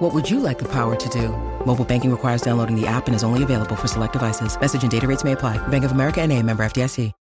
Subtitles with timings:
[0.00, 1.28] What would you like the power to do?
[1.66, 4.58] Mobile banking requires downloading the app and is only available for select devices.
[4.58, 5.58] Message and data rates may apply.
[5.68, 7.12] Bank of America and a member FDIC.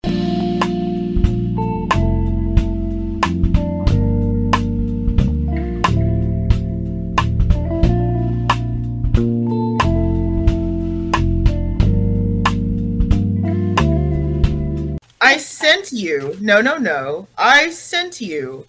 [15.20, 18.68] I sent you, no, no, no, I sent you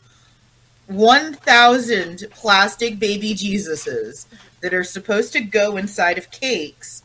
[0.89, 4.25] 1,000 plastic baby Jesuses
[4.61, 7.03] that are supposed to go inside of cakes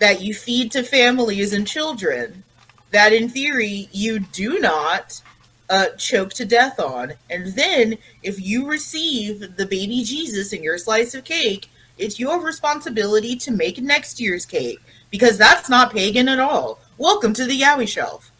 [0.00, 2.44] that you feed to families and children
[2.90, 5.20] that, in theory, you do not
[5.68, 7.12] uh, choke to death on.
[7.28, 12.40] And then, if you receive the baby Jesus in your slice of cake, it's your
[12.40, 16.80] responsibility to make next year's cake because that's not pagan at all.
[16.96, 18.30] Welcome to the Yaoi Shelf.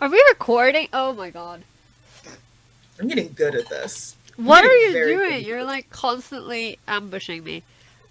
[0.00, 0.88] Are we recording?
[0.92, 1.64] Oh my god.
[3.02, 4.14] I'm getting good at this.
[4.38, 5.44] I'm What are you doing?
[5.44, 7.64] You're like constantly ambushing me.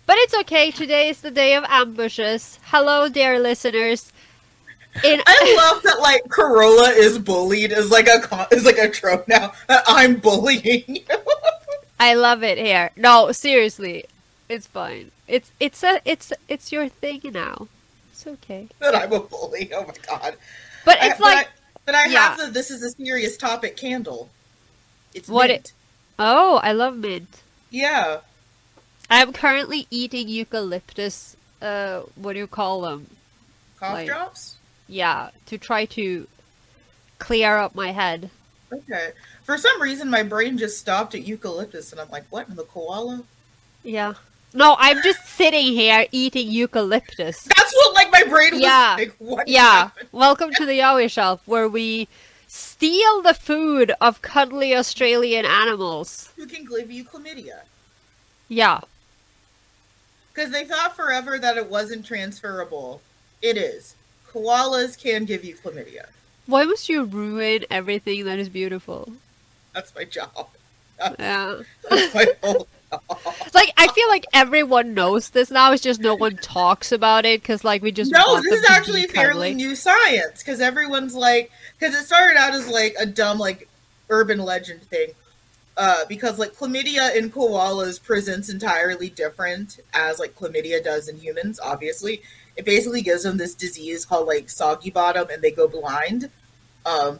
[0.06, 0.70] But it's okay.
[0.70, 2.60] Today is the day of ambushes.
[2.64, 4.12] Hello, dear listeners.
[5.06, 8.90] In I love that like Carola is bullied is like a con- is like a
[8.90, 9.54] trope now.
[9.70, 11.04] That I'm bullying you.
[12.02, 12.92] I love it here.
[12.98, 14.04] No, seriously.
[14.50, 15.12] It's fine.
[15.30, 17.70] It's it's a it's it's your thing now.
[18.12, 18.68] It's okay.
[18.80, 19.72] that I'm a bully.
[19.74, 20.36] Oh my god.
[20.84, 21.50] But I- it's but like I,
[21.86, 22.36] but I yeah.
[22.36, 24.30] have the this is a serious topic candle.
[25.14, 25.74] It's What mint.
[26.20, 27.42] oh, I love mint.
[27.70, 28.20] Yeah.
[29.10, 31.36] I'm currently eating eucalyptus.
[31.62, 33.08] Uh, what do you call them?
[33.80, 34.56] Cough Like- drops?
[34.88, 36.28] Yeah, to try to
[37.20, 38.30] clear up my head.
[38.74, 39.12] Okay.
[39.44, 42.64] For some reason my brain just stopped at eucalyptus and I'm like, what in the
[42.64, 43.24] koala?
[43.84, 44.14] Yeah.
[44.54, 47.44] No, I'm just sitting here eating eucalyptus.
[47.44, 48.96] That's what like my brain was Yeah.
[48.98, 49.16] like.
[49.18, 49.62] What Yeah.
[49.84, 50.10] happened?
[50.12, 52.08] Welcome to the Yaoi Shelf, where we
[52.52, 56.34] steal the food of cuddly Australian animals.
[56.36, 57.62] Who can give you chlamydia?
[58.50, 58.82] Yeah.
[60.34, 63.02] Because they thought forever that it wasn't transferable.
[63.42, 63.96] It is.
[64.30, 66.08] Koalas can give you chlamydia.
[66.46, 69.14] Why must you ruin everything that is beautiful?
[69.74, 70.50] That's my job.
[70.98, 71.62] That's, Yeah.
[71.90, 72.68] that's my whole job.
[73.54, 77.42] Like, I feel like everyone knows this now, it's just no one talks about it
[77.42, 78.12] because, like, we just.
[78.12, 82.70] No, this is actually fairly new science because everyone's like, because it started out as
[82.70, 83.68] like a dumb like
[84.10, 85.10] urban legend thing.
[85.78, 91.60] Uh, because like chlamydia in koalas presents entirely different as like chlamydia does in humans.
[91.62, 92.22] Obviously,
[92.56, 96.30] it basically gives them this disease called like soggy bottom, and they go blind.
[96.86, 97.20] Um,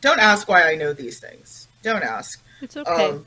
[0.00, 1.68] don't ask why I know these things.
[1.82, 2.42] Don't ask.
[2.62, 3.10] It's okay.
[3.10, 3.26] Um,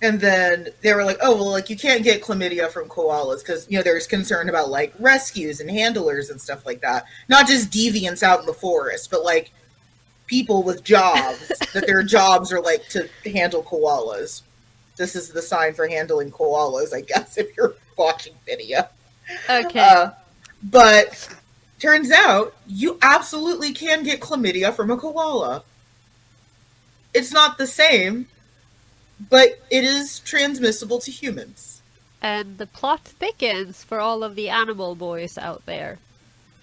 [0.00, 3.66] and then they were like, oh, well, like you can't get chlamydia from koalas because,
[3.68, 7.04] you know, there's concern about like rescues and handlers and stuff like that.
[7.28, 9.52] Not just deviants out in the forest, but like
[10.26, 14.42] people with jobs that their jobs are like to handle koalas.
[14.96, 18.88] This is the sign for handling koalas, I guess, if you're watching video.
[19.50, 19.80] okay.
[19.80, 20.10] Uh,
[20.62, 21.28] but
[21.80, 25.64] turns out you absolutely can get chlamydia from a koala.
[27.14, 28.28] It's not the same,
[29.30, 31.80] but it is transmissible to humans.
[32.20, 35.98] and the plot thickens for all of the animal boys out there.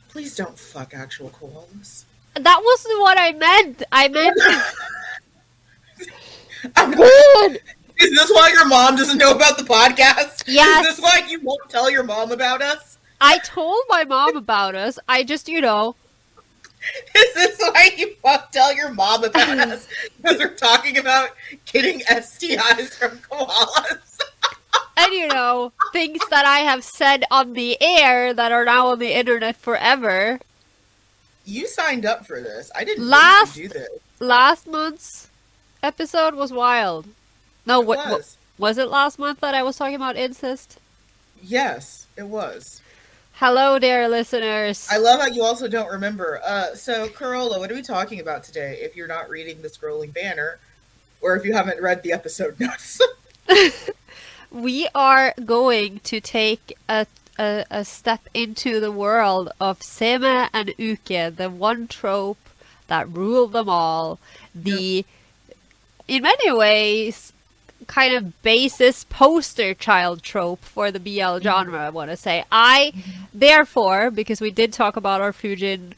[0.09, 2.03] Please don't fuck actual koalas.
[2.35, 3.83] That wasn't what I meant.
[3.91, 4.37] I meant.
[6.75, 7.61] I'm- Good!
[7.97, 10.43] is this why your mom doesn't know about the podcast?
[10.47, 10.85] Yes.
[10.85, 12.97] Is this why you won't tell your mom about us?
[13.21, 14.99] I told my mom about us.
[15.07, 15.95] I just, you know,
[17.15, 19.87] Is this why you won't tell your mom about us?
[20.17, 21.29] Because we're talking about
[21.65, 24.19] getting STIs from koalas.
[24.97, 28.99] and you know, things that I have said on the air that are now on
[28.99, 30.39] the internet forever.
[31.45, 32.71] You signed up for this.
[32.75, 33.55] I didn't Last- Last...
[33.55, 33.89] do this.
[34.19, 35.29] Last month's
[35.83, 37.05] episode was wild.
[37.65, 38.07] No, It what was.
[38.17, 38.37] was.
[38.57, 40.79] was it last month that I was talking about incest?
[41.43, 42.81] Yes, it was.
[43.39, 44.87] Hello, dear listeners.
[44.89, 46.39] I love how you also don't remember.
[46.45, 48.79] Uh, so, Carola, what are we talking about today?
[48.79, 50.57] If you're not reading the scrolling banner,
[51.19, 53.01] or if you haven't read the episode notes,
[54.51, 60.73] we are going to take a, a, a step into the world of Seme and
[60.77, 62.37] Uke, the one trope
[62.87, 64.17] that ruled them all.
[64.55, 65.05] The,
[66.07, 67.33] in many ways,
[67.87, 71.43] kind of basis poster child trope for the BL mm-hmm.
[71.43, 72.43] genre, I want to say.
[72.51, 73.21] I, mm-hmm.
[73.33, 75.93] therefore, because we did talk about our Fujin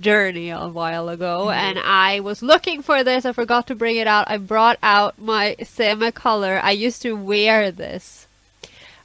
[0.00, 1.58] journey a while ago, mm-hmm.
[1.58, 4.30] and I was looking for this, I forgot to bring it out.
[4.30, 6.60] I brought out my Seme color.
[6.62, 8.26] I used to wear this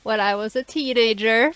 [0.03, 1.53] when I was a teenager.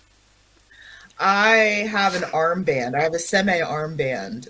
[1.19, 2.95] I have an armband.
[2.95, 4.49] I have a seme armband,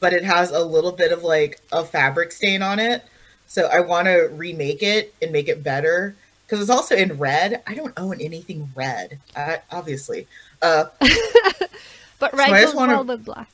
[0.00, 3.04] but it has a little bit of like a fabric stain on it.
[3.48, 6.16] So I want to remake it and make it better
[6.46, 7.62] because it's also in red.
[7.66, 10.26] I don't own anything red, uh, obviously.
[10.62, 10.86] Uh,
[12.18, 13.50] But red goes wanna- well with black.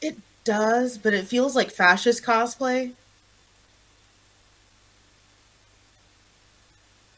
[0.00, 2.92] it does, but it feels like fascist cosplay.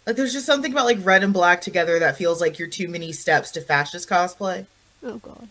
[0.07, 2.89] Like there's just something about like red and black together that feels like you're too
[2.89, 4.67] many steps to fascist cosplay.
[5.03, 5.51] Oh god.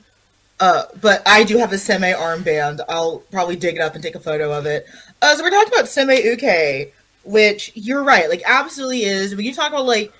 [0.59, 2.81] Uh, but I do have a seme armband.
[2.89, 4.85] I'll probably dig it up and take a photo of it.
[5.21, 9.35] Uh, so we're talking about seme uke, which you're right, like absolutely is.
[9.35, 10.11] When you talk about like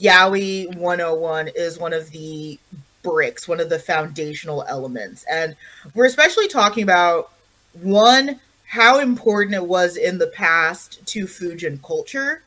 [0.00, 2.58] Yaoi 101 is one of the
[3.02, 5.54] bricks, one of the foundational elements, and
[5.94, 7.30] we're especially talking about
[7.74, 12.42] one how important it was in the past to Fujin culture,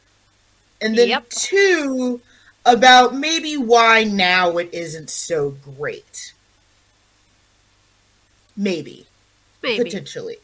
[0.81, 1.29] and then Yep.
[1.29, 2.19] two
[2.65, 6.33] about maybe why now it isn't so great.
[8.57, 9.05] Maybe,
[9.61, 9.83] Maybe.
[9.83, 10.37] potentially.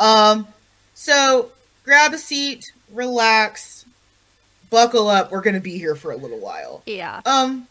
[0.00, 0.48] Um,
[0.94, 1.52] so
[1.84, 3.84] grab a seat, relax,
[4.70, 5.30] buckle up.
[5.30, 6.82] We're gonna be here for a little while.
[6.86, 7.20] Yeah.
[7.26, 7.68] Um,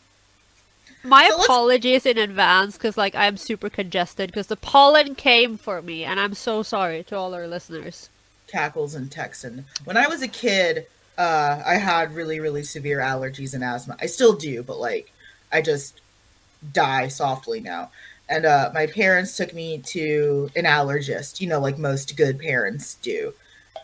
[1.04, 5.82] My So apologies in advance because like I'm super congested because the pollen came for
[5.82, 8.10] me and I'm so sorry to all our listeners.
[8.48, 9.66] cackles and Texan.
[9.84, 13.98] When I was a kid, uh, I had really, really severe allergies and asthma.
[14.00, 15.12] I still do, but like,
[15.52, 16.00] I just
[16.74, 17.92] die softly now.
[18.30, 22.96] And uh, my parents took me to an allergist, you know, like most good parents
[22.96, 23.34] do.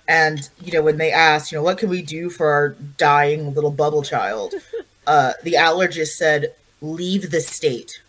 [0.08, 3.54] And you know, when they asked, you know, what can we do for our dying
[3.54, 4.54] little bubble child,
[5.08, 8.02] uh, the allergist said, "Leave the state."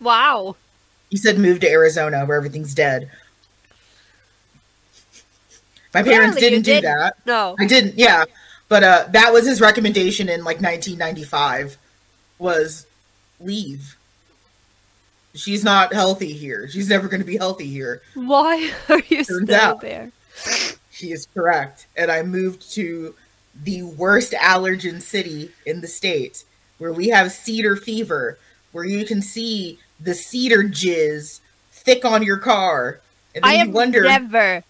[0.00, 0.54] Wow.
[1.10, 3.10] He said, "Move to Arizona, where everything's dead."
[5.92, 6.84] My parents you didn't do didn't.
[6.84, 7.16] that.
[7.26, 7.56] No.
[7.58, 8.24] I didn't, yeah.
[8.68, 11.76] But uh, that was his recommendation in like 1995
[12.38, 12.86] was
[13.40, 13.96] leave.
[15.34, 16.68] She's not healthy here.
[16.68, 18.02] She's never going to be healthy here.
[18.14, 19.80] Why are you Turns still out.
[19.80, 20.10] there?
[20.90, 21.86] She is correct.
[21.96, 23.14] And I moved to
[23.62, 26.44] the worst allergen city in the state
[26.78, 28.38] where we have cedar fever,
[28.72, 31.40] where you can see the cedar jizz
[31.70, 33.00] thick on your car.
[33.34, 34.64] And then I you wonder never,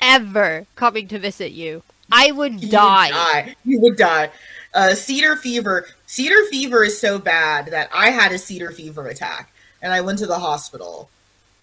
[0.00, 1.82] ever coming to visit you.
[2.10, 3.10] I would You would die.
[3.10, 3.56] die.
[3.64, 4.30] You would die.
[4.72, 5.86] Uh, cedar fever.
[6.06, 9.50] Cedar fever is so bad that I had a cedar fever attack,
[9.86, 11.08] and I went to the hospital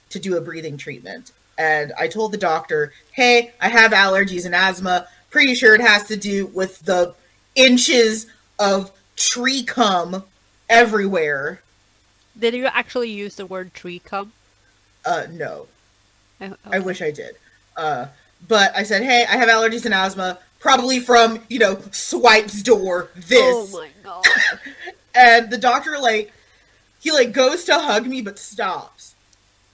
[0.10, 1.34] to do a breathing treatment.
[1.58, 5.10] And I told the doctor, "Hey, I have allergies and asthma.
[5.30, 7.16] Pretty sure it has to do with the
[7.54, 8.28] inches
[8.58, 10.24] of tree cum
[10.70, 11.62] everywhere."
[12.40, 14.32] Did you actually use the word tree cum?
[15.06, 15.68] Uh, no,
[16.40, 17.36] I, I wish I did.
[17.76, 18.06] Uh,
[18.48, 23.10] but I said, "Hey, I have allergies and asthma, probably from you know Swipe's door."
[23.18, 23.42] This.
[23.42, 24.24] Oh my god.
[25.14, 26.32] and the doctor like
[27.04, 29.14] he like goes to hug me but stops.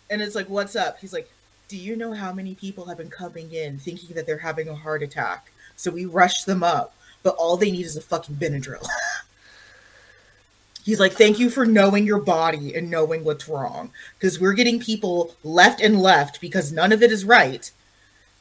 [0.09, 0.99] And it's like what's up?
[0.99, 1.29] He's like
[1.67, 4.73] do you know how many people have been coming in thinking that they're having a
[4.75, 5.51] heart attack?
[5.75, 8.87] So we rush them up but all they need is a fucking benadryl.
[10.83, 14.79] He's like thank you for knowing your body and knowing what's wrong because we're getting
[14.79, 17.71] people left and left because none of it is right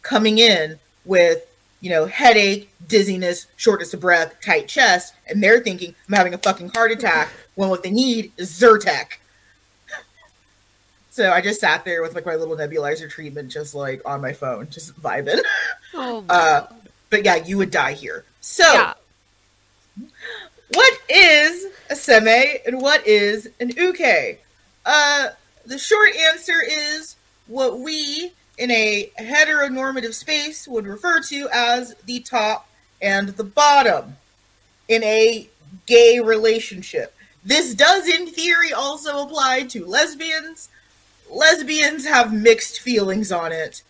[0.00, 1.45] coming in with
[1.80, 6.38] you know headache dizziness shortness of breath tight chest and they're thinking i'm having a
[6.38, 9.18] fucking heart attack when what they need is zyrtec
[11.10, 14.32] so i just sat there with like my little nebulizer treatment just like on my
[14.32, 15.40] phone just vibing
[15.94, 16.66] Oh Uh,
[17.10, 18.94] but yeah you would die here so Yeah.
[20.74, 24.38] what is a seme and what is an uke?
[24.86, 25.28] Uh,
[25.66, 27.16] the short answer is
[27.48, 32.68] what we in a heteronormative space would refer to as the top
[33.02, 34.16] and the bottom
[34.88, 35.48] in a
[35.86, 37.14] gay relationship.
[37.45, 40.68] This does, in theory, also apply to lesbians.
[41.30, 43.83] Lesbians have mixed feelings on it.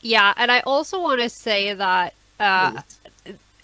[0.00, 2.80] Yeah, and I also want to say that uh,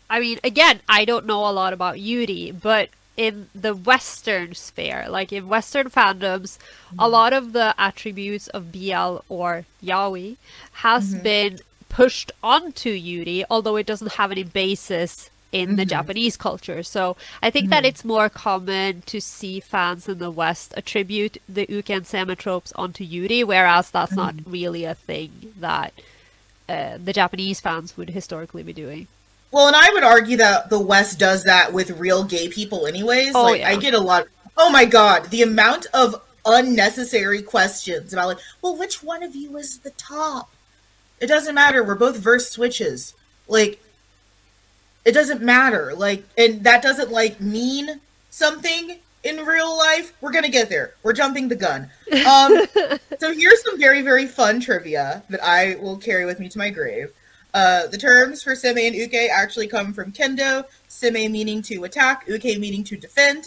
[0.09, 5.07] I mean, again, I don't know a lot about Yuri, but in the Western sphere,
[5.09, 6.59] like in Western fandoms,
[6.99, 10.37] a lot of the attributes of BL or Yaoi
[10.73, 15.89] has been pushed onto Yuri, although it doesn't have any basis in the mm-hmm.
[15.89, 16.83] Japanese culture.
[16.83, 17.87] So I think that mm-hmm.
[17.87, 22.73] it's more common to see fans in the West attribute the Uke and Seme tropes
[22.75, 24.51] onto Yuri, whereas that's not mm-hmm.
[24.51, 25.95] really a thing that
[26.69, 29.09] uh, the Japanese fans would historically be doing.
[29.51, 33.35] Well, and I would argue that the West does that with real gay people, anyways.
[33.35, 33.71] Oh, like, yeah.
[33.71, 34.27] I get a lot.
[34.59, 39.57] oh my god, the amount of unnecessary questions about like, well, which one of you
[39.57, 40.51] is the top?
[41.19, 41.83] It doesn't matter.
[41.83, 43.15] We're both verse switches.
[43.49, 43.81] Like,
[45.07, 45.95] it doesn't matter.
[45.95, 50.13] Like, and that doesn't like mean something in real life.
[50.21, 50.95] We're gonna get there.
[51.05, 51.89] We're jumping the gun.
[52.29, 52.67] Um,
[53.19, 56.71] so here's some very very fun trivia that I will carry with me to my
[56.71, 57.13] grave.
[57.55, 60.65] Uh, the terms for seme and uke actually come from kendo.
[60.91, 63.47] Seme meaning to attack, uke meaning to defend.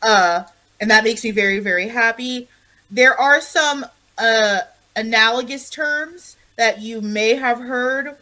[0.00, 0.44] Uh,
[0.80, 2.48] and that makes me very very happy.
[2.92, 3.84] There are some
[4.18, 4.60] uh,
[4.94, 8.16] analogous terms that you may have heard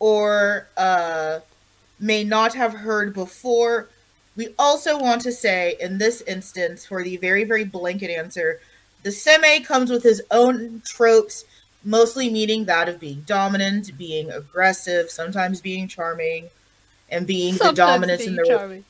[0.00, 1.38] or uh,
[2.02, 3.88] may not have heard before.
[4.36, 8.60] We also want to say, in this instance, for the very, very blanket answer,
[9.02, 11.44] the seme comes with his own tropes,
[11.84, 16.48] mostly meaning that of being dominant, being aggressive, sometimes being charming,
[17.10, 18.48] and being the dominant dominance in being the.
[18.48, 18.84] charming.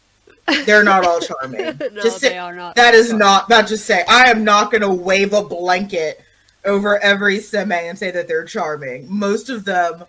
[0.66, 1.61] They're not all charming.
[1.92, 2.75] no, Just say- they are not.
[2.76, 3.19] that is charming.
[3.21, 6.21] not that just say I am not going to wave a blanket
[6.64, 9.07] over every seme and say that they're charming.
[9.09, 10.04] Most of them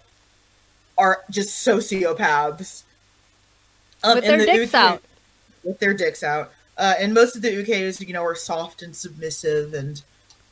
[0.98, 2.84] are just sociopaths.
[4.04, 5.04] Um, With their the dicks uke- out.
[5.64, 6.52] With their dicks out.
[6.78, 10.02] Uh, and most of the ukes, you know, are soft and submissive and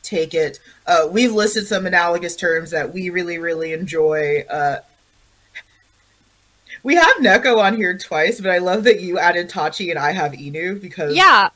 [0.02, 0.58] take it.
[0.86, 4.44] Uh, we've listed some analogous terms that we really, really enjoy.
[4.48, 4.78] Uh,
[6.82, 10.12] we have Neko on here twice, but I love that you added Tachi and I
[10.12, 11.50] have Inu because Yeah,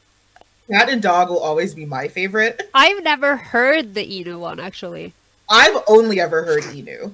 [0.70, 2.68] Cat and dog will always be my favorite.
[2.74, 5.14] I've never heard the Inu one actually.
[5.48, 7.12] I've only ever heard Inu.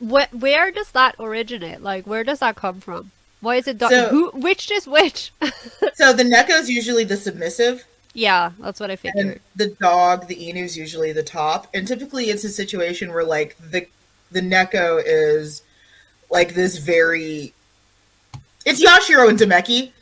[0.00, 0.32] What?
[0.34, 1.82] Where does that originate?
[1.82, 3.12] Like, where does that come from?
[3.40, 3.78] Why is it?
[3.78, 3.90] dog?
[3.90, 4.30] So- who?
[4.34, 5.32] Which is which?
[5.94, 9.24] So the Neko is usually the submissive, yeah, that's what I figured.
[9.26, 11.66] and the dog, the Inu's usually the top.
[11.74, 13.86] And typically, it's a situation where like the
[14.32, 15.62] the Neko is
[16.30, 17.52] like this very.
[18.64, 19.92] It's Yashiro and Doumeki.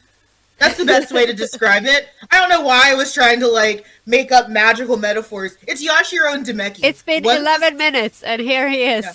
[0.58, 2.08] That's the best way to describe it.
[2.30, 5.56] I don't know why I was trying to like make up magical metaphors.
[5.66, 6.80] It's Yashiro and Doumeki.
[6.82, 9.12] It's been One's- 11 minutes, and here he is, Yeah.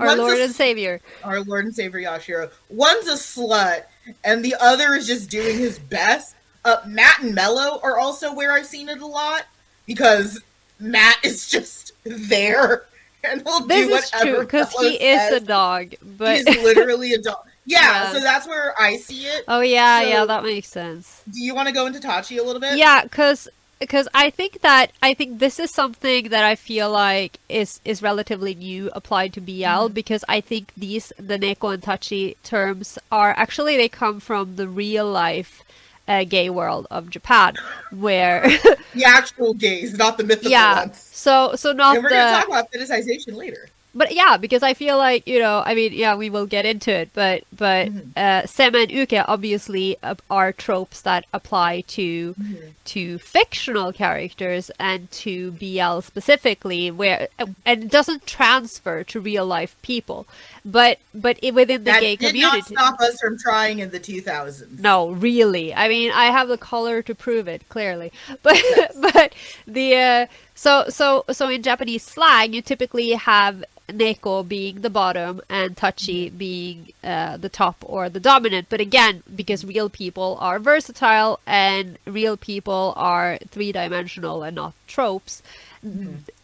[0.00, 1.00] Our one's Lord s- and Savior.
[1.24, 2.50] our Lord and Savior Yashiro.
[2.68, 3.84] One's a slut,
[4.24, 6.34] and the other is just doing his best.
[6.64, 9.44] Uh, Matt and Mello are also where I've seen it a lot
[9.86, 10.40] because
[10.80, 12.84] Matt is just there
[13.24, 14.44] and will This do whatever.
[14.44, 17.38] because he is a dog, but He's literally a dog.
[17.68, 18.12] Yeah, Yeah.
[18.12, 19.44] so that's where I see it.
[19.48, 21.22] oh yeah, So- yeah, that makes sense.
[21.28, 22.78] Do you want to go into Tachi a little bit?
[22.78, 23.48] Yeah, because
[23.78, 28.02] because I think that I think this is something that I feel like is is
[28.02, 29.92] relatively new applied to BL Mm-hmm.
[29.94, 34.68] because I think these the Neko and Tachi terms are actually they come from the
[34.68, 35.62] real life
[36.08, 37.54] uh, gay world of Japan
[37.90, 38.42] where
[38.94, 40.98] The actual gays, not the mythical yeah ones.
[41.12, 43.68] so so not And we're the to talk about fetishization later.
[43.96, 46.92] But yeah, because I feel like you know, I mean, yeah, we will get into
[46.92, 48.12] it, but but Mhm.
[48.16, 52.68] uh, Seme and Uke obviously uh, are tropes that apply to Mm-hmm.
[52.86, 57.28] to fictional characters and to BL specifically, where
[57.64, 60.26] and it doesn't transfer to real life people,
[60.64, 62.58] but but within the That gay did community.
[62.58, 64.78] not stop us from trying in the 2000s.
[64.78, 65.74] No, really.
[65.74, 68.12] I mean, I have the color to prove it clearly.
[68.42, 68.60] But
[69.00, 69.34] but
[69.66, 70.26] the uh,
[70.56, 76.36] so so so in Japanese slang, you typically have neko being the bottom and tachi
[76.36, 78.66] being uh, the top or the dominant.
[78.68, 84.74] But again, because real people are versatile and real people are three dimensional and not
[84.88, 85.42] tropes.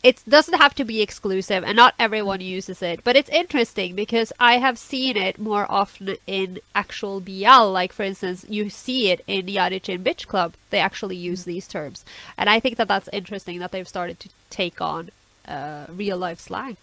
[0.03, 3.03] It doesn't have to be exclusive, and not everyone uses it.
[3.05, 7.71] But it's interesting because I have seen it more often in actual BL.
[7.71, 10.55] Like, for instance, you see it in Yarichin Bitch Club.
[10.71, 12.05] They actually use these terms,
[12.37, 15.11] and I think that that's interesting that they've started to take on
[15.47, 16.77] uh, real life slang.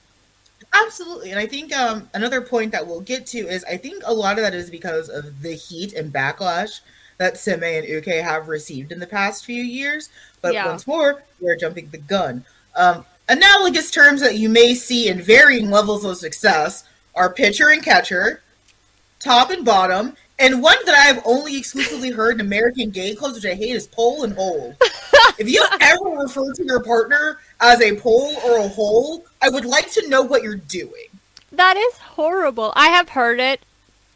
[0.73, 1.31] Absolutely.
[1.31, 4.37] And I think um, another point that we'll get to is I think a lot
[4.37, 6.81] of that is because of the heat and backlash
[7.19, 10.09] that Seme and Uke have received in the past few years.
[10.41, 10.65] But Yeah.
[10.67, 12.45] once more, we're jumping the gun.
[12.75, 16.85] Um, analogous terms that you may see in varying levels of success
[17.15, 18.41] are pitcher and catcher,
[19.19, 23.35] top and bottom, and one that I have only exclusively heard in American gay clubs,
[23.35, 24.73] which I hate, is pole and hole.
[25.37, 29.65] if you ever refer to your partner as a pole or a hole, I would
[29.65, 31.07] like to know what you're doing.
[31.51, 32.71] That is horrible.
[32.77, 33.59] I have heard it,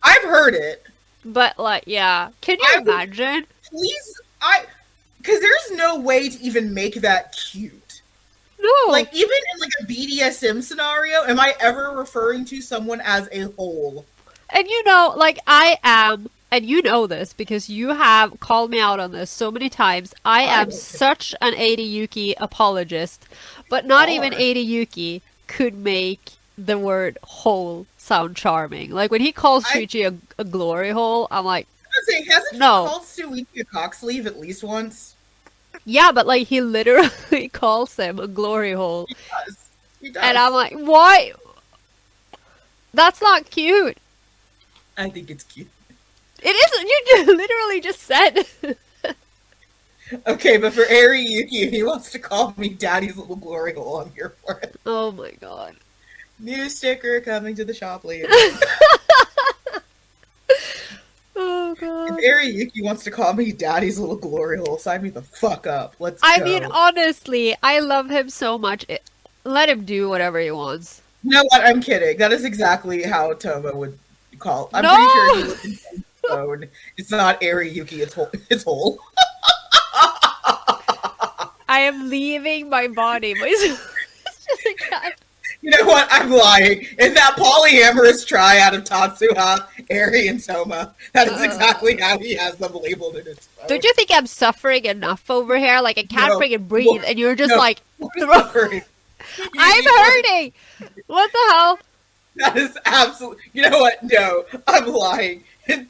[0.02, 0.86] I've heard it.
[1.26, 2.30] But like, yeah.
[2.42, 3.46] Can you I would- imagine?
[3.70, 4.66] Please, I,
[5.18, 8.02] because there's no way to even make that cute.
[8.60, 8.92] No.
[8.92, 13.52] Like even in like a BDSM scenario, am I ever referring to someone as a
[13.54, 14.06] hole?
[14.50, 18.80] And you know, like I am, and you know this because you have called me
[18.80, 20.14] out on this so many times.
[20.24, 23.26] I I am such an Eiri Yuki apologist,
[23.70, 24.38] but not even Are.
[24.38, 28.92] Eiri Yuki could make the word hole sound charming.
[28.92, 32.26] Like when he calls I- Chi-Chi a, a glory hole, I'm like, I was gonna
[32.26, 32.84] say, hasn't No.
[32.84, 33.04] he called
[33.48, 35.16] Shuichi a cock sleeve at least once?
[35.86, 39.06] yeah, but like he literally calls him a glory hole.
[39.08, 39.70] He does.
[40.02, 40.24] He does.
[40.24, 41.32] And I'm like, why?
[42.94, 43.98] That's not cute.
[44.98, 45.70] I think it's cute.
[46.42, 47.26] It isn't.
[47.28, 48.46] You literally just said.
[50.28, 54.12] Okay, but for Eiri Yuki, he wants to call me Daddy's little glory hole, I'm
[54.12, 54.76] here for it.
[54.86, 55.76] oh my god.
[56.44, 58.28] New sticker coming to the shop later.
[61.36, 62.12] Oh god.
[62.12, 65.66] if Eiri Yuki wants to call me Daddy's little glory hole, sign me the fuck
[65.66, 65.96] up.
[66.00, 66.46] Let's I go.
[66.46, 68.86] mean, honestly, I love him so much.
[68.88, 69.02] It,
[69.44, 71.02] let him do whatever he wants.
[71.24, 71.64] you know what?
[71.66, 72.18] I'm kidding.
[72.20, 73.98] That is exactly how Toma would
[74.38, 74.70] call.
[74.76, 74.94] I'm No!
[74.94, 75.82] pretty sure he looked in his
[76.30, 76.66] phone.
[76.98, 78.04] It's not Eiri Yuki.
[78.04, 78.30] It's whole.
[78.52, 79.00] It's whole.
[81.68, 83.34] I am leaving my body.
[83.40, 83.80] My It's
[84.46, 85.14] just a cat.
[85.64, 86.08] You know what?
[86.12, 86.86] I'm lying.
[87.00, 92.56] In that polyamorous triad of Tatsuha, Eiri, and Toma, that is exactly how he has
[92.58, 93.68] them labeled in his phone.
[93.70, 95.80] Don't you think I'm suffering enough over here?
[95.80, 96.40] Like I can't No.
[96.40, 97.56] freaking breathe, and you're just No.
[97.56, 98.82] like, What throw- suffering?
[99.58, 100.54] I'm hurting.
[101.08, 101.80] What the hell?
[102.36, 103.44] That is absolutely.
[103.54, 104.04] You know what?
[104.04, 105.46] No, I'm lying.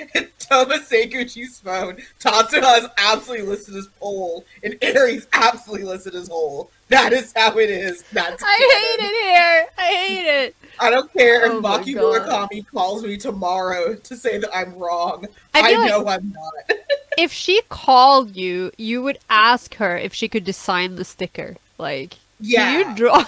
[0.00, 5.86] In, Tats, in Toma Seguchi's phone, Tatsuha is absolutely listed as pole, and Aries absolutely
[5.86, 6.70] listed as whole.
[6.88, 8.02] That is how it is.
[8.12, 9.66] That's I hate it here.
[9.78, 10.56] I hate it.
[10.78, 15.26] I don't care Oh if Maki Murakami calls me tomorrow to say that I'm wrong.
[15.54, 16.78] I I, feel like- know I'm not.
[17.18, 21.56] If she called you, you would ask her if she could design the sticker.
[21.76, 22.64] Like, Yeah.
[22.82, 23.24] can you draw?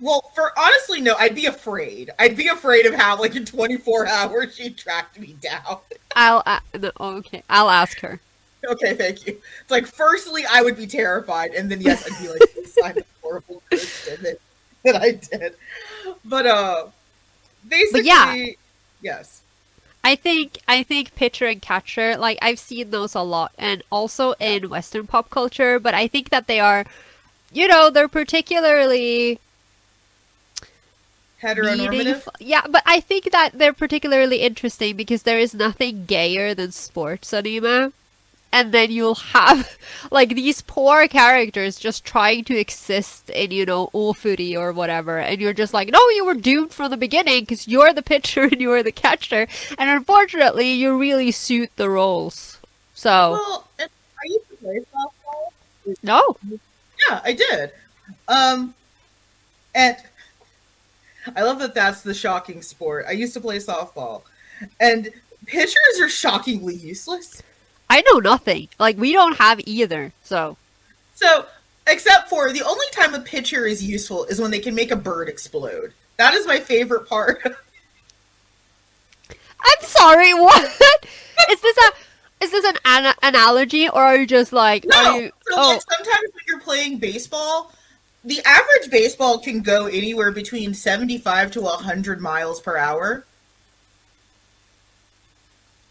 [0.00, 2.10] Well, for honestly, no, I'd be afraid.
[2.18, 5.78] I'd be afraid of how, like, in 24 hours, she tracked me down.
[6.16, 6.42] I'll.
[6.44, 8.20] Uh, no, okay, I'll ask her.
[8.64, 9.40] Okay, thank you.
[9.60, 12.40] It's like, firstly, I would be terrified, and then, yes, I'd be like,
[12.84, 14.38] I'm a horrible person that,
[14.84, 15.54] that I did.
[16.24, 16.86] But, uh,
[17.68, 18.46] basically, yeah.
[19.00, 19.42] yes.
[20.04, 24.32] I think I think pitcher and catcher, like I've seen those a lot, and also
[24.40, 25.78] in Western pop culture.
[25.78, 26.86] But I think that they are,
[27.52, 29.40] you know, they're particularly
[31.42, 31.90] Heteronormative.
[31.90, 32.32] meaningful.
[32.40, 37.32] Yeah, but I think that they're particularly interesting because there is nothing gayer than sports
[37.32, 37.92] anime.
[38.50, 39.76] And then you'll have
[40.10, 45.38] like these poor characters just trying to exist in, you know, Ofuri or whatever, and
[45.40, 48.58] you're just like, no, you were doomed from the beginning because you're the pitcher and
[48.60, 49.46] you're the catcher,
[49.78, 52.58] and unfortunately, you really suit the roles.
[52.94, 53.68] So Well,
[54.24, 55.94] used to play softball.
[56.02, 56.36] no,
[57.08, 57.70] Yeah, I did.
[58.28, 58.74] Um,
[59.74, 59.96] and
[61.36, 63.06] I love that that's the shocking sport.
[63.08, 64.22] I used to play softball,
[64.80, 65.10] and
[65.46, 67.42] pitchers are shockingly useless.
[67.90, 68.68] I know nothing.
[68.78, 70.12] Like we don't have either.
[70.22, 70.56] So
[71.14, 71.46] So,
[71.86, 74.96] except for the only time a pitcher is useful is when they can make a
[74.96, 75.92] bird explode.
[76.18, 77.42] That is my favorite part.
[79.60, 80.32] I'm sorry.
[81.38, 82.44] What is this a?
[82.44, 84.84] Is this an ana- analogy, or are you just like?
[84.84, 87.72] no, Are you, so oh, like sometimes when you're playing baseball,
[88.28, 93.24] the average baseball can go anywhere between 75 to 100 miles per hour.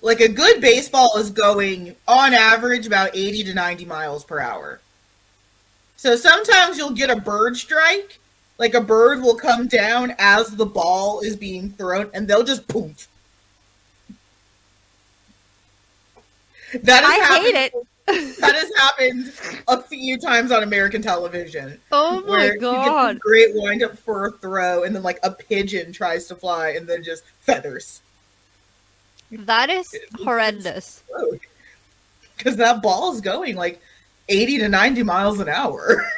[0.04, 4.80] Like a good baseball is going on average about 80 to 90 miles per hour.
[5.96, 8.20] So sometimes you'll get a bird strike.
[8.60, 12.68] Like a bird will come down as the ball is being thrown and they'll just
[12.68, 13.08] poof.
[16.84, 17.74] That has I hate it.
[18.08, 19.34] That has happened
[19.68, 21.80] a few times on American television.
[21.92, 23.20] Oh my where you get god.
[23.20, 26.88] great wind up for a throw and then like a pigeon tries to fly and
[26.88, 28.02] then just feathers.
[29.32, 29.94] That is
[30.24, 31.04] horrendous.
[32.38, 33.82] Because that ball is going like
[34.30, 36.06] 80 to 90 miles an hour.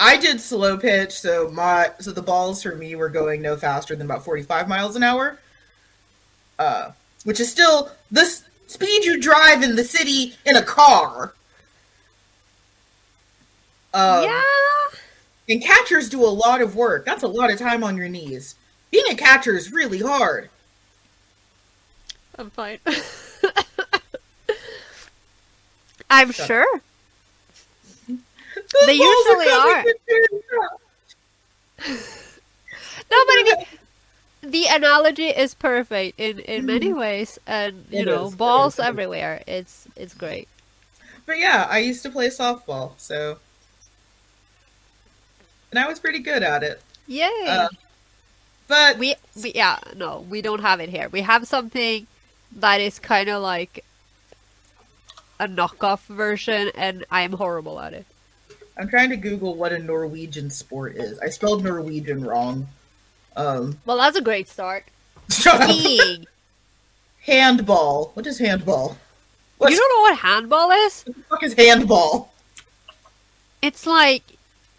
[0.00, 3.94] I did slow pitch, so my so the balls for me were going no faster
[3.94, 5.38] than about 45 miles an hour.
[6.58, 6.90] Uh,
[7.24, 11.34] which is still the s- speed you drive in the city in a car.
[13.94, 14.42] Um, yeah.
[15.48, 17.04] And catchers do a lot of work.
[17.04, 18.54] That's a lot of time on your knees.
[18.90, 20.48] Being a catcher is really hard.
[22.38, 22.78] I'm fine.
[26.10, 26.66] I'm Shut sure.
[28.72, 29.84] The They usually are.
[33.10, 33.66] No, but I mean,
[34.42, 38.78] the analogy is perfect in in many ways, and you It know, is, balls is.
[38.78, 39.42] everywhere.
[39.46, 40.48] It's it's great.
[41.26, 43.38] But yeah, I used to play softball, so
[45.70, 46.82] and I was pretty good at it.
[47.06, 47.28] Yay!
[47.46, 47.68] Uh,
[48.68, 51.08] But we, we yeah no we don't have it here.
[51.08, 52.06] We have something
[52.52, 53.84] that is kind of like
[55.38, 58.06] a knockoff version, and I'm horrible at it.
[58.78, 61.18] I'm trying to Google what a Norwegian sport is.
[61.20, 62.68] I spelled Norwegian wrong.
[63.36, 64.84] Um, Well, that's a great start.
[65.28, 66.26] Skiing.
[67.22, 68.10] handball.
[68.14, 68.96] What is handball?
[69.58, 71.04] What you don't know what handball is?
[71.04, 72.32] the fuck is handball?
[73.62, 74.24] It's like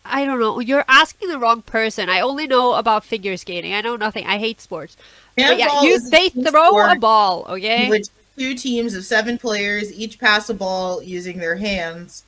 [0.05, 0.59] I don't know.
[0.59, 2.09] You're asking the wrong person.
[2.09, 3.73] I only know about figure skating.
[3.73, 4.25] I know nothing.
[4.25, 4.97] I hate sports.
[5.35, 7.89] But yeah, Handball you they throw a ball, okay?
[7.89, 12.23] which two teams of seven players each pass a ball using their hands,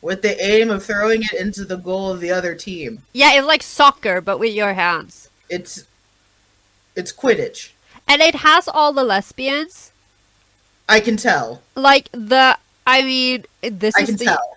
[0.00, 3.02] with the aim of throwing it into the goal of the other team.
[3.12, 5.25] Yeah, it's like soccer but with your hands.
[5.48, 5.84] It's
[6.94, 7.70] it's Quidditch.
[8.08, 9.92] And it has all the lesbians.
[10.88, 11.62] I can tell.
[11.74, 12.56] Like the
[12.86, 14.56] I mean, this I is can the tell.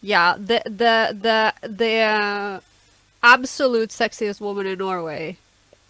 [0.00, 2.60] yeah, the the the the uh,
[3.22, 5.36] absolute sexiest woman in Norway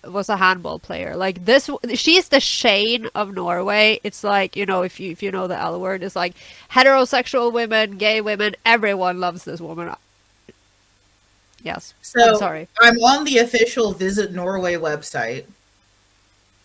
[0.04, 1.16] was a handball player.
[1.16, 4.00] Like this, she's the Shane of Norway.
[4.04, 6.34] It's like you know, if you if you know the L word, it's like
[6.70, 9.94] heterosexual women, gay women, everyone loves this woman.
[11.66, 12.68] Yes, So I'm sorry.
[12.80, 15.44] I'm on the official Visit Norway website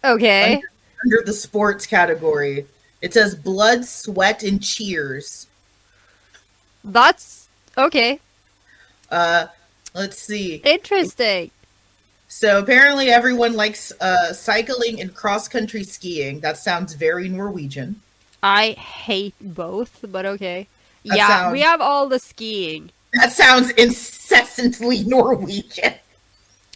[0.03, 0.61] Okay,
[1.03, 2.67] under the sports category.
[3.01, 5.47] It says blood, sweat, and cheers.
[6.83, 8.19] that's okay.
[9.09, 9.47] Uh,
[9.95, 10.55] let's see.
[10.63, 11.49] Interesting.
[12.27, 16.39] So apparently everyone likes uh, cycling and cross country skiing.
[16.39, 18.01] That sounds very Norwegian.
[18.43, 20.67] I hate both, but okay.
[21.05, 22.91] That yeah, sounds- we have all the skiing.
[23.13, 25.95] That sounds incessantly Norwegian.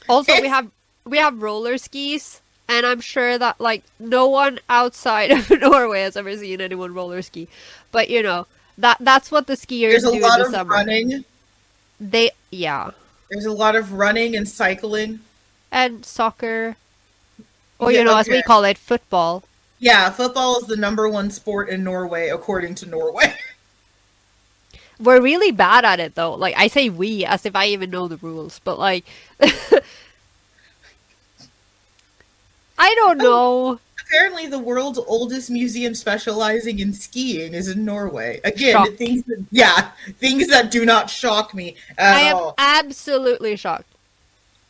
[0.07, 0.69] Also, we have
[1.05, 6.15] we have roller skis, and I'm sure that like no one outside of Norway has
[6.17, 7.47] ever seen anyone roller ski.
[7.91, 10.51] But you know that that's what the skiers There's a do lot in the of
[10.51, 10.69] summer.
[10.69, 11.25] running.
[11.99, 12.91] They yeah,
[13.29, 15.19] There's a lot of running and cycling.
[15.71, 16.75] and soccer,
[17.79, 19.43] or Yeah, you know as we call it, football.
[19.79, 23.33] Yeah, football is the number one sport in Norway, according to Norway.
[24.99, 26.33] We're really bad at it though.
[26.33, 29.05] Like I say we as if I even know the rules, but like
[32.77, 33.79] I don't know.
[34.07, 38.39] Apparently, the world's oldest museum specializing in skiing is in Norway.
[38.43, 38.97] Again, Shocked.
[38.97, 42.55] things that, yeah, things that do not shock me at I am all.
[42.57, 43.87] absolutely shocked.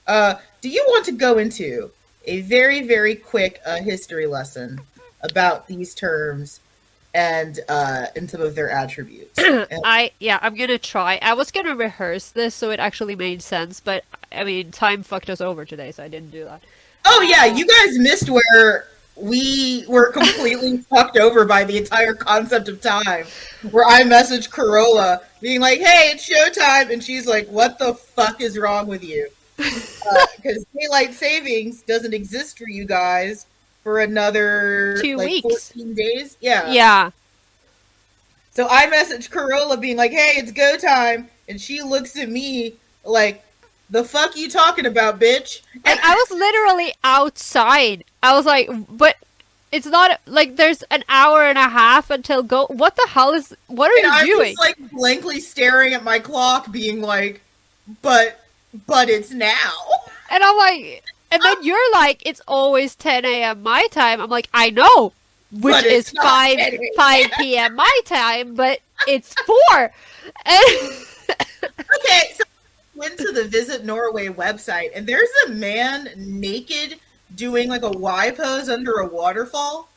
[0.08, 1.92] Uh, do you want to go into
[2.26, 4.80] a very, very quick uh, history lesson
[5.22, 6.60] about these terms
[7.16, 9.40] and uh, and some of their attributes?
[9.40, 11.18] And- I yeah, I'm gonna try.
[11.22, 15.30] I was gonna rehearse this so it actually made sense, but I mean, time fucked
[15.30, 16.62] us over today, so I didn't do that.
[17.06, 22.68] oh yeah, you guys missed where we were completely fucked over by the entire concept
[22.68, 23.26] of time.
[23.72, 28.42] Where I messaged Carola being like, "Hey, it's showtime," and she's like, "What the fuck
[28.42, 33.46] is wrong with you?" Because daylight savings doesn't exist for you guys
[33.86, 35.72] for another Two like weeks.
[35.74, 36.38] 14 days.
[36.42, 36.66] Yeah.
[36.66, 37.12] Yeah,
[38.52, 42.76] So I messaged Carola being like, "Hey, it's go time," and she looks at me
[43.04, 43.44] like,
[43.90, 48.04] "The fuck you talking about, bitch?" and I was literally outside.
[48.24, 49.18] I was like, but
[49.72, 52.68] it's not like there's an hour and a half until go.
[52.68, 53.56] What the hell is?
[53.68, 54.56] What are And I'm you doing?
[54.56, 57.42] just like blankly staring at my clock, being like,
[58.02, 58.46] "But,
[58.88, 59.74] but it's now."
[60.32, 61.04] And I'm like,
[61.36, 63.62] and then you're like, it's always 10 a.m.
[63.62, 64.22] my time.
[64.22, 65.12] I'm like, I know,
[65.52, 66.58] which But is 5
[66.96, 67.76] 5 p.m.
[67.76, 69.92] my time, but it's four.
[70.46, 70.64] And
[71.64, 77.00] Okay, so I went to the Visit Norway website, and there's a man naked
[77.36, 79.90] doing like a Y pose under a waterfall.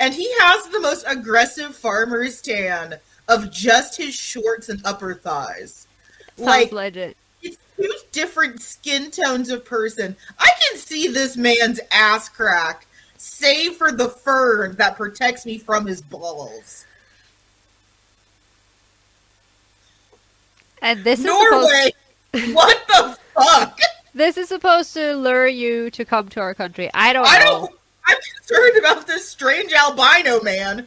[0.00, 2.94] And he has the most aggressive farmer's tan
[3.26, 5.86] of just his shorts and upper thighs.
[6.36, 7.16] sounds Like, legit.
[8.12, 10.16] Different skin tones of person.
[10.38, 15.86] I can see this man's ass crack, save for the fur that protects me from
[15.86, 16.86] his balls.
[20.80, 21.90] And this Norway,
[22.52, 23.78] what the fuck?
[24.14, 26.90] this is supposed to lure you to come to our country.
[26.94, 27.44] I don't I know.
[27.44, 27.74] don't.
[28.06, 30.86] I'm concerned about this strange albino man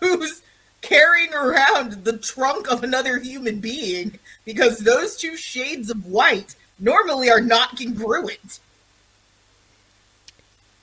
[0.00, 0.42] who's
[0.80, 7.30] carrying around the trunk of another human being because those two shades of white normally
[7.30, 8.60] are not congruent.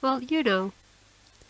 [0.01, 0.71] Well, you know.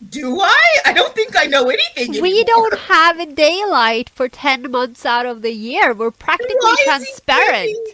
[0.08, 0.78] Do I?
[0.86, 2.12] I don't think I know anything.
[2.22, 2.44] We anymore.
[2.46, 5.92] don't have a daylight for 10 months out of the year.
[5.92, 7.70] We're practically he transparent.
[7.76, 7.84] standing-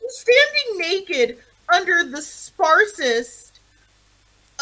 [0.00, 1.38] he's standing naked
[1.72, 3.50] under the sparsest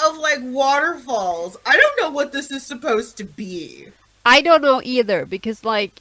[0.04, 1.56] of like waterfalls.
[1.64, 3.88] I don't know what this is supposed to be.
[4.26, 5.92] I don't know either because like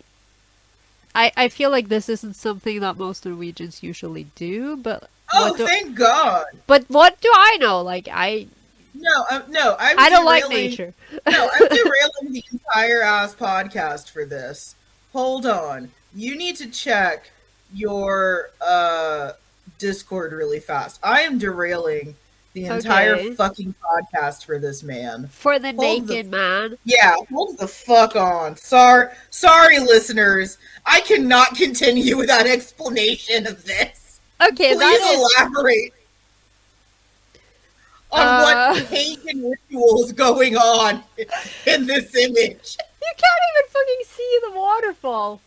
[1.15, 5.65] I I feel like this isn't something that most Norwegians usually do, but Oh, do,
[5.67, 6.45] thank God!
[6.67, 7.81] but what do I know?
[7.81, 8.47] Like I
[8.93, 10.93] No, uh, no, I'm I don't like nature.
[11.29, 14.75] no, I'm derailing the entire ass podcast for this.
[15.13, 15.91] Hold on.
[16.15, 17.31] You need to check
[17.73, 19.31] your uh
[19.79, 20.99] Discord really fast.
[21.03, 22.15] I am derailing
[22.53, 23.35] the entire Okay.
[23.35, 25.27] fucking podcast for this man.
[25.27, 26.77] For the Hold the- naked man.
[26.85, 28.55] Yeah, hold the fuck on.
[28.57, 30.57] Sorry, sorry, listeners.
[30.85, 33.96] I cannot continue without explanation of this.
[34.41, 35.93] Okay, Please elaborate
[38.11, 38.73] on Uh.
[38.75, 41.03] what pagan ritual is going on
[41.65, 42.77] in this image.
[43.01, 45.41] You can't even fucking see the waterfall.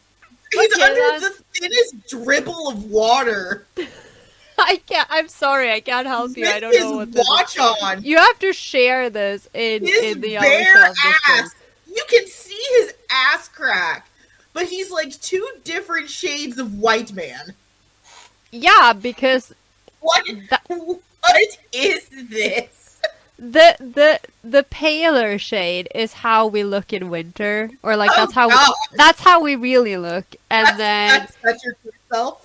[0.52, 3.66] He's Okay, under that's- the thinnest dribble of water.
[4.58, 5.06] I can't.
[5.10, 5.72] I'm sorry.
[5.72, 6.46] I can't help you.
[6.46, 7.28] I don't know what this is.
[7.28, 8.02] watch on.
[8.02, 11.44] You have to share this in His in the bare Yaoi Shelf Discord.
[11.44, 11.54] ass.
[11.94, 14.06] You can see his ass crack,
[14.52, 17.54] but he's like two different shades of white man.
[18.50, 19.52] Yeah, because
[20.00, 20.24] What?
[20.50, 23.00] That- what is this?
[23.38, 28.34] the the the paler shade is how we look in winter, or like Oh, that's
[28.34, 28.74] how God.
[28.96, 30.24] that's how we really look.
[30.50, 32.36] And then That's such your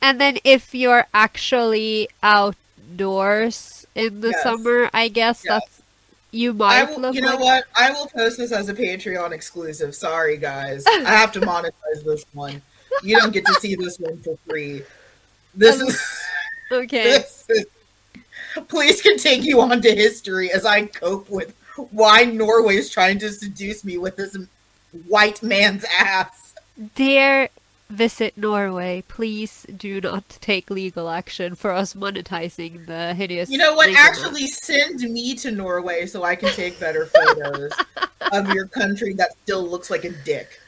[0.00, 4.42] and then if you're actually outdoors in the Yes.
[4.42, 5.60] summer, I guess Yes.
[5.60, 5.82] that's
[6.30, 7.64] you I might will, look you know like what?
[7.74, 9.94] I will post this as a Patreon exclusive.
[9.94, 10.84] Sorry, guys.
[10.86, 12.62] I have to monetize this one.
[13.02, 14.82] You don't get to see this one for free.
[15.54, 16.02] This Um, is
[16.72, 17.02] okay.
[17.10, 17.66] this is.
[18.68, 21.54] Please continue on to history as I cope with
[21.92, 24.36] why Norway is trying to seduce me with this
[25.06, 26.54] white man's ass.
[26.96, 27.50] Dear
[27.90, 33.48] Visit Norway, please do not take legal action for us monetizing the hideous.
[33.48, 33.90] You know what?
[33.96, 37.72] Actually, send me to Norway so I can take better photos
[38.32, 40.58] of your country that still looks like a dick.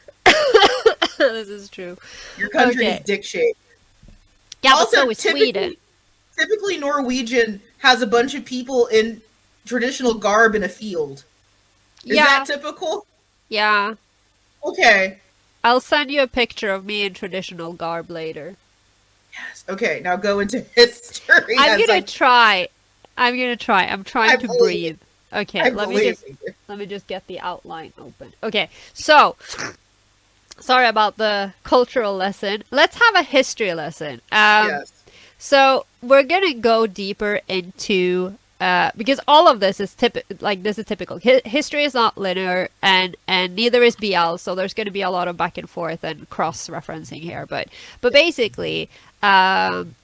[1.19, 1.97] this is true.
[2.38, 2.97] Your country Okay.
[2.99, 3.59] is dick shaped.
[4.62, 5.77] Yeah, Also, but so is typically- Sweden.
[6.38, 9.20] Typically, Norwegian has a bunch of people in
[9.66, 11.25] traditional garb in a field.
[12.05, 13.07] Is yeah, that typical?
[13.49, 13.94] yeah.
[14.64, 15.18] Okay.
[15.62, 18.57] I'll send you a picture of me in traditional garb later.
[19.35, 19.64] Yes.
[19.68, 20.01] Okay.
[20.03, 21.57] Now go into history.
[21.59, 22.68] I'm gonna I- try.
[23.18, 23.85] I'm gonna try.
[23.85, 24.99] I'm trying I to breathe.
[25.33, 26.25] Okay, I let me just
[26.68, 28.33] let me just get the outline open.
[28.42, 29.37] Okay, so
[30.61, 32.64] sorry about the cultural lesson.
[32.70, 34.20] Let's have a history lesson.
[34.33, 34.92] Um, yes.
[35.38, 40.79] So we're gonna go deeper into uh, because all of this is typ- like this
[40.79, 41.18] is typical.
[41.18, 44.37] Hi- history is not linear, and and neither is BL.
[44.37, 47.46] So there's going to be a lot of back and forth and cross referencing here.
[47.46, 47.68] But
[48.03, 48.90] but basically,
[49.23, 49.94] um,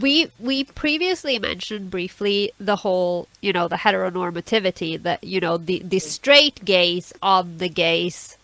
[0.00, 5.78] we we previously mentioned briefly the whole you know the heteronormativity that you know the
[5.84, 8.36] the straight gaze on the gaze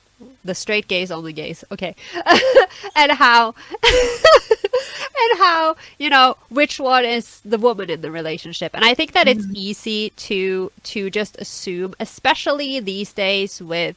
[0.45, 1.95] the straight gaze only gaze okay
[2.97, 3.55] and how
[3.85, 9.13] and how you know which one is the woman in the relationship and i think
[9.13, 13.97] that it's easy to to just assume especially these days with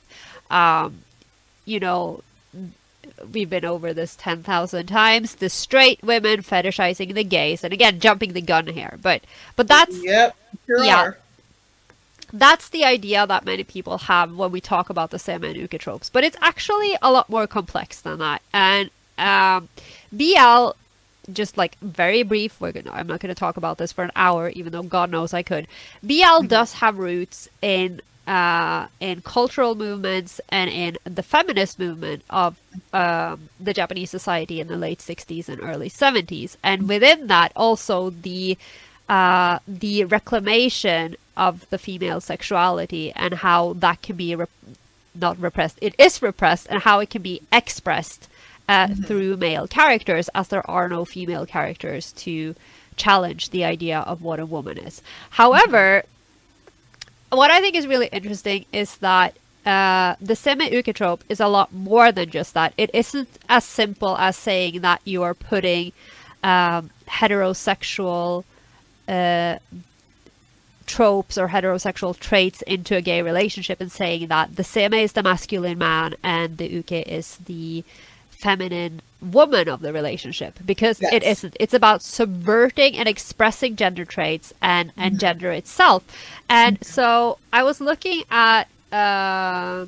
[0.52, 1.02] um
[1.66, 2.22] you know
[3.34, 8.34] we've been over this 10,000 times the straight women fetishizing the gays and again jumping
[8.34, 9.22] the gun here but
[9.56, 10.36] but that's Yep.
[10.66, 11.02] Sure Yeah.
[11.02, 11.18] are.
[12.34, 16.10] That's the idea that many people have when we talk about the and Uke tropes.
[16.10, 18.42] But it's actually a lot more complex than that.
[18.54, 19.70] And um,
[20.12, 20.72] BL,
[21.32, 24.50] just like very brief, we're gonna I'm not gonna talk about this for an hour,
[24.50, 25.68] even though God knows I could.
[26.04, 32.60] BL does have roots in uh, in cultural movements and in the feminist movement of
[32.94, 38.10] um, the Japanese society in the late 60s and early 70s, and within that also
[38.10, 38.58] the
[39.10, 41.16] uh, the reclamation
[41.48, 44.50] of the female sexuality and how that can be rep-
[45.26, 48.30] not repressed it is repressed and how it can be expressed
[48.70, 52.56] uh, through male characters as there are no female characters to
[52.96, 55.02] challenge the idea of what a woman is.
[55.42, 56.04] However
[57.32, 59.34] what i think is really interesting is that
[59.66, 62.74] uh, the seme uke trope is a lot more than just that.
[62.78, 65.92] It isn't as simple as saying that you are putting
[66.44, 68.44] um, heterosexual
[69.08, 69.58] uh,
[70.96, 75.24] tropes or heterosexual traits into a gay relationship and saying that the seme is the
[75.32, 77.84] masculine man and the uke is the
[78.46, 79.02] feminine
[79.38, 80.54] woman of the relationship.
[80.66, 81.38] Because it Yes.
[81.38, 81.56] isn't.
[81.60, 86.02] It's about subverting and expressing gender traits and and gender itself.
[86.50, 89.86] And so i was looking at uh,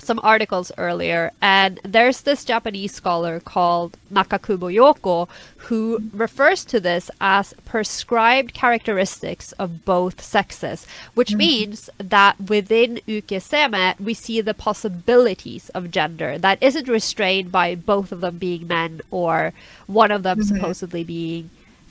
[0.00, 7.10] some articles earlier, and there's this Japanese scholar called Nakakubo Yoko who refers to this
[7.20, 11.38] as prescribed characteristics of both sexes, which hmm.
[11.38, 18.12] means that within ukeseme we see the possibilities of gender that isn't restrained by both
[18.12, 19.52] of them being men or
[19.86, 20.54] one of them mm-hmm.
[20.56, 21.50] supposedly being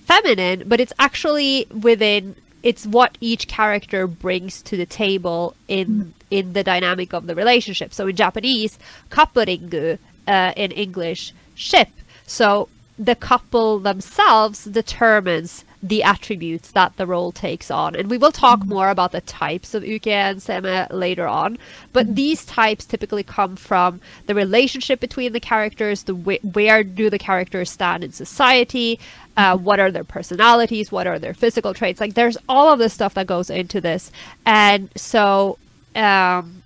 [0.09, 6.09] feminine, but it's actually within it's what each character brings to the table in hmm.
[6.29, 7.93] in the dynamic of the relationship.
[7.93, 8.77] So in Japanese,
[9.09, 11.89] kapperingu, uh, in English, ship.
[12.25, 17.95] So the couple themselves determines the attributes that the role takes on.
[17.95, 18.69] And we will talk hmm.
[18.69, 21.57] more about the types of uke and seme later on.
[21.93, 22.13] But hmm.
[22.15, 27.19] these types typically come from the relationship between the characters, the wh- where do the
[27.19, 28.99] characters stand in society,
[29.39, 32.01] uh, what are their personalities, what are their physical traits.
[32.01, 34.11] Like there's all of this stuff that goes into this.
[34.45, 35.57] And so
[35.95, 36.61] um,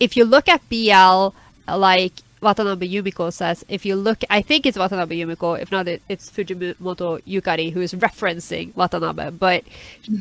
[0.00, 1.28] if you look at BL,
[1.72, 6.02] like Watanabe Yumiko says, if you look, I think it's Watanabe Yumiko, if not, it,
[6.08, 9.30] it's Fujimoto Yukari who is referencing Watanabe.
[9.30, 9.62] But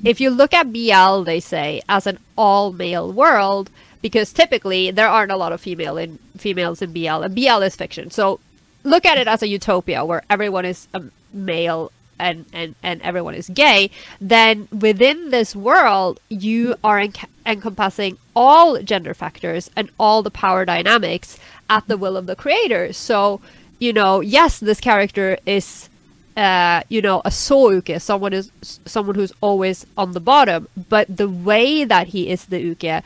[0.05, 3.71] if you look at BL, they say, as an all male world,
[4.03, 7.75] because typically there aren't a lot of female in females in BL, and BL is
[7.75, 8.11] fiction.
[8.11, 8.39] So
[8.83, 11.01] look at it as a utopia where everyone is a
[11.33, 13.89] male and, and, and everyone is gay,
[14.21, 20.65] then within this world, you are enc- encompassing all gender factors and all the power
[20.65, 21.37] dynamics
[21.69, 22.93] at the will of the creator.
[22.93, 23.41] So,
[23.79, 25.89] you know, yes, this character is,
[26.37, 31.29] uh, you know, a souke, someone is someone who's always on the bottom, but the
[31.29, 33.03] way that he is the uke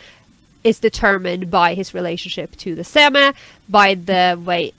[0.64, 3.34] is determined by his relationship to the seme,
[3.70, 4.74] by the way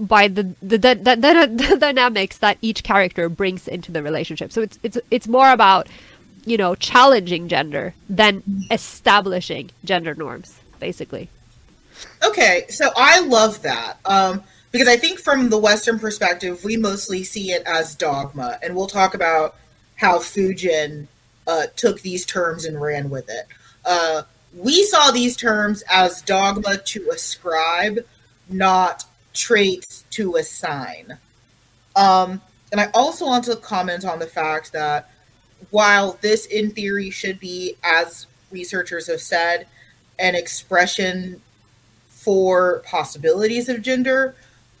[0.00, 4.52] by the the, the, the, the dynamics that each character brings into the relationship.
[4.52, 5.88] So it's it's it's more about
[6.44, 11.28] you know challenging gender than establishing gender norms, basically.
[12.24, 17.24] Okay, so I love that um, because I think from the Western perspective, we mostly
[17.24, 19.56] see it as dogma, and we'll talk about
[19.96, 21.06] how Fujin
[21.46, 23.46] uh, took these terms and ran with it.
[23.84, 24.22] Uh,
[24.56, 27.98] we saw these terms as dogma to ascribe,
[28.48, 31.18] not traits to assign.
[31.96, 32.40] Um,
[32.72, 35.10] and I also want to comment on the fact that
[35.70, 39.66] while this, in theory, should be, as researchers have said,
[40.18, 41.40] an expression
[42.08, 44.34] for possibilities of gender,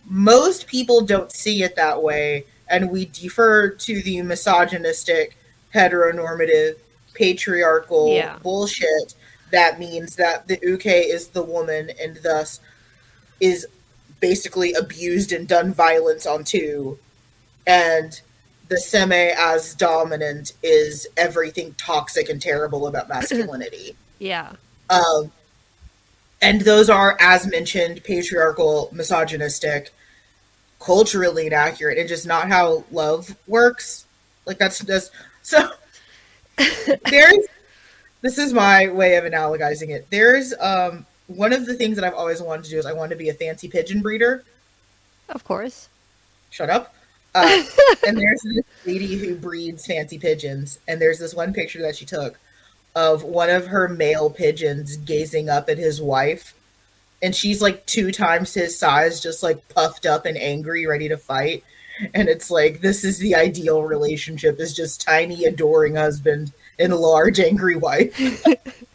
[0.06, 2.44] most people don't see it that way.
[2.68, 5.36] And we defer to the misogynistic,
[5.74, 6.76] heteronormative,
[7.14, 8.38] patriarchal Yeah.
[8.42, 9.14] bullshit
[9.50, 12.60] that means that the uke is the woman and thus
[13.40, 13.66] is
[14.20, 16.98] basically abused and done violence on to,
[17.66, 18.20] and
[18.68, 23.96] the seme as dominant is everything toxic and terrible about masculinity.
[24.18, 24.52] Yeah.
[24.90, 25.32] um,
[26.42, 29.92] and those are, as mentioned, patriarchal, misogynistic,
[30.78, 34.06] culturally inaccurate, and just not how love works.
[34.46, 35.70] Like that's just so.
[37.10, 37.46] there's
[38.22, 40.06] this is my way of analogizing it.
[40.10, 43.10] There's um one of the things that I've always wanted to do is I wanted
[43.10, 44.44] to be a fancy pigeon breeder.
[45.28, 45.88] Of course.
[46.50, 46.94] Shut up.
[47.34, 47.62] Uh,
[48.06, 52.04] and there's this lady who breeds fancy pigeons, and there's this one picture that she
[52.04, 52.38] took
[52.96, 56.54] of one of her male pigeons gazing up at his wife,
[57.22, 61.16] and she's like two times his size, just like puffed up and angry, ready to
[61.16, 61.62] fight.
[62.14, 67.38] And it's like this is the ideal relationship: is just tiny, adoring husband and large,
[67.38, 68.44] angry wife.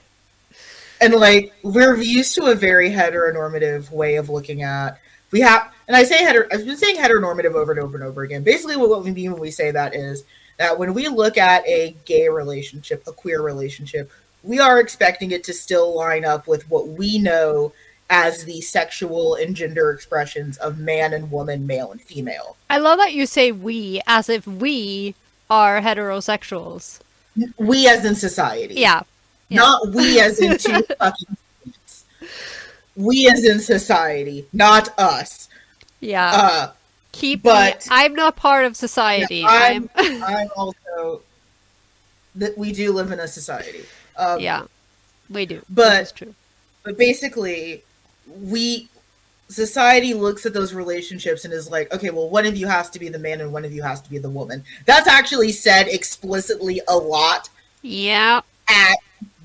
[1.06, 5.00] and like we're used to a very heteronormative way of looking at
[5.32, 8.24] we have and i say heter i've been saying heteronormative over and over and over
[8.24, 10.24] again basically what we mean when we say that is
[10.58, 14.12] that when we look at a gay relationship a queer relationship
[14.44, 17.72] we are expecting it to still line up with what we know
[18.10, 22.98] as the sexual and gender expressions of man and woman male and female I love
[22.98, 25.15] that you say we as if we
[25.50, 27.00] are heterosexuals.
[27.58, 29.02] we as in society Yeah.
[29.49, 29.58] Yeah.
[29.60, 31.38] not we as in two fucking
[31.86, 32.05] states.
[32.95, 35.49] we as in society not us
[35.99, 36.31] Yeah.
[36.34, 36.71] uh
[37.12, 37.91] Keep but- me.
[37.91, 39.43] I'm not part of society.
[39.45, 41.21] I'm, I'm, I'm also
[42.36, 43.86] that we do live in a society.
[44.17, 44.63] Um, yeah.
[45.29, 45.62] We do.
[45.69, 46.36] but- That's true.
[46.84, 47.84] But basically,
[48.27, 48.89] we
[49.47, 52.99] society looks at those relationships and is like, okay, well, one of you has to
[52.99, 54.63] be the man and one of you has to be the woman.
[54.86, 57.49] That's actually said explicitly a lot
[57.81, 58.41] Yeah.
[58.69, 58.97] at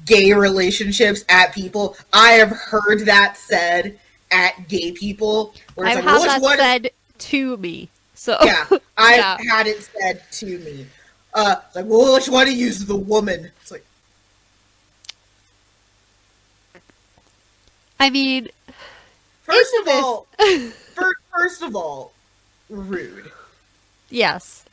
[0.07, 1.97] gay relationships at people.
[2.13, 3.99] I have heard that said
[4.31, 5.55] at gay people.
[5.75, 7.89] Where it's I've like, had well, that one- said to me.
[8.15, 8.67] So yeah,
[8.99, 9.39] I Yeah.
[9.51, 10.87] had it said to me.
[11.33, 13.51] Uh, like, well, which one to use the woman?
[13.63, 13.85] It's like,
[17.99, 18.49] I mean,
[19.43, 20.27] first of all,
[20.95, 22.13] fir- first of all,
[22.69, 23.31] rude,
[24.09, 24.65] yes.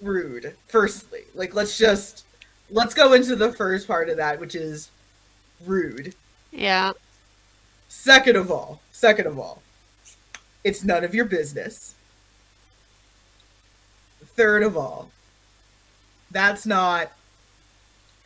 [0.00, 0.54] rude.
[0.68, 2.24] Firstly, like, let's just
[2.70, 4.90] let's go into the first part of that, which is
[5.64, 6.14] rude.
[6.50, 6.92] Yeah.
[7.88, 9.62] Second of all, second of all,
[10.64, 11.94] it's none of your business.
[14.24, 15.10] Third of all,
[16.30, 17.12] that's not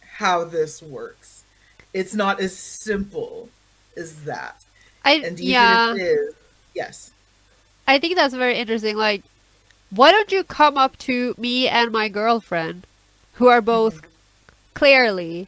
[0.03, 1.45] how this works.
[1.93, 3.49] It's not as simple
[3.97, 4.63] as that.
[5.05, 5.93] I And even yeah.
[5.93, 6.35] if it is,
[6.75, 7.11] yes.
[7.87, 8.97] I think that's very interesting.
[8.97, 9.23] Like,
[9.91, 12.87] why don't you come up to me and my girlfriend,
[13.35, 14.10] who are both mm-hmm.
[14.81, 15.47] Clearly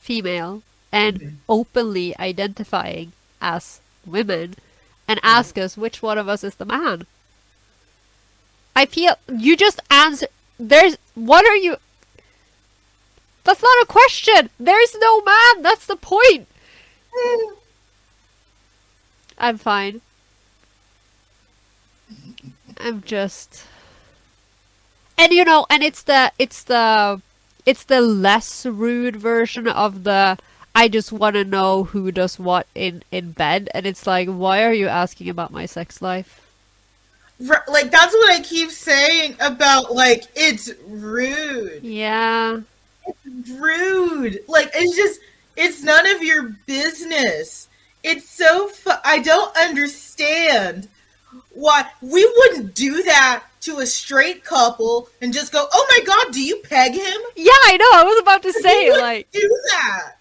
[0.00, 1.36] female and Mhm.
[1.48, 4.56] openly identifying as women,
[5.06, 7.06] and ask us which one of us is the man?
[8.74, 10.26] I feel you just answer.
[10.58, 11.76] There's what are you?
[13.44, 14.50] That's not a question.
[14.58, 15.62] There's no man.
[15.62, 16.48] That's the point.
[19.38, 20.00] I'm fine.
[22.80, 23.64] I'm just
[25.16, 27.20] And you know, and it's the it's the
[27.66, 30.38] it's the less rude version of the
[30.74, 34.64] I just want to know who does what in in bed and it's like why
[34.64, 36.40] are you asking about my sex life?
[37.40, 41.82] Like that's what I keep saying about like it's rude.
[41.82, 42.60] Yeah.
[43.06, 44.40] It's rude.
[44.48, 45.20] Like it's just
[45.56, 47.68] it's none of your business.
[48.02, 50.88] It's so fu- I don't understand
[51.50, 56.32] why we wouldn't do that to a straight couple and just go, "Oh my god,
[56.32, 57.90] do you peg him?" Yeah, I know.
[57.94, 60.16] I was about to say wouldn't like do that.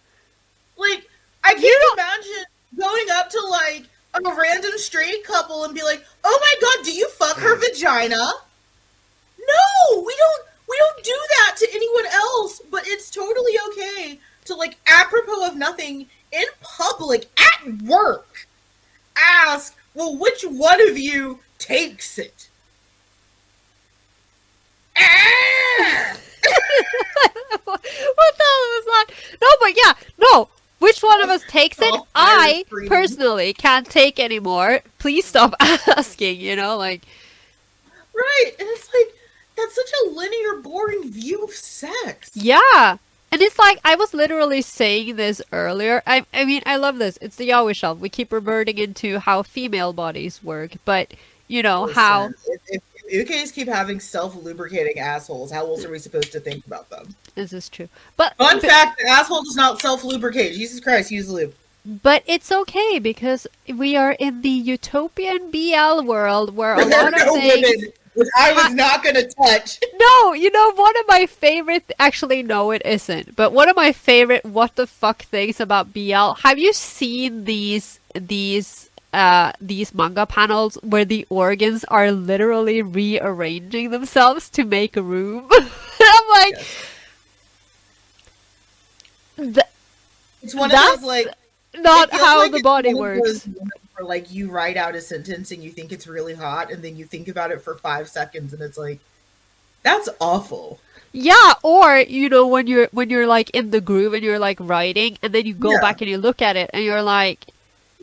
[0.78, 1.07] Like
[1.43, 2.45] I can't imagine
[2.78, 3.86] going up to like
[4.16, 7.61] a random straight couple and be like, "Oh my god, do you fuck her mm.
[7.61, 8.32] vagina?"
[9.39, 10.47] No, we don't.
[10.70, 12.61] We don't do that to anyone else.
[12.72, 18.47] But it's totally okay to like, apropos of nothing, in public at work,
[19.18, 22.50] ask, "Well, which one of you takes it?"
[24.98, 26.18] Ah!
[27.64, 29.06] what the hell was that?
[29.41, 30.50] No, but yeah, no.
[30.80, 31.94] Which one of us takes it?
[31.94, 34.82] Oh, I personally can't take anymore.
[35.00, 36.41] Please stop asking.
[36.41, 37.04] You know, like
[38.14, 39.16] Right, and it's like
[39.56, 42.32] that's such a linear, boring view of sex.
[42.34, 42.98] Yeah.
[43.34, 46.04] And it's like I was literally saying this earlier.
[46.06, 47.18] I I mean I love this.
[47.20, 47.98] It's the Yaoi Shelf.
[47.98, 51.16] We keep reverting into how female bodies work, but
[51.48, 55.98] you know how Listen, if, if ukes keep having self-lubricating assholes, how else are we
[55.98, 57.16] supposed to think about them?
[57.34, 57.90] this is true.
[58.18, 60.54] But Fun but, fact: the asshole does not self-lubricate.
[60.54, 61.56] Jesus Christ, use lube.
[62.04, 67.20] but it's okay because we are in the utopian BL world where a lot of
[67.26, 67.94] no things women,
[68.38, 69.80] I was not going to touch.
[69.99, 71.91] No, you know, one of my favorite.
[71.99, 73.36] Actually, no, it isn't.
[73.36, 76.34] But one of my favorite what the fuck things about BL.
[76.43, 83.91] Have you seen these these uh these manga panels where the organs are literally rearranging
[83.91, 85.47] themselves to make a room?
[85.53, 86.66] I'm like,
[89.38, 89.57] th-
[90.41, 91.28] It's one That's of those like
[91.76, 93.47] not how the body works.
[93.96, 96.96] Where like you write out a sentence and you think it's really hot, and then
[96.96, 99.00] you think about it for five seconds, and it's like,
[99.84, 100.80] that's awful.
[101.12, 104.58] Yeah, or you know when you're when you're like in the groove and you're like
[104.60, 105.80] writing, and then you go Yeah.
[105.80, 107.46] back and you look at it and you're like,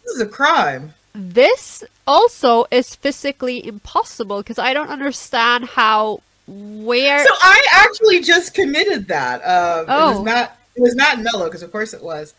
[0.04, 0.94] This is a crime.
[1.14, 8.54] this also is physically impossible because I don't understand how where So I actually just
[8.54, 9.40] committed that.
[9.42, 10.10] Um, It Oh.
[10.10, 10.56] was Matt.
[10.76, 12.34] It was not Mello because of course it was.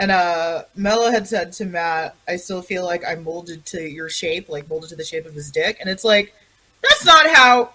[0.00, 4.08] And uh, Mello had said to Matt, "I still feel like I'm molded to your
[4.08, 6.34] shape, like molded to the shape of his dick." And it's like,
[6.82, 7.70] that's not how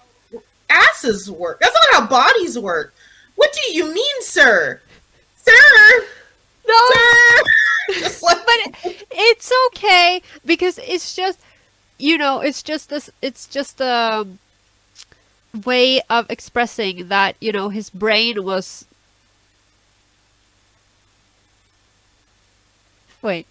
[0.68, 1.60] asses work.
[1.60, 2.94] That's not how bodies work.
[3.36, 4.80] What do you mean, sir?
[5.36, 6.06] Sir,
[6.66, 7.42] no, sir.
[8.00, 11.40] Just like, but it's okay because it's just
[11.98, 14.26] you know it's just this it's just a
[15.64, 18.84] way of expressing that you know his brain was
[23.22, 23.46] wait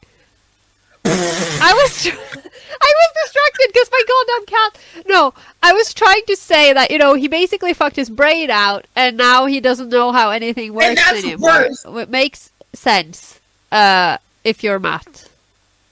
[1.06, 2.10] I was tr-
[2.82, 5.06] I was distracted because my goddamn cat.
[5.08, 8.86] No, I was trying to say that you know he basically fucked his brain out,
[8.96, 11.50] and now he doesn't know how anything works that's anymore.
[11.50, 11.86] worse.
[11.86, 13.40] It makes sense
[13.72, 15.30] uh, if you're Matt.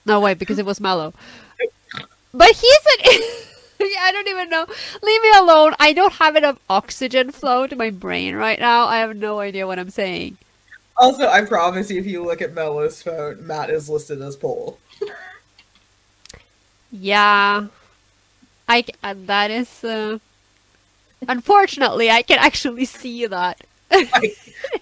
[0.06, 1.14] No way, because it was Mello.
[2.34, 3.22] But he's an.
[3.80, 4.66] Yeah, I don't even know.
[5.04, 5.76] Leave me alone.
[5.80, 8.86] I don't have enough oxygen flow to my brain right now.
[8.86, 10.38] I have no idea what I'm saying.
[10.98, 14.80] Also, I promise you, if you look at Mello's phone, Matt is listed as pole.
[16.92, 17.68] Yeah,
[18.68, 19.84] I uh, that is.
[19.84, 20.20] Uh,
[21.28, 23.60] unfortunately, I can actually see that.
[23.92, 24.38] Like,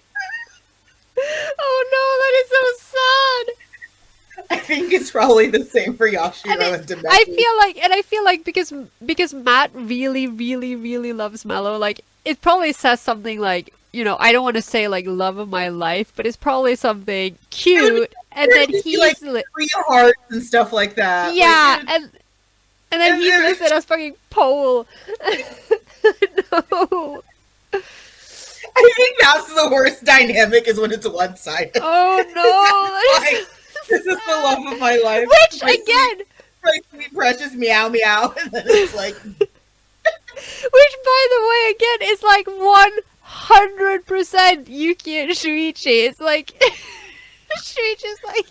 [1.57, 4.47] Oh no, that is so sad.
[4.51, 6.07] I think it's probably the same for
[6.45, 7.05] And it- and.
[7.09, 8.73] I feel like, and I feel like because
[9.05, 14.17] because Matt really, really, really loves Mello, like it probably says something like, you know,
[14.19, 18.13] I don't want to say like love of my life, but it's probably something cute,
[18.33, 21.33] and then he's like li- three hearts and stuff like that.
[21.33, 22.03] Yeah, it- and
[22.91, 24.85] and then and he's then- listed as fucking pole.
[26.61, 27.23] no.
[28.77, 31.77] I think that's the worst dynamic is when it's one sided.
[31.81, 33.31] Oh no.
[33.89, 35.27] this is the love of my life.
[35.27, 36.25] Which My sweet- again,
[36.63, 42.21] my sweet precious meow meow, and then it's like Which, by the way, again, is
[42.23, 42.47] like
[43.35, 46.07] 100% Yuki and Shuichi.
[46.07, 46.53] It's like,
[47.57, 48.47] Shuichi's like,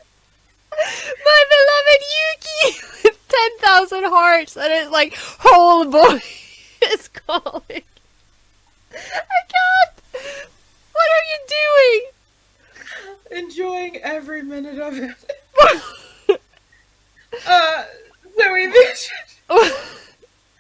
[1.25, 3.29] my beloved Yuki with
[3.61, 6.21] 10,000 hearts, and it's like, whole boy
[6.93, 7.83] is calling.
[8.93, 9.97] I can't!
[10.93, 11.41] What are you
[13.31, 13.45] doing?
[13.45, 15.11] Enjoying every minute of it.
[17.49, 17.85] uh,
[18.37, 18.67] so we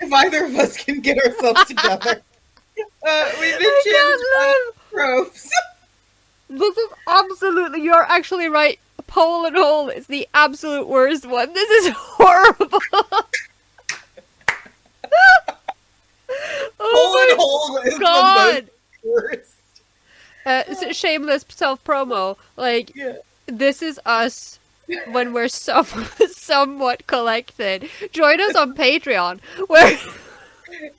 [0.01, 2.23] if either of us can get ourselves together.
[3.05, 4.53] Uh, we mentioned uh,
[4.91, 5.51] tropes.
[6.49, 8.79] This is absolutely, you're actually right.
[9.07, 11.53] Pole and hole is the absolute worst one.
[11.53, 12.81] This is horrible.
[16.81, 18.71] oh my god!
[20.47, 22.37] Uh, shameless self promo.
[22.57, 23.17] Like, yeah.
[23.47, 24.59] this is us
[25.13, 25.87] when we're some,
[26.31, 27.89] somewhat collected.
[28.13, 29.99] Join us on Patreon, where.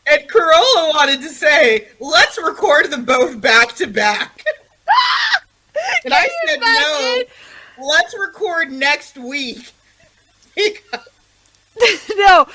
[0.07, 4.43] And Carola wanted to say, let's record them both back to back.
[6.05, 7.27] and I said, imagine?
[7.77, 9.71] no, let's record next week.
[12.15, 12.47] no,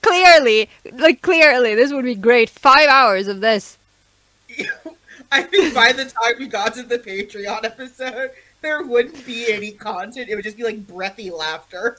[0.00, 2.48] clearly, like, clearly, this would be great.
[2.48, 3.78] Five hours of this.
[5.30, 9.72] I think by the time we got to the Patreon episode, there wouldn't be any
[9.72, 10.28] content.
[10.28, 11.96] It would just be like breathy laughter.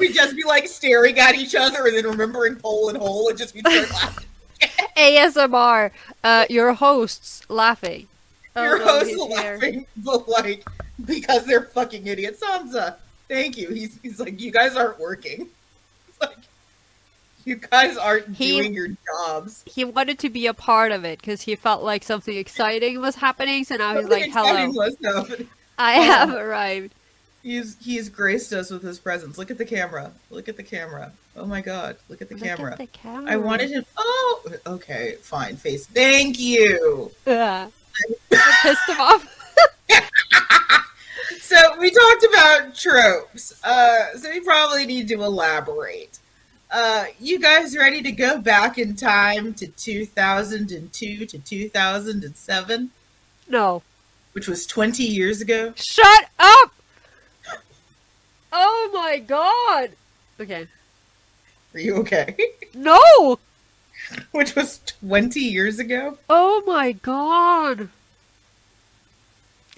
[0.00, 3.38] We'd just be like staring at each other and then remembering pole and hole and
[3.38, 4.26] just be laughing.
[4.96, 5.90] ASMR,
[6.24, 8.08] uh, your hosts laughing.
[8.56, 10.66] Oh, your no, hosts laughing, but like
[11.04, 12.42] because they're fucking idiots.
[12.42, 12.96] Sansa,
[13.28, 13.68] thank you.
[13.68, 15.48] He's he's like, you guys aren't working.
[16.08, 16.36] It's like
[17.44, 19.62] you guys aren't he, doing your jobs.
[19.66, 23.14] He wanted to be a part of it because he felt like something exciting was
[23.14, 23.64] happening.
[23.64, 25.36] So now something he's like, "Hello,
[25.78, 26.94] I have arrived."
[27.42, 29.38] He's he's graced us with his presence.
[29.38, 30.12] Look at the camera.
[30.30, 31.12] Look at the camera.
[31.36, 31.96] Oh my god!
[32.08, 32.72] Look at the, Look camera.
[32.72, 33.32] At the camera.
[33.32, 33.84] I wanted him.
[33.96, 35.56] Oh, okay, fine.
[35.56, 35.86] Face.
[35.86, 37.10] Thank you.
[37.26, 37.68] Yeah.
[38.30, 39.36] pissed him off.
[41.40, 43.64] so we talked about tropes.
[43.64, 46.18] Uh, so we probably need to elaborate.
[46.70, 52.90] Uh, you guys ready to go back in time to 2002 to 2007?
[53.48, 53.82] No.
[54.32, 55.72] Which was 20 years ago?
[55.74, 56.72] Shut up!
[58.52, 59.90] Oh my god!
[60.40, 60.66] Okay.
[61.74, 62.36] Are you okay?
[62.74, 63.38] No!
[64.30, 66.18] Which was 20 years ago?
[66.28, 67.88] Oh my god!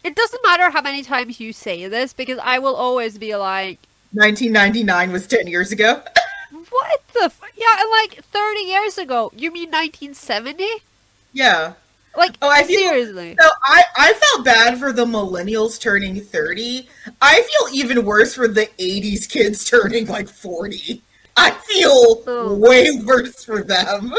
[0.04, 3.78] It doesn't matter how many times you say this because I will always be like
[4.12, 6.02] 1999 was 10 years ago.
[6.70, 9.32] what the f- Yeah, like 30 years ago.
[9.34, 10.66] You mean 1970?
[11.32, 11.74] Yeah.
[12.16, 13.36] Like oh, I feel, seriously.
[13.40, 16.88] So I I felt bad for the millennials turning 30.
[17.20, 21.02] I feel even worse for the 80s kids turning like 40.
[21.36, 22.54] I feel oh.
[22.54, 24.12] way worse for them.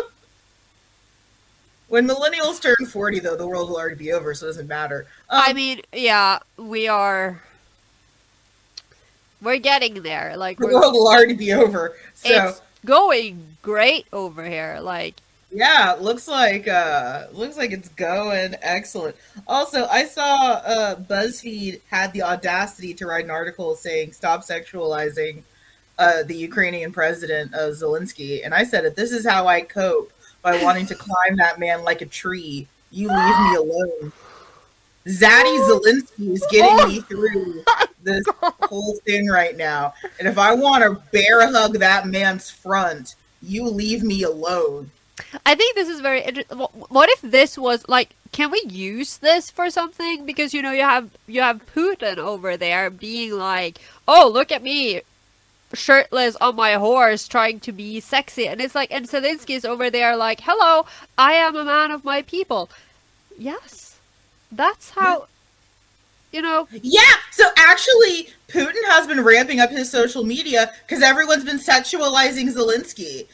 [1.88, 5.06] When millennials turn 40, though, the world will already be over, so it doesn't matter.
[5.30, 7.44] Um, I mean, yeah, we are.
[9.40, 10.36] We're getting there.
[10.36, 11.96] Like the world will already be over.
[12.16, 14.80] So it's going great over here.
[14.82, 15.18] Like
[15.54, 19.16] yeah, looks like uh looks like it's going excellent.
[19.48, 25.44] Also, I saw uh BuzzFeed had the audacity to write an article saying stop sexualizing
[26.00, 28.96] uh the Ukrainian president uh, Zelensky, and I said it.
[28.96, 32.68] This is how I cope by wanting to climb that man like a tree.
[32.92, 34.12] You leave me alone.
[35.06, 37.64] Zaddy Zelensky is getting me through
[38.04, 38.24] this
[38.62, 39.94] whole thing right now.
[40.20, 44.90] And if I want to bear hug that man's front, you leave me alone.
[45.46, 46.58] I think this is very interesting.
[46.58, 50.26] What if this was like, can we use this for something?
[50.26, 54.64] Because you know you have you have Putin over there being like, "Oh, look at
[54.64, 55.02] me,
[55.76, 58.48] shirtless on my horse trying to be sexy.
[58.48, 60.86] And it's like, and Zelensky's over there like, hello,
[61.18, 62.70] I am a man of my people.
[63.38, 64.00] Yes.
[64.52, 65.28] That's how,
[66.32, 66.68] you know.
[66.72, 67.02] Yeah.
[67.32, 73.28] So actually, Putin has been ramping up his social media because everyone's been sexualizing Zelensky.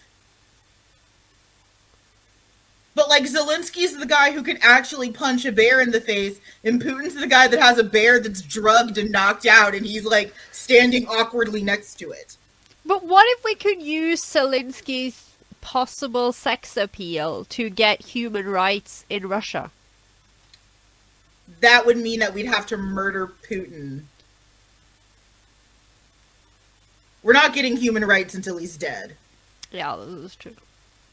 [2.96, 6.82] But like Zelensky's the guy who can actually punch a bear in the face, and
[6.82, 10.34] Putin's the guy that has a bear that's drugged and knocked out, and he's like
[10.52, 12.36] standing awkwardly next to it.
[12.86, 15.30] But what if we could use Zelensky's
[15.62, 19.72] possible sex appeal to get human rights in Russia?
[21.62, 24.04] That would mean that we'd have to murder Putin.
[27.22, 29.16] We're not getting human rights until he's dead.
[29.72, 30.56] Yeah, this is true.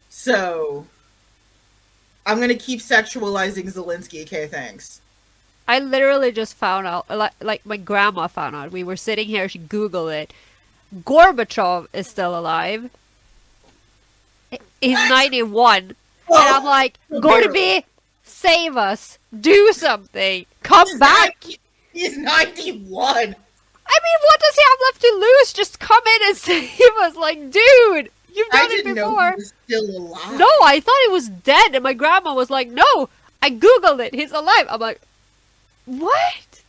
[0.09, 0.87] So
[2.27, 4.23] I'm gonna keep sexualizing Zelensky.
[4.23, 5.01] Okay, thanks.
[5.69, 8.71] I literally just found out, like, like my grandma found out.
[8.73, 9.49] We were sitting here.
[9.49, 10.33] She Googled it.
[10.95, 12.91] Gorbachev is still alive.
[14.81, 15.77] He's 91.
[15.83, 15.97] And
[16.29, 17.85] Oh, I'm like, Gorby,
[18.25, 19.19] save us.
[19.39, 20.45] Do something.
[20.63, 21.45] Come back.
[21.93, 23.07] He's 91.
[23.09, 25.53] I mean, what does he have left to lose?
[25.53, 27.15] Just come in and save us.
[27.17, 29.31] Like, dude, you've done it before.
[29.31, 30.39] he was still alive.
[30.39, 31.75] No, I thought he was dead.
[31.75, 33.09] And my grandma was like, no.
[33.43, 34.15] I Googled it.
[34.15, 34.67] He's alive.
[34.69, 35.01] I'm like,
[35.85, 36.63] what?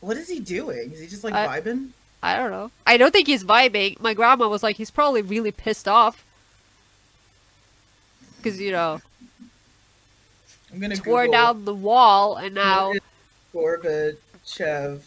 [0.00, 0.92] What is he doing?
[0.92, 1.90] Is he just like I- vibing?
[2.22, 2.72] I don't know.
[2.84, 4.00] I don't think he's vibing.
[4.00, 6.24] My grandma was like, he's probably really pissed off.
[8.36, 9.00] Because, you know,
[10.72, 12.92] I'm gonna tore Google down the wall and now.
[13.54, 15.02] Gorbachev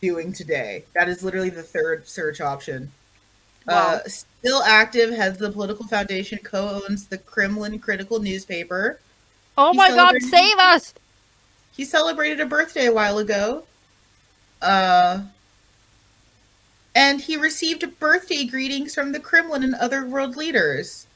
[0.00, 0.84] doing today.
[0.94, 2.92] That is literally the third search option.
[3.66, 3.94] Wow.
[3.94, 9.00] Uh, still active, heads the political foundation, co-owns the Kremlin critical newspaper.
[9.56, 10.94] Oh He my god, save us!
[11.74, 13.64] He celebrated a birthday a while ago.
[14.60, 15.22] Uh,
[16.94, 21.06] and he received birthday greetings from the Kremlin and other world leaders.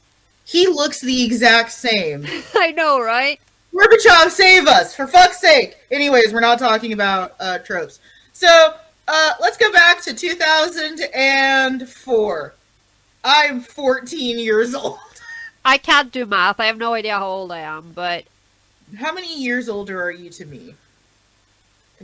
[0.44, 2.26] He looks the exact same.
[2.54, 3.40] I know, right?
[3.72, 5.76] Gorbachev, save us, for fuck's sake.
[5.90, 8.00] Anyways, we're not talking about uh, tropes.
[8.32, 8.74] So
[9.08, 12.54] uh, let's go back to 2004.
[13.24, 14.98] I'm 14 years old.
[15.64, 16.60] I can't do math.
[16.60, 18.24] I have no idea how old I am, but
[18.98, 20.74] How many years older are you to me?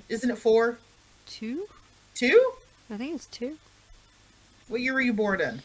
[0.09, 0.78] Isn't it four?
[1.26, 1.66] two?
[2.14, 2.52] Two?
[2.90, 3.57] I think it's two.
[4.68, 5.62] What year were you born in?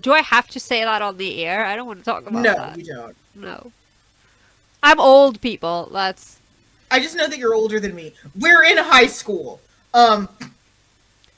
[0.00, 1.64] Do I have to say that on the air?
[1.64, 2.76] I don't want to talk about No, that.
[2.76, 3.16] No, you don't.
[3.34, 3.72] No.
[4.82, 5.88] I'm old, people.
[5.92, 6.38] That's
[6.90, 8.12] I just know that you're older than me.
[8.38, 9.60] We're in high school.
[9.96, 10.28] Um,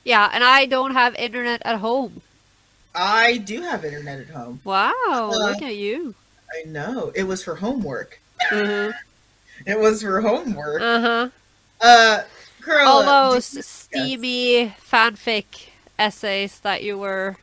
[0.05, 2.23] yeah, and I don't have internet at home.
[2.95, 4.61] I do have internet at home.
[4.65, 6.15] Wow, Uh, look at you.
[6.53, 7.13] I know.
[7.15, 8.19] It was for homework.
[8.51, 8.91] Uh
[9.67, 10.81] It was for homework.
[10.83, 11.29] Uh-huh.
[11.81, 12.23] Uh,
[12.87, 17.37] All do- those steamy fanfic essays that you were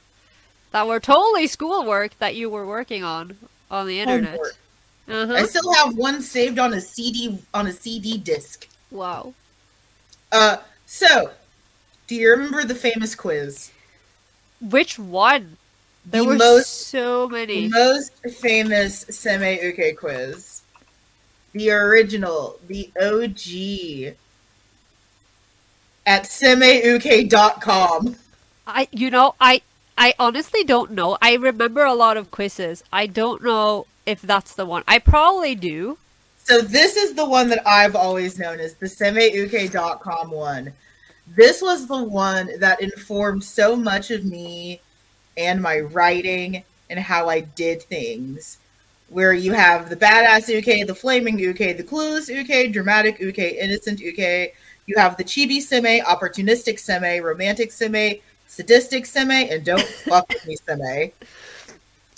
[0.71, 3.37] that were totally schoolwork that you were working on
[3.71, 4.31] on the internet.
[5.07, 5.31] homework.
[5.31, 8.67] Uh I still have one saved on a CD on a CD disc.
[8.91, 9.33] Wow.
[10.31, 11.31] Uh, so
[12.07, 13.71] do you remember the famous quiz?
[14.61, 15.57] Which one?
[16.05, 17.67] There The were most- so The many.
[17.67, 20.61] most famous Seme Uke quiz.
[21.53, 24.15] The original, the OG
[26.05, 28.15] at semeuke.com.
[28.67, 29.61] I you know, I
[29.97, 31.17] I honestly don't know.
[31.21, 32.83] I remember a lot of quizzes.
[32.91, 34.83] I don't know if that's the one.
[34.87, 35.97] I probably do.
[36.45, 40.71] So this is the one that I've always known as the semeuke.com one.
[41.35, 44.79] This was the one that informed so much of me
[45.37, 48.59] and my writing and how I did things.
[49.09, 53.99] Where you have the badass uke, the flaming uke, the clueless uke, dramatic uke, innocent
[53.99, 54.53] uke.
[54.85, 60.45] You have the chibi seme, opportunistic seme, romantic seme, sadistic seme, and don't fuck with
[60.45, 61.11] me seme.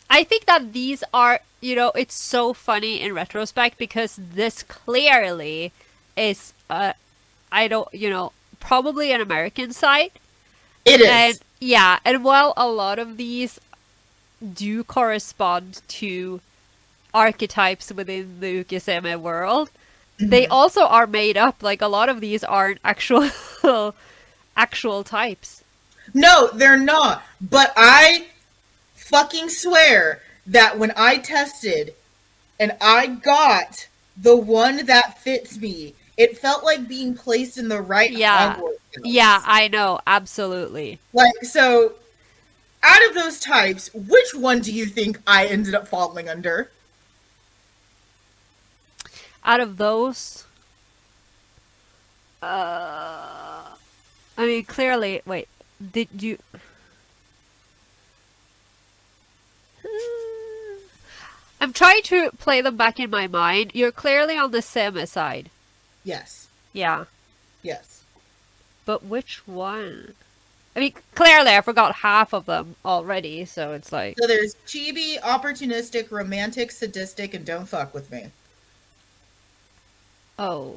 [0.10, 5.74] I think that these are, you know, it's so funny in retrospect because this clearly
[6.16, 6.94] is, uh,
[7.52, 10.14] I don't, you know, probably an American site.
[10.86, 11.36] It is.
[11.36, 13.60] And yeah, and while a lot of these
[14.54, 16.42] do correspond to
[17.14, 19.70] archetypes within the Ukeseme world,
[20.20, 20.52] they Mm-hmm.
[20.52, 21.62] also are made up.
[21.64, 23.30] Like a lot of these aren't actual
[24.58, 25.64] actual types.
[26.14, 27.24] No, they're not.
[27.42, 28.28] But I
[29.08, 31.94] fucking swear that when I tested
[32.60, 37.82] and I got the one that fits me, it felt like being placed in the
[37.82, 38.60] right Yeah.
[39.04, 41.00] Yeah, I know, absolutely.
[41.14, 41.94] Like so
[42.84, 46.72] out of those types, which one do you think I ended up falling under?
[49.44, 50.46] Out of those,
[52.42, 53.64] uh,
[54.38, 55.48] I mean, clearly, wait,
[55.92, 56.38] did you?
[61.60, 63.72] I'm trying to play them back in my mind.
[63.74, 65.50] You're clearly on the seme side.
[66.04, 66.48] Yes.
[66.74, 67.06] Yeah.
[67.64, 68.04] Yes.
[68.86, 70.14] But which one?
[70.76, 75.20] I mean, clearly I forgot half of them already, so it's like, So there's chibi,
[75.22, 78.28] opportunistic, romantic, sadistic, and don't fuck with me.
[80.38, 80.76] oh.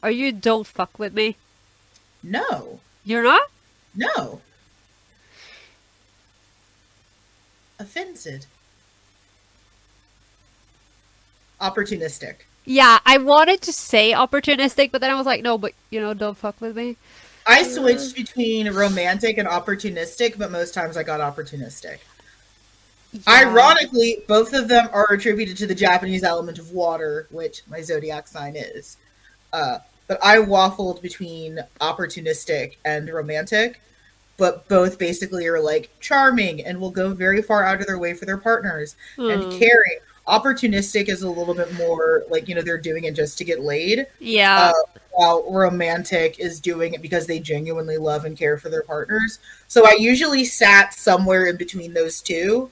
[0.00, 1.36] Are you don't fuck with me?
[2.22, 2.78] No.
[3.04, 3.48] You're not?
[3.96, 4.40] No.
[7.80, 8.46] Offended.
[11.60, 12.36] Opportunistic.
[12.64, 16.12] Yeah, I wanted to say opportunistic, but then I was like, no, but you know,
[16.14, 16.96] don't fuck with me.
[17.46, 21.98] I switched between romantic and opportunistic, but most times I got opportunistic.
[23.12, 23.20] Yeah.
[23.26, 28.28] Ironically, both of them are attributed to the Japanese element of water, which my zodiac
[28.28, 28.98] sign is.
[29.54, 33.80] Uh, but I waffled between opportunistic and romantic.
[34.36, 38.14] but both basically are like charming and will go very far out of their way
[38.14, 39.58] for their partners and Hmm.
[39.58, 39.98] caring.
[40.28, 43.60] Opportunistic is a little bit more like, you know, they're doing it just to get
[43.60, 44.70] laid, Yeah.
[44.70, 49.38] uh, while romantic is doing it because they genuinely love and care for their partners.
[49.68, 52.70] So I usually sat somewhere in between those two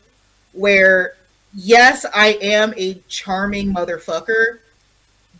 [0.52, 1.14] where,
[1.54, 4.58] yes, I am a charming motherfucker,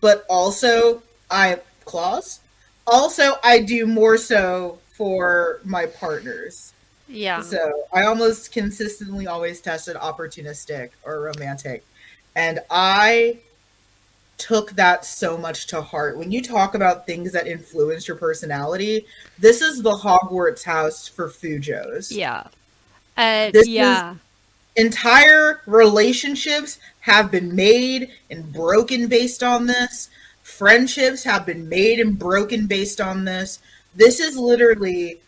[0.01, 2.41] but also I claws.
[2.87, 6.73] Also, I do more so for my partners.
[7.09, 7.41] yeah.
[7.41, 11.85] So I almost consistently always tested opportunistic or romantic.
[12.37, 13.39] And I
[14.39, 16.19] took that so much to heart.
[16.19, 19.07] When you talk about things that influence your personality,
[19.39, 22.15] this is the Hogwarts house for Fujos.
[22.15, 22.45] Yeah.
[23.17, 24.15] Uh, This is- yeah.
[24.77, 30.11] Entire relationships have been made and broken based on this.
[30.43, 33.59] Friendships have been made and broken based on this.
[33.95, 35.21] This is literally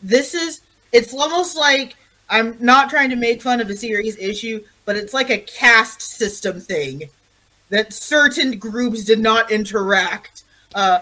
[0.00, 0.60] this is
[0.92, 1.96] it's almost like
[2.30, 6.00] I'm not trying to make fun of a serious issue, but it's like a caste
[6.02, 7.10] system thing
[7.70, 10.42] that certain groups did not interact.
[10.74, 11.00] Uh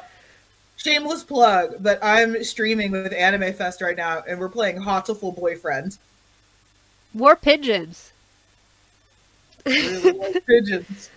[0.76, 5.98] shameless plug, but I'm streaming with Anime Fest right now and we're playing Hatoful Boyfriend.
[7.12, 8.12] More pigeons.
[9.64, 11.10] Really like pigeons.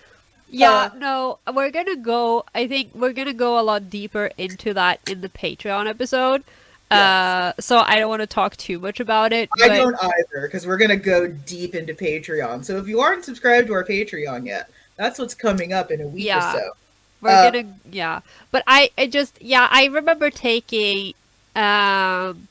[0.50, 2.46] Yeah, Uh, no, we're gonna go.
[2.56, 6.44] I think we're gonna go a lot deeper into that in the Patreon episode.
[6.92, 9.50] Uh, so I don't want to talk too much about it.
[9.62, 12.66] I but- don't either because we're gonna go deep into Patreon.
[12.66, 16.08] So if you aren't subscribed to our Patreon yet, that's what's coming up in a
[16.08, 16.50] week Yeah.
[16.56, 16.72] or so.
[17.22, 18.22] We're Uh, gonna yeah,
[18.52, 21.14] but I I just yeah I remember taking
[21.56, 22.48] um,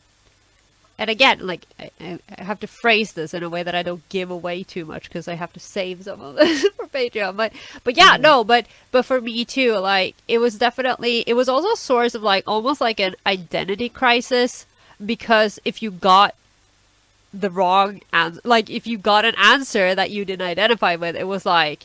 [0.98, 1.90] and again like I,
[2.38, 5.04] I have to phrase this in a way that I don't give away too much
[5.04, 7.36] because I have to save some of this for Patreon.
[7.36, 7.52] But
[7.84, 8.20] but yeah Mhm.
[8.22, 12.14] no but but for me too like it was definitely it was also a source
[12.14, 14.66] of like almost like an identity crisis
[15.04, 16.34] because if you got
[17.32, 21.28] the wrong answer like if you got an answer that you didn't identify with it
[21.28, 21.84] was like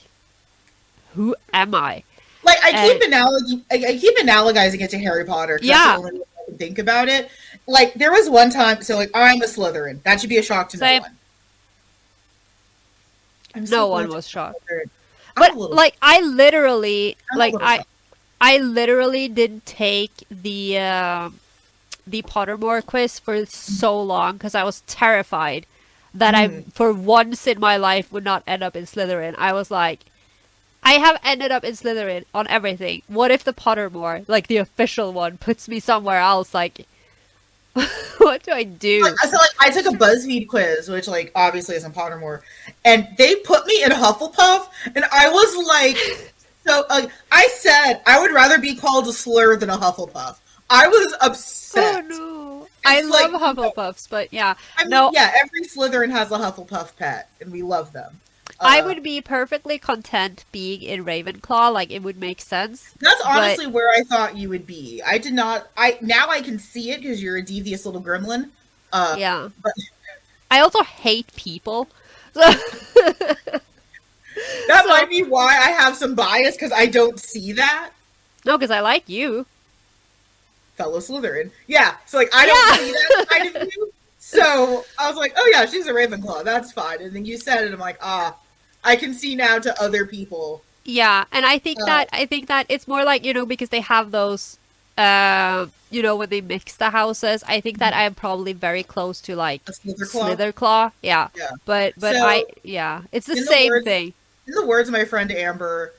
[1.16, 2.04] who am I
[2.44, 5.60] Like I keep And- analog- I, I keep analogizing it to Harry Potter.
[5.62, 5.98] Yeah.
[6.58, 7.30] That's the only way I can think about it.
[7.68, 10.02] Like there was one time, so like I'm a Slytherin.
[10.04, 11.02] That should be a shock to Same.
[11.02, 11.18] no one.
[13.56, 14.60] I'm no one was shocked
[15.36, 17.90] but like i literally I'm like i shocked.
[18.42, 21.40] i literally didn't take the um
[22.06, 25.66] the pottermore quiz for so long because i was terrified
[26.14, 26.74] that i Mm.
[26.74, 30.02] for once in my life would not end up in slytherin i was like
[30.84, 35.12] i have ended up in slytherin on everything what if the pottermore like the official
[35.14, 36.86] one puts me somewhere else like
[38.20, 41.76] what do i do Like, so like I took a BuzzFeed quiz, which like obviously
[41.76, 42.42] isn't Pottermore,
[42.86, 45.98] and they put me in Hufflepuff, and I was like,
[46.68, 50.36] so uh, I said I would rather be called a slur than a Hufflepuff.
[50.70, 51.84] I was upset.
[51.84, 52.10] oh upset.
[52.10, 55.12] no i It's love like- hufflepuffs but yeah I mean, No.
[55.14, 58.20] yeah, every Slytherin has a Hufflepuff pet, and we love them.
[58.60, 61.74] I Uh, would be perfectly content being in Ravenclaw.
[61.74, 62.92] Like it would make sense.
[63.00, 65.02] That's but- honestly where I thought you would be.
[65.06, 65.68] I did not.
[65.76, 68.50] I now I can see it because you're a devious little gremlin.
[68.92, 69.50] Uh, yeah.
[69.62, 69.74] but-
[70.52, 71.90] I also hate people.
[72.34, 72.42] So
[73.08, 73.62] that
[74.84, 77.92] So- might be why I have some bias because I don't see that.
[78.46, 79.46] no, because I like you.
[80.76, 81.52] fellow Slytherin.
[81.68, 82.78] Yeah, so like I don't Yeah.
[82.78, 83.92] see that side of you.
[84.26, 86.46] So I was like, oh yeah, she's a Ravenclaw.
[86.46, 87.02] That's fine.
[87.02, 88.34] And then you said it, I'm like, ah,
[88.84, 90.62] I can see now to other people.
[90.86, 93.70] Yeah, and I think Uh, that I think that it's more like you know because
[93.70, 94.58] they have those,
[94.98, 97.44] uh, you know, when they mix the houses.
[97.48, 100.36] I think that I am probably very close to like Slytherclaw.
[100.36, 100.92] Slitherclaw.
[101.02, 101.30] Yeah.
[101.36, 101.52] Yeah.
[101.66, 104.14] But but So, I yeah, it's the in the same words- thing.
[104.46, 105.94] In the words of my friend Amber,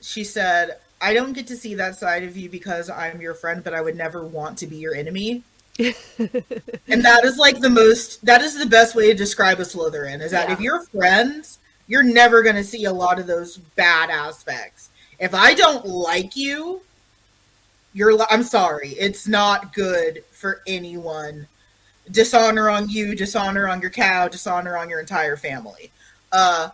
[0.00, 3.62] she said, I don't get to see that side of you because I'm your friend,
[3.62, 5.42] but I would never want to be your enemy.
[5.78, 10.20] and that is like the most that is the best way to describe a Slytherin
[10.22, 10.54] is that Yeah.
[10.54, 11.58] if you're friends,
[11.92, 14.88] you're never gonna see a lot of those bad aspects.
[15.18, 16.80] If I don't like you,
[17.92, 21.46] you're I'm sorry, it's not good for anyone.
[22.10, 25.90] Dishonor on you, dishonor on your cow, dishonor on your entire family.
[26.32, 26.70] Uh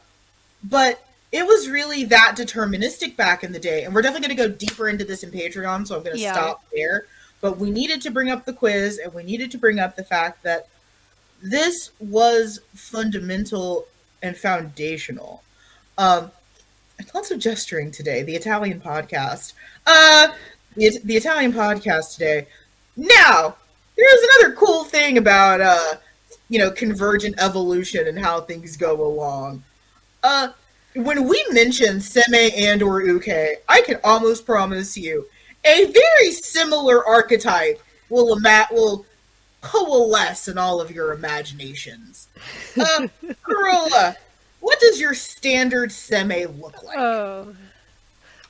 [0.63, 3.83] but it was really that deterministic back in the day.
[3.83, 6.23] And we're definitely going to go deeper into this in Patreon, so I'm going to
[6.23, 6.33] Yeah.
[6.33, 7.05] stop there.
[7.43, 10.05] But we needed to bring up the quiz and we needed to bring up the
[10.05, 10.69] fact that
[11.43, 13.87] this was fundamental
[14.23, 15.43] and foundational.
[15.97, 16.31] Um,
[16.99, 19.55] it's also gesturing today, the Italian podcast.
[19.87, 20.29] Uh,
[20.77, 22.47] the, the Italian podcast today.
[22.97, 23.57] Now,
[23.97, 25.95] there's another cool thing about, uh,
[26.49, 29.63] you know, convergent evolution and how things go along.
[30.23, 30.49] Uh,
[30.95, 33.29] when we mention Seme and or Uke,
[33.69, 35.27] I can almost promise you
[35.65, 38.39] a very similar archetype will
[38.71, 39.05] will
[39.69, 42.29] coalesce in all of your imaginations.
[42.79, 43.09] Uh,
[43.43, 44.17] Carola,
[44.61, 46.97] what does your standard seme look like?
[46.99, 47.55] Oh.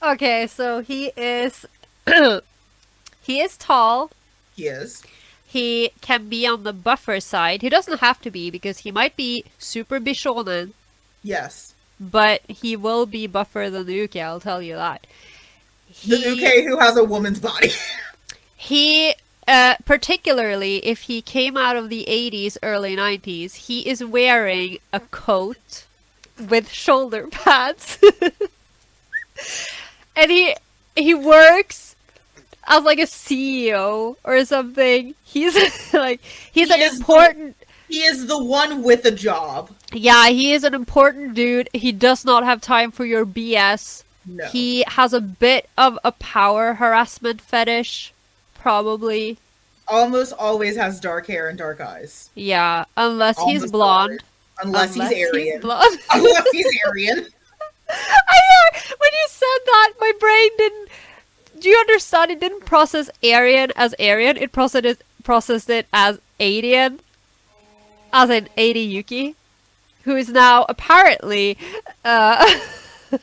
[0.02, 1.66] Okay, so he is
[3.22, 4.10] he is tall.
[4.54, 5.02] He is.
[5.46, 7.62] He can be on the buffer side.
[7.62, 10.72] He doesn't have to be because he might be super bishonen,
[11.22, 11.74] Yes.
[11.98, 15.06] but he will be buffer than the Uke, I'll tell you that.
[16.06, 17.70] The He- Uke who has a woman's body.
[18.60, 19.14] He,
[19.48, 25.00] uh, particularly if he came out of the 80s, early 90s, he is wearing a
[25.00, 25.84] coat
[26.48, 27.98] with shoulder pads.
[30.16, 30.54] and he
[30.96, 31.96] he works
[32.66, 35.14] as like a CEO or something.
[35.24, 35.54] He's
[35.92, 36.20] like
[36.52, 37.56] he's He an is the- important
[37.88, 39.70] he is the one with a job.
[39.94, 41.70] yeah, he is an important dude.
[41.72, 44.02] He does not have time for your BS.
[44.26, 44.44] No.
[44.48, 48.12] He has a bit of a power harassment fetish,
[48.68, 49.38] probably.
[49.88, 52.28] almost always has dark hair and dark eyes.
[52.34, 54.20] Yeah, unless he's blonde.
[54.62, 55.60] Unless, Unless he's Aryan.
[55.62, 55.98] blonde.
[56.12, 57.18] unless he's Aryan.
[57.88, 58.80] I know.
[58.98, 60.88] When you said that, my brain didn't.
[61.60, 62.30] Do you understand?
[62.30, 64.36] It didn't process Aryan as Aryan.
[64.36, 67.00] It processed it, processed it as Adian,
[68.12, 69.34] as in Eiri Yuki,
[70.02, 71.56] who is now apparently.
[72.04, 72.44] Uh,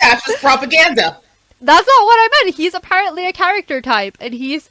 [0.00, 1.16] Fascist propaganda.
[1.62, 2.56] that's not what I meant.
[2.56, 4.68] He's apparently a character type, and he's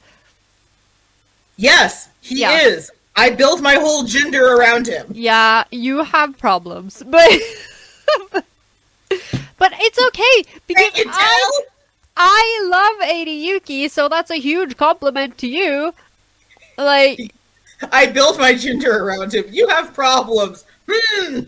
[1.58, 2.60] Yes, he Yeah.
[2.62, 2.92] is.
[3.16, 5.08] I built my whole gender around him.
[5.14, 5.66] yeah.
[5.72, 7.30] You have problems, but
[9.58, 11.62] but it's okay because I?
[12.18, 15.94] I love Eiri Yuki, so that's a huge compliment to you.
[16.78, 17.34] Like,
[17.92, 19.46] I built my gender around him.
[19.50, 20.66] You have problems.
[20.90, 21.40] Hmm.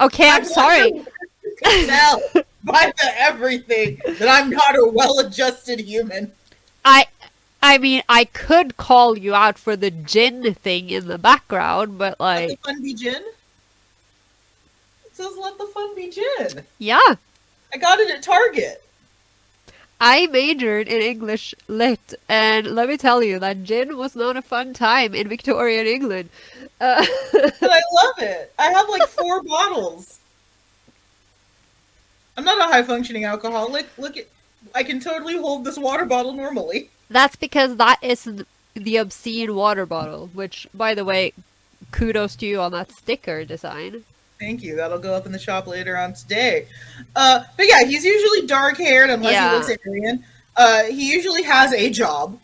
[0.00, 0.92] okay, I'm I sorry.
[0.92, 2.20] wonder if you can tell
[2.64, 6.32] by the everything that I'm not a well-adjusted human.
[6.84, 7.06] I
[7.66, 12.20] I mean, I could call you out for the gin thing in the background, but
[12.20, 12.48] like.
[12.48, 13.24] Let the fun be gin.
[15.04, 16.64] It says let the fun be gin.
[16.78, 17.16] yeah.
[17.74, 18.84] I got it at Target.
[20.00, 24.42] I majored in English lit, and let me tell you that gin was not a
[24.42, 26.28] fun time in Victorian England.
[26.80, 28.52] Uh, And I love it.
[28.60, 30.20] I have like four bottles.
[32.36, 33.86] I'm not a high functioning alcoholic.
[33.98, 34.26] Look at
[34.74, 36.90] I can totally hold this water bottle normally.
[37.10, 38.28] that's because that is
[38.74, 41.32] the obscene water bottle, which, by the way,
[41.92, 44.04] kudos to you on that sticker design.
[44.38, 44.76] Thank you.
[44.76, 46.66] That'll go up in the shop later on today.
[47.14, 49.50] Uh, but yeah, he's usually dark haired unless Yeah.
[49.50, 50.24] he looks Aryan.
[50.56, 52.38] Uh, he usually has a job,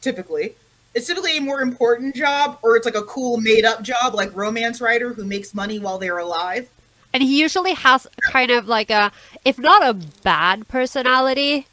[0.00, 0.54] typically.
[0.94, 4.34] It's typically a more important job, or it's like a cool made up job, like
[4.36, 6.68] romance writer who makes money while they're alive.
[7.14, 9.12] And he usually has kind of like a,
[9.44, 11.66] if not a bad personality,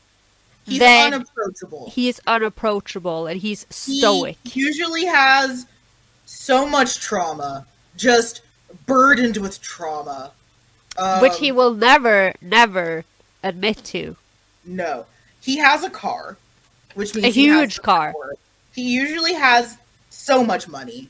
[0.66, 1.90] He's then unapproachable.
[1.92, 4.38] he's unapproachable and he's stoic.
[4.44, 5.66] He usually has
[6.26, 7.66] so much trauma,
[7.96, 8.42] just
[8.86, 10.32] burdened with trauma.
[10.98, 13.06] Um, which he will never, never
[13.42, 14.18] admit to.
[14.66, 15.06] No,
[15.42, 16.38] he has a car,
[16.94, 18.12] which means A huge car.
[18.12, 18.36] power.
[18.76, 19.78] He usually has
[20.10, 21.08] so much money.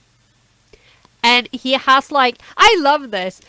[1.22, 3.42] And he has like, I love this.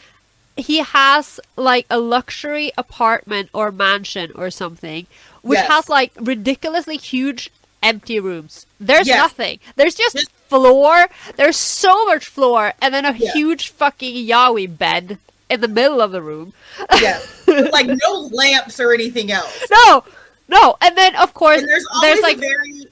[0.57, 5.07] He has like a luxury apartment or mansion or something,
[5.43, 5.69] which Yes.
[5.69, 7.51] has like ridiculously huge
[7.83, 8.67] empty rooms.
[8.79, 9.17] There's Yes.
[9.19, 9.59] nothing.
[9.77, 11.09] There's just Just- floor.
[11.37, 13.33] There's so much floor, and then a Yeah.
[13.33, 16.53] huge fucking yaoi bed in the middle of the room.
[17.01, 19.65] Yeah, like no lamps or anything else.
[19.71, 20.05] No,
[20.49, 22.87] no, and then of course And there's always there's like a very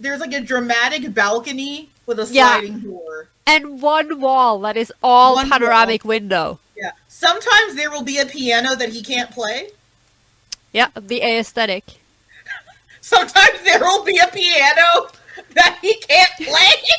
[0.00, 2.58] there's like a dramatic balcony with a Yeah.
[2.58, 3.28] sliding door.
[3.46, 6.58] and one wall that is all One panoramic window.
[6.76, 6.92] Yeah.
[7.08, 9.70] Sometimes there will be a piano that he can't play.
[10.72, 11.84] Yeah, the aesthetic.
[13.00, 15.08] Sometimes there will be a piano
[15.54, 16.72] that he can't play.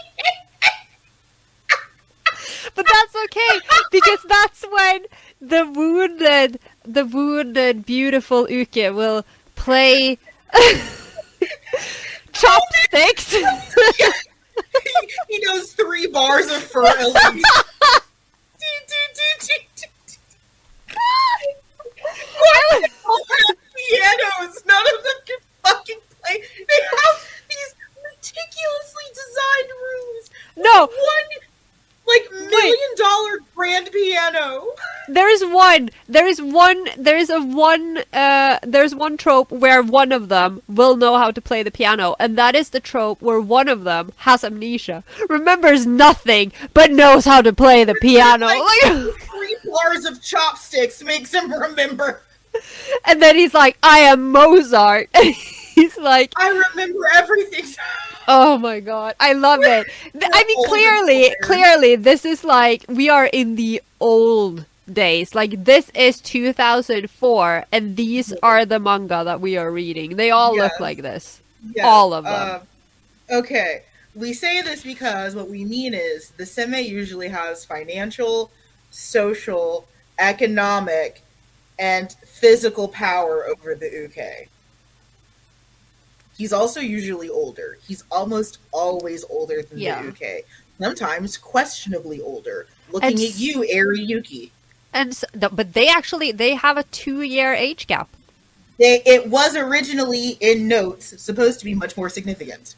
[2.74, 3.60] But that's okay
[3.91, 5.06] because that's when
[5.39, 9.24] the wounded, the wounded, beautiful Uke will
[9.56, 10.18] play
[12.34, 13.36] chopsticks.
[15.30, 16.84] he knows three bars of fur.
[22.38, 24.64] Why do they all have pianos?
[24.66, 26.38] None of them can fucking play.
[26.39, 27.16] They have
[27.49, 27.72] these
[28.03, 30.30] ridiculously designed rooms.
[30.58, 31.30] no, One
[32.08, 34.68] like million dollar grand piano.
[35.08, 35.89] there is one.
[36.08, 36.88] There is one.
[36.97, 38.03] There is a one.
[38.14, 42.16] Uh, there's one trope where one of them will know how to play the piano,
[42.20, 47.26] and that is the trope where one of them has amnesia, remembers nothing, but knows
[47.26, 48.45] how to play the piano.
[48.47, 52.22] Like- Three bars of chopsticks makes him remember.
[53.06, 55.10] and then he's like, "I am Mozart."
[55.76, 57.65] he's like, I remember everything.
[58.28, 59.88] oh my god, I love it.
[60.15, 65.36] I mean, clearly, clearly, this is like we are in the old days.
[65.36, 70.15] Like this is 2004, and these are the manga that we are reading.
[70.15, 71.41] They all look like this.
[71.76, 72.61] Yes, All of them.
[72.61, 72.61] um,
[73.39, 73.84] okay.
[74.13, 78.49] We say this because what we mean is the seme usually has financial,
[78.91, 79.86] social,
[80.19, 81.21] economic,
[81.78, 84.47] and physical power over the uke.
[86.38, 87.77] He's also usually older.
[87.88, 90.01] He's almost always older than Yeah.
[90.01, 90.45] the uke.
[90.79, 92.67] Sometimes questionably older.
[92.91, 94.51] Looking And at you, Eiri Yuki.
[94.93, 98.09] And but they actually they have a two year age gap.
[98.77, 102.75] They, it was originally in notes supposed to be much more significant.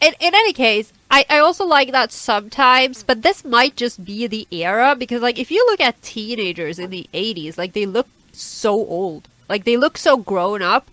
[0.00, 4.26] In, in any case, I, I also like that sometimes, but this might just be
[4.26, 8.08] the era because, like, if you look at teenagers in the 80s, like, they look
[8.32, 9.28] so old.
[9.48, 10.88] Like, they look so grown up.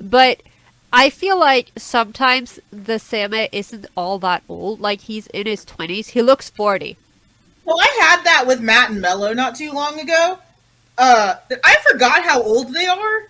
[0.00, 0.42] But
[0.92, 4.80] I feel like sometimes the Seme isn't all that old.
[4.80, 6.08] Like, he's in his 20s.
[6.08, 6.96] He looks 40.
[7.64, 10.38] Well, I had that with Matt and Mello not too long ago.
[10.98, 11.34] Uh,
[11.64, 13.22] I forgot how old they are.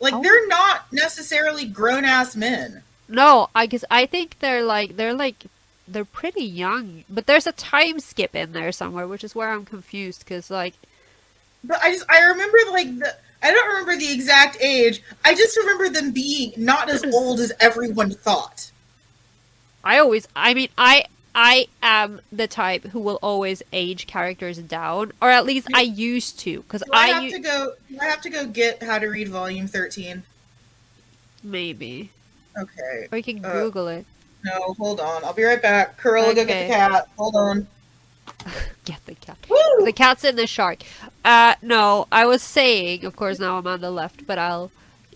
[0.00, 0.22] Like Oh.
[0.22, 2.82] they're not necessarily grown ass men.
[3.08, 5.44] No, I guess I think they're like, they're like,
[5.86, 7.04] they're pretty young.
[7.10, 10.74] But there's a time skip in there somewhere, which is where I'm confused because, like,
[11.62, 15.02] But I just I remember like the I don't remember the exact age.
[15.24, 18.70] I just remember them being not as old as everyone thought.
[19.82, 25.12] I always, I mean, I I am the type who will always age characters down,
[25.22, 27.72] or at least I used to, because I, I, have u- to go.
[28.00, 30.22] I have to go get how to read volume thirteen.
[31.42, 32.10] maybe
[32.58, 33.08] Okay.
[33.10, 34.04] or you can Uh, Google it.
[34.44, 35.24] No, hold on.
[35.24, 35.96] I'll be right back.
[35.98, 37.08] Curl, go get the cat.
[37.16, 37.66] Hold on.
[38.84, 39.38] Get the cat.
[39.48, 39.84] Woo!
[39.84, 40.82] The cat's in the shark.
[41.24, 44.70] Uh, no, I was saying, of course, now I'm on the left, but I'll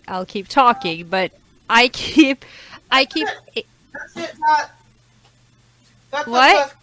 [0.07, 1.07] I'll keep talking.
[1.07, 1.31] But
[1.69, 2.45] I keep,
[2.91, 3.27] I keep.
[3.27, 4.37] That's it.
[4.37, 4.71] Tot,
[6.11, 6.75] tot, What?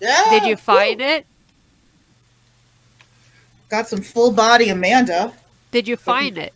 [0.00, 0.26] Yeah.
[0.30, 1.26] Did you find it?
[3.68, 5.32] Got some full body Amanda.
[5.70, 6.52] Did you find it?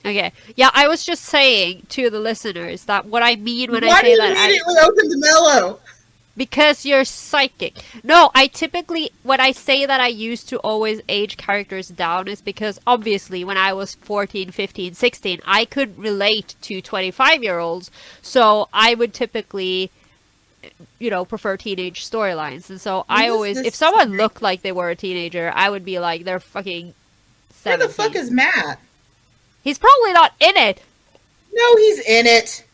[0.00, 0.32] Okay.
[0.56, 4.00] Yeah, I was just saying to the listeners that what I mean when Why I
[4.00, 5.80] do say you that I, immediately open the mellow?
[6.38, 7.84] Because you're psychic.
[8.04, 12.40] No, I typically, when I say that I used to always age characters down, is
[12.40, 17.90] because obviously when I was 14, 15, 16, I could relate to 25 year olds.
[18.22, 19.90] So I would typically,
[21.00, 22.70] you know, prefer teenage storylines.
[22.70, 25.98] And so I always, if someone looked like they were a teenager, I would be
[25.98, 26.94] like, they're fucking
[27.64, 28.78] Where the fuck is Matt?
[29.64, 30.82] He's probably not in it.
[31.52, 32.64] No, he's in it.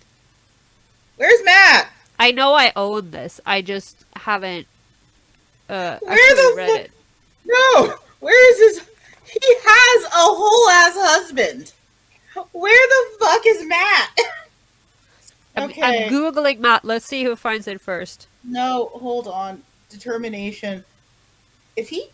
[1.17, 1.89] Where's Matt?
[2.19, 3.41] I know I own this.
[3.45, 4.67] I just haven't
[5.69, 6.91] uh, Where the read it.
[7.45, 7.95] No.
[8.21, 8.89] Where is his?
[9.27, 11.73] He has a whole ass husband.
[12.53, 14.19] Where the fuck is Matt?
[15.57, 16.07] I'm, okay.
[16.07, 16.85] I'm googling Matt.
[16.85, 18.27] Let's see who finds it first.
[18.43, 19.63] No, hold on.
[19.89, 20.85] Determination.
[21.77, 22.09] If he.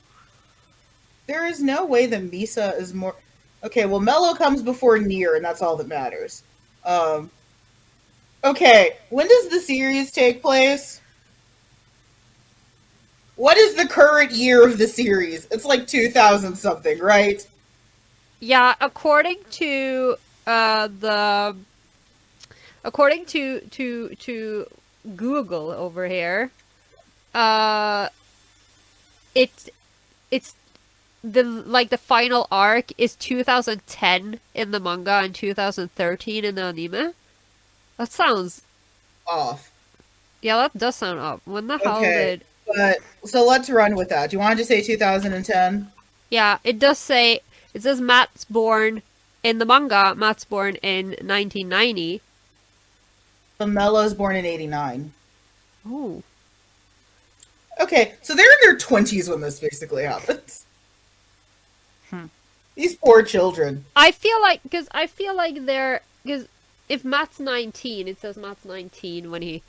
[1.27, 3.15] There is no way that Misa is more.
[3.63, 6.43] Okay, well, Mello comes before Near, and that's all that matters.
[6.85, 7.31] Um.
[8.43, 11.01] Okay, when does the series take place?
[13.37, 15.47] What is the current year of the series?
[15.51, 17.47] It's like 2000 something, right?
[18.39, 20.17] Yeah, according to
[20.47, 21.57] uh, the
[22.85, 24.67] according to to to
[25.17, 26.51] Google over here,
[27.35, 28.09] uh,
[29.35, 29.69] it's
[30.31, 30.55] it's
[31.23, 37.13] the like the final arc is 2010 in the manga and 2013 in the anime.
[38.01, 38.63] That sounds
[39.27, 39.71] Off.
[40.41, 41.43] yeah, that does sound off.
[41.45, 42.39] When the hell Okay.
[42.39, 42.97] did But,
[43.29, 44.31] so let's run with that.
[44.31, 45.93] Do you want to just say 2010?
[46.31, 47.41] Yeah, it does say
[47.75, 49.03] it says Matt's born
[49.43, 50.15] in the manga.
[50.15, 52.23] Matt's born in 1990.
[53.59, 55.13] But Mello's born in 89.
[55.91, 56.23] Ooh.
[57.83, 60.65] Okay, so they're in their twenties when this basically happens.
[62.09, 62.27] Hmm.
[62.77, 63.85] These poor children.
[63.95, 66.47] I feel like because I feel like they're because
[66.91, 69.63] if Matt's 19, it says Matt's 19 when he.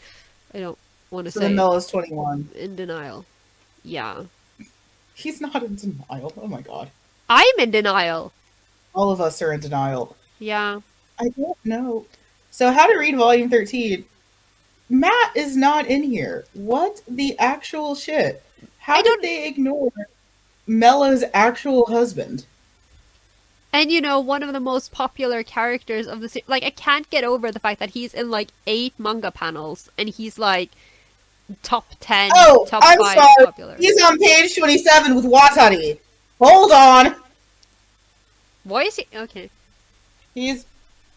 [0.53, 0.77] I don't
[1.11, 2.49] want to So say then Mello's twenty-one.
[2.55, 3.25] in denial.
[3.83, 4.23] Yeah,
[5.13, 6.33] He's not in denial.
[6.37, 6.89] Oh my god.
[7.29, 8.33] I'm in denial.
[8.93, 10.15] All of us are in denial.
[10.39, 10.81] Yeah,
[11.19, 12.05] I don't know.
[12.51, 14.03] So how to read volume thirteen?
[14.89, 16.43] Matt is not in here.
[16.53, 18.43] What the actual shit?
[18.79, 19.91] How I did don't- they ignore
[20.67, 22.45] Mello's actual husband?
[23.73, 27.09] And you know one of the most popular characters of the se- like I can't
[27.09, 30.71] get over the fact that he's in like eight manga panels and he's like
[31.63, 33.45] top 10, Oh, top I'm five sorry.
[33.45, 33.75] popular.
[33.77, 35.99] He's on page twenty-seven with Watari.
[36.39, 37.15] Hold on.
[38.63, 39.49] Why is he okay?
[40.33, 40.65] He's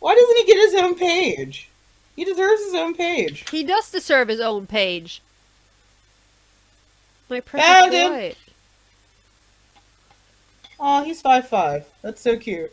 [0.00, 1.68] why doesn't he get his own page?
[2.16, 3.48] He deserves his own page.
[3.50, 5.20] He does deserve his own page.
[7.28, 8.12] My Found him.
[8.12, 8.36] right.
[10.86, 11.86] Oh, he's five five.
[12.02, 12.70] That's so cute.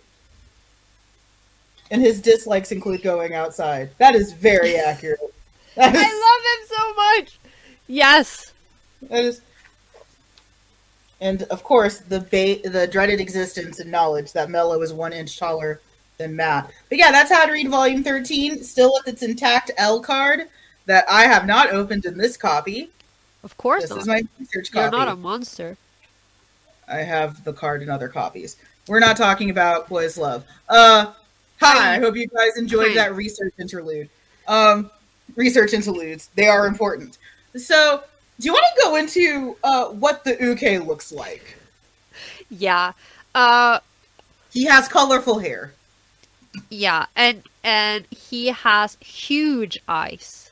[1.91, 3.91] And his dislikes include going outside.
[3.99, 5.19] That is very accurate.
[5.21, 7.39] Is, I love him so much.
[7.87, 8.51] Yes.
[9.03, 9.41] that is
[11.21, 15.39] and of course the ba- the dreaded existence and knowledge that Mello is one inch
[15.39, 15.79] taller
[16.17, 16.69] than Matt.
[16.89, 20.49] But yeah, that's how to read volume thirteen, still with its intact L card
[20.85, 22.89] that I have not opened in this copy.
[23.43, 23.99] Of course This not.
[24.01, 24.81] is my research copy.
[24.81, 25.77] You're not a monster.
[26.91, 28.57] I have the card and other copies.
[28.87, 30.43] We're not talking about Boys Love.
[30.67, 31.13] Uh,
[31.59, 31.95] hi.
[31.95, 32.95] I hope you guys enjoyed Hi.
[32.95, 34.09] that research interlude.
[34.47, 34.89] Um,
[35.35, 36.29] research interludes.
[36.35, 37.17] They are important.
[37.55, 38.03] So,
[38.39, 41.57] do you want to go into uh, what the Uke looks like?
[42.49, 42.93] Yeah.
[43.33, 43.79] Uh
[44.51, 45.71] He has colorful hair.
[46.69, 50.51] yeah, and and he has huge eyes.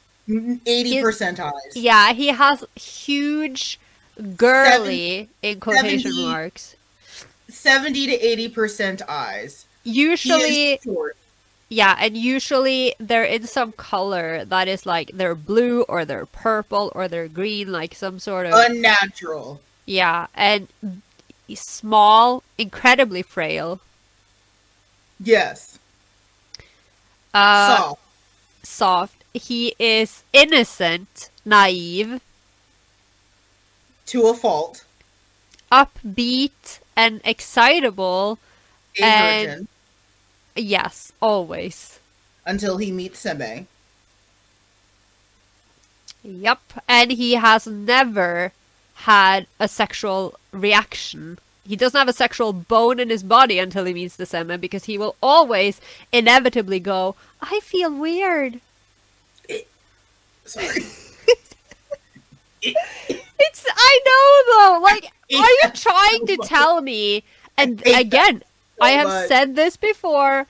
[0.65, 1.51] Eighty percent eyes.
[1.75, 3.79] Yeah, he has huge
[4.37, 6.75] girly in quotation 70 marks.
[7.49, 9.65] Seventy to eighty percent eyes.
[9.83, 11.17] Usually short.
[11.67, 16.91] Yeah, and usually they're in some color that is like they're blue or they're purple
[16.93, 19.61] or they're green, like some sort of unnatural.
[19.85, 20.67] yeah, and
[21.55, 23.79] small, incredibly frail,
[25.19, 25.79] Yes,
[27.33, 28.01] uh, soft.
[28.63, 29.23] soft.
[29.33, 32.21] He is innocent, naive,
[34.09, 34.83] to a fault.
[35.71, 38.39] upbeat, and excitable.
[39.01, 39.67] And-
[40.55, 41.99] Yes, always.
[42.45, 43.67] until he meets Seme.
[46.23, 48.51] Yep, and he has never
[48.95, 51.37] had a sexual reaction.
[51.65, 54.85] He doesn't have a sexual bone in his body until he meets the Seme because
[54.85, 55.79] he will always
[56.11, 58.59] inevitably go, I feel weird.
[60.45, 60.83] Sorry.
[63.39, 64.83] It's I know though.
[64.83, 67.23] Like, are you trying so to tell me?
[67.57, 68.43] And that again,
[68.81, 69.27] I have much.
[69.27, 70.47] said this before.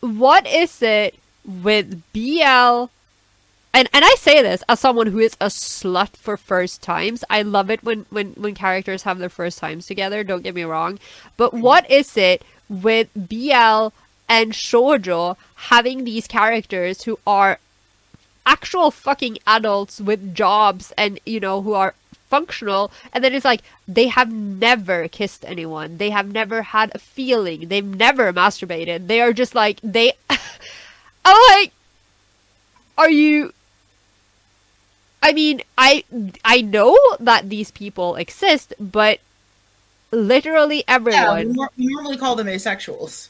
[0.00, 2.90] What is it with BL?
[3.76, 7.24] And and I say this as someone who is a slut for first times.
[7.28, 10.22] I love it when when when characters have their first times together.
[10.22, 10.98] Don't get me wrong,
[11.36, 11.60] but mm-hmm.
[11.60, 13.88] what is it with BL
[14.28, 17.58] and shoujo having these characters who are
[18.46, 21.94] actual fucking adults with jobs and you know who are
[22.34, 25.98] functional and then it's like they have never kissed anyone.
[26.02, 27.68] They have never had a feeling.
[27.68, 29.06] They've never masturbated.
[29.06, 30.08] They are just like they
[31.24, 31.72] i'm like
[32.98, 33.52] are you
[35.22, 36.04] i mean i
[36.44, 39.18] i know that these people exist but
[40.12, 43.28] literally everyone nor- we normally call them asexuals.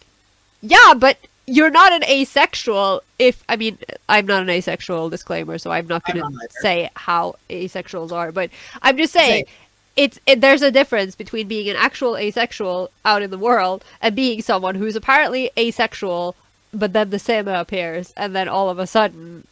[0.60, 1.16] yeah, but
[1.46, 3.78] you're not an asexual if I mean
[4.08, 8.50] I'm not an asexual disclaimer, so I'm not going to say how asexuals are, but
[8.82, 9.54] I'm just saying Same.
[9.96, 14.16] it's it, there's a difference between being an actual asexual out in the world and
[14.16, 16.34] being someone who's apparently asexual
[16.72, 19.46] but then the seme appears and then all of a sudden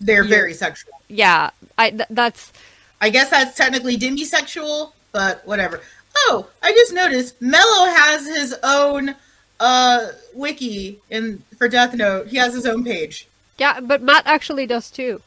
[0.00, 0.94] They're very sexual.
[1.08, 2.52] yeah, I th- that's
[3.00, 5.80] I guess that's technically demisexual, but whatever.
[6.16, 9.14] Oh, I just noticed Mello has his own
[9.60, 12.28] uh wiki in for Death Note.
[12.28, 13.26] He has his own page
[13.58, 15.20] yeah, but Matt actually does too.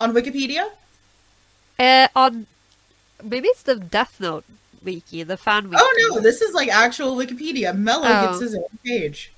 [0.00, 0.70] on Wikipedia.
[1.78, 2.46] Uh, on
[3.22, 4.44] maybe it's the Death Note
[4.84, 5.82] wiki, the fan wiki.
[5.82, 7.76] Oh no, this is like actual Wikipedia.
[7.76, 8.26] Mello Oh.
[8.28, 9.32] gets his own page.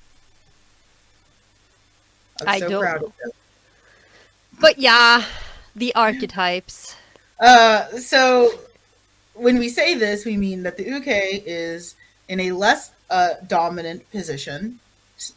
[2.41, 3.31] I'm I so don't proud of him.
[4.59, 5.25] But yeah,
[5.75, 6.95] the archetypes.
[7.39, 8.51] Uh, so
[9.33, 11.95] when we say this, we mean that the uke is
[12.27, 14.79] in a less uh, dominant position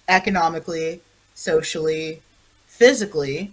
[0.08, 1.00] economically,
[1.34, 2.22] socially,
[2.66, 3.52] physically.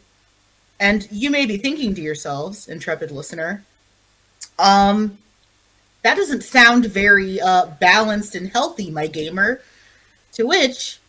[0.80, 3.64] And you may be thinking to yourselves, intrepid listener,
[4.60, 5.18] um,
[6.04, 9.62] that doesn't sound very uh, balanced and healthy, my gamer.
[10.34, 11.00] To which,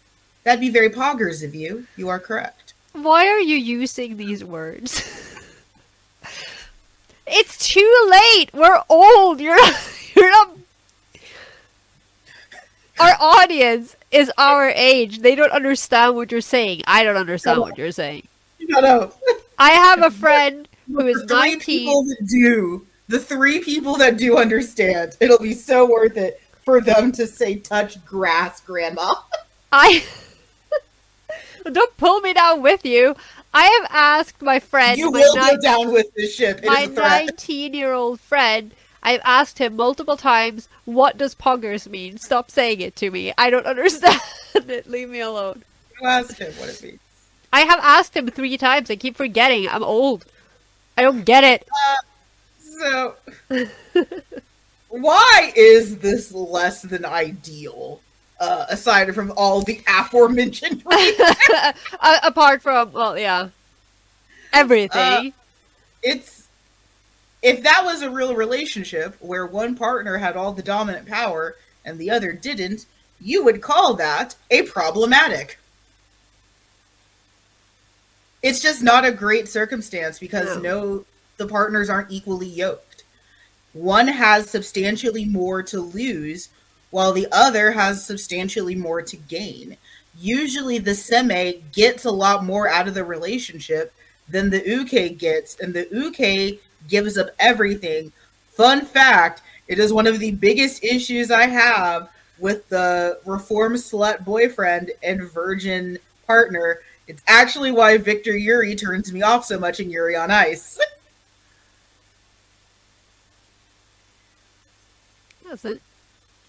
[0.44, 1.86] that'd be very poggers of you.
[1.96, 2.72] You are correct.
[2.92, 5.04] Why are you using these words?
[7.26, 8.50] it's too late.
[8.54, 9.40] We're old.
[9.40, 9.58] You're.
[10.16, 10.56] You're not.
[13.00, 15.20] Our audience is our age.
[15.20, 16.82] They don't understand what you're saying.
[16.86, 18.26] I don't understand what you're saying.
[18.60, 19.12] No, no.
[19.58, 21.58] I have a friend who is the three 19.
[21.58, 26.80] people that do the three people that do understand it'll be so worth it for
[26.80, 29.14] them to say touch grass grandma
[29.72, 30.04] I
[31.64, 33.16] don't pull me down with you.
[33.52, 36.66] I have asked my friend, you my will nine- go down with this ship it
[36.66, 38.72] my is a threat 19 year old friend,
[39.08, 42.18] I've asked him multiple times, what does poggers mean?
[42.18, 43.32] Stop saying it to me.
[43.38, 44.20] I don't understand
[44.54, 44.86] it.
[44.86, 45.64] Leave me alone.
[45.98, 47.00] You asked him what it means.
[47.50, 48.90] I have asked him three times.
[48.90, 49.66] I keep forgetting.
[49.66, 50.26] I'm old.
[50.98, 51.66] I don't get it.
[52.60, 53.14] So,
[54.90, 58.02] why is this less than ideal?
[58.38, 60.82] Uh, aside from all the aforementioned
[62.22, 63.48] apart from, well, yeah.
[64.52, 65.32] Everything.
[66.02, 66.37] it's
[67.42, 71.98] if that was a real relationship where one partner had all the dominant power and
[71.98, 72.86] the other didn't,
[73.20, 75.58] you would call that a problematic.
[78.42, 80.62] It's just not a great circumstance because No.
[80.62, 81.04] no
[81.36, 83.04] the partners aren't equally yoked.
[83.72, 86.48] One has substantially more to lose
[86.90, 89.76] while the other has substantially more to gain.
[90.18, 93.92] Usually the seme gets a lot more out of the relationship
[94.28, 98.12] than the uke gets and the uke gives up everything.
[98.52, 104.24] Fun fact, it is one of the biggest issues I have with the reform slut
[104.24, 106.78] boyfriend and virgin partner.
[107.06, 110.78] It's actually why Victor Yuri turns me off so much in Yuri on Ice.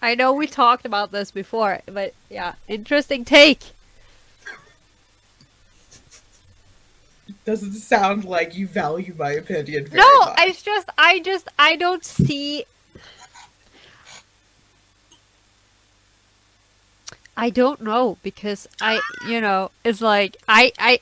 [0.02, 3.72] I know we talked about this before, but yeah, interesting take.
[7.44, 9.86] Doesn't sound like you value my opinion.
[9.86, 10.38] Very No, much.
[10.40, 12.64] it's just I just I don't see
[17.36, 21.00] I don't know because I you know, it's like I I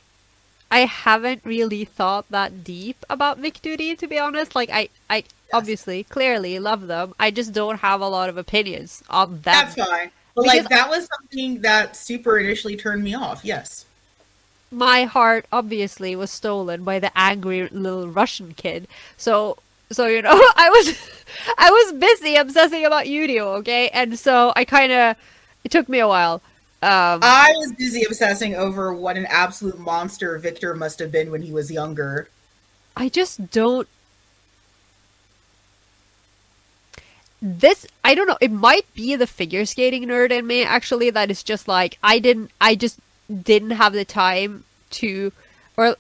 [0.71, 4.55] I haven't really thought that deep about Vic Duty to be honest.
[4.55, 7.15] Like I I obviously clearly love them.
[7.19, 9.43] I just don't have a lot of opinions on them.
[9.43, 10.11] That's fine.
[10.37, 13.41] But Because- like that was something that super initially turned me off.
[13.43, 13.87] Yes.
[14.71, 18.87] My heart obviously was stolen by the angry little Russian kid.
[19.17, 19.59] So
[19.91, 20.99] so you know, I was
[21.59, 23.89] I was busy obsessing about Yurio, okay?
[23.91, 25.17] And so I kind of
[25.65, 26.43] it took me a while.
[26.83, 31.43] Um I was busy obsessing over what an absolute monster Victor must have been when
[31.43, 32.29] he was younger.
[32.97, 33.89] I just don't
[37.41, 41.31] this I don't know, it might be the figure skating nerd in me actually that
[41.31, 42.99] is just like I didn't I just
[43.43, 45.33] didn't have the time to
[45.77, 45.97] or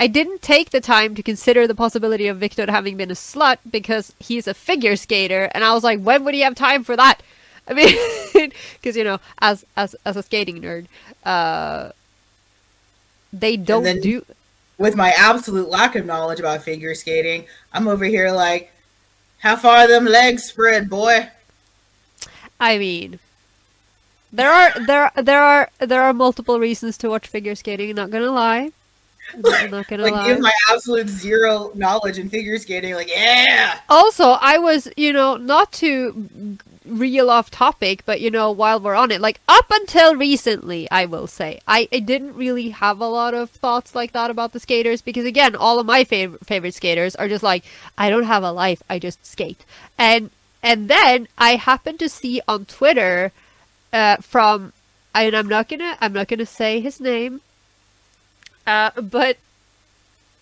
[0.00, 3.58] I didn't take the time to consider the possibility of Victor having been a slut
[3.68, 6.96] because he's a figure skater and I was like when would he have time for
[6.96, 7.20] that?
[7.68, 7.96] I mean
[8.74, 10.86] because you know as as as a skating nerd
[11.24, 11.90] uh
[13.32, 14.24] they don't then- do
[14.78, 18.72] With my absolute lack of knowledge about figure skating, I'm over here like,
[19.38, 21.28] how far them legs spread, boy?
[22.60, 23.18] I mean,
[24.32, 27.94] there are there there are there are multiple reasons to watch figure skating.
[27.94, 28.72] Not gonna lie,
[29.34, 30.26] I'm not gonna Like, lie.
[30.28, 32.94] give my absolute zero knowledge in figure skating.
[32.94, 33.80] Like, yeah.
[33.88, 38.94] Also, I was you know not to reel off topic, but you know while we're
[38.94, 43.06] on it, like up until recently, I will say I, I didn't really have a
[43.08, 46.74] lot of thoughts like that about the skaters because again, all of my favorite favorite
[46.74, 47.64] skaters are just like
[47.98, 49.64] I don't have a life, I just skate,
[49.98, 50.30] and
[50.62, 53.32] and then I happened to see on Twitter
[53.92, 54.72] uh, from
[55.14, 57.40] and I'm not gonna I'm not gonna say his name,
[58.66, 59.36] uh, but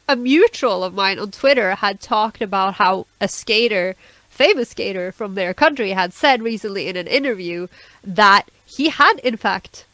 [0.08, 3.96] a mutual of mine on Twitter had talked about how a skater,
[4.28, 7.66] famous skater from their country, had said recently in an interview
[8.04, 9.84] that he had in fact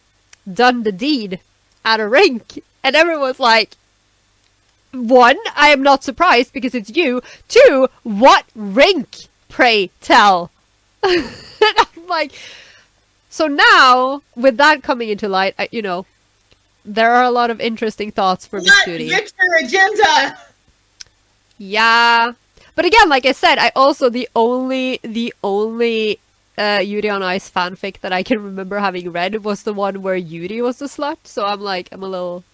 [0.53, 1.41] done the deed
[1.85, 3.77] at a rink, and everyone's like.
[4.95, 7.23] One, I am not surprised because it's you.
[7.49, 10.51] Two, what rink, pray tell?
[11.03, 11.25] and
[11.63, 12.33] I'm like,
[13.33, 16.05] so now, with that coming into light, I, you know,
[16.85, 19.09] there are a lot of interesting thoughts for Miss Judy.
[19.09, 20.37] Victor agenda?
[21.57, 22.33] Yeah.
[22.75, 26.19] But again, like I said, I also the only the only
[26.59, 30.15] uh Yuri on Ice fanfic that I can remember having read was the one where
[30.15, 31.17] Yuri was the slut.
[31.25, 32.45] So I'm like I'm a little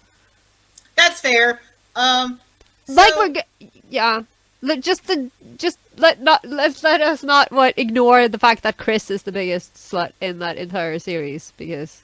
[0.94, 1.60] That's fair.
[1.96, 2.38] Um,
[2.86, 4.22] like we're g- yeah.
[4.60, 8.76] Let just to, just let not let let us not what ignore the fact that
[8.76, 12.02] Chris is the biggest slut in that entire series because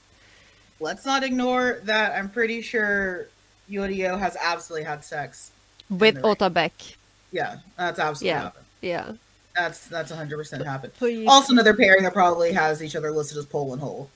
[0.78, 2.12] let's not ignore that.
[2.16, 3.26] I'm pretty sure
[3.70, 5.50] Yurio has absolutely had sex.
[5.90, 6.16] with.
[6.22, 6.94] Otabek.
[7.32, 8.42] Yeah, that's absolutely Yeah.
[8.42, 8.64] happened.
[8.82, 9.12] Yeah.
[9.56, 10.94] That's that's 100 percent happened.
[10.94, 11.26] Please.
[11.28, 14.10] Also, another pairing that probably has each other listed as pole and hole.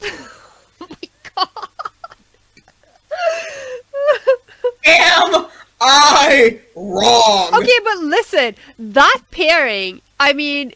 [1.38, 1.50] Oh
[4.86, 5.46] Am
[5.80, 7.54] I wrong?
[7.54, 10.72] Okay, but listen, that pairing, I mean,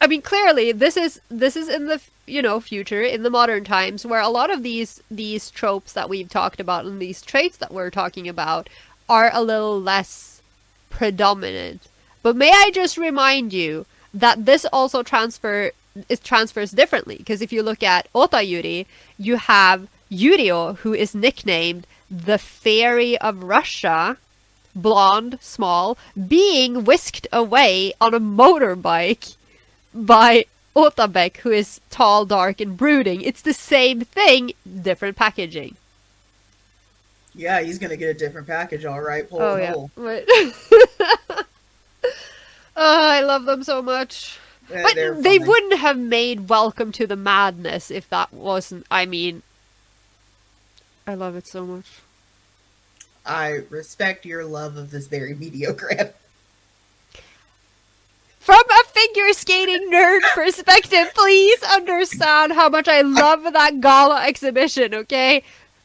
[0.00, 3.64] I mean clearly this is this is in the you know future in the modern
[3.64, 7.56] times where a lot of these these tropes that we've talked about and these traits
[7.56, 8.68] that we're talking about
[9.08, 10.42] are a little less
[10.90, 11.88] predominant.
[12.22, 15.70] But may I just remind you that this also transfer
[16.08, 18.86] it transfers differently because if you look at Ota Yuri,
[19.18, 24.18] you have Yurio who is nicknamed the Fairy of Russia,
[24.74, 25.96] blonde, small,
[26.28, 29.36] being whisked away on a motorbike
[29.94, 30.44] by
[30.74, 33.22] Otabek, who is tall, dark, and brooding.
[33.22, 34.52] It's the same thing,
[34.82, 35.76] different packaging.
[37.34, 39.28] Yeah, he's gonna get a different package, all right.
[39.28, 39.74] Pull oh yeah.
[39.96, 40.24] Right.
[41.38, 41.46] oh,
[42.76, 44.38] I love them so much.
[44.70, 48.86] Yeah, But they wouldn't have made Welcome to the Madness if that wasn't.
[48.90, 49.42] I mean,
[51.06, 52.00] I love it so much.
[53.26, 56.12] I respect your love of this very mediocre.
[58.40, 64.94] From a figure skating nerd perspective, please understand how much I love that gala exhibition,
[64.94, 65.42] okay?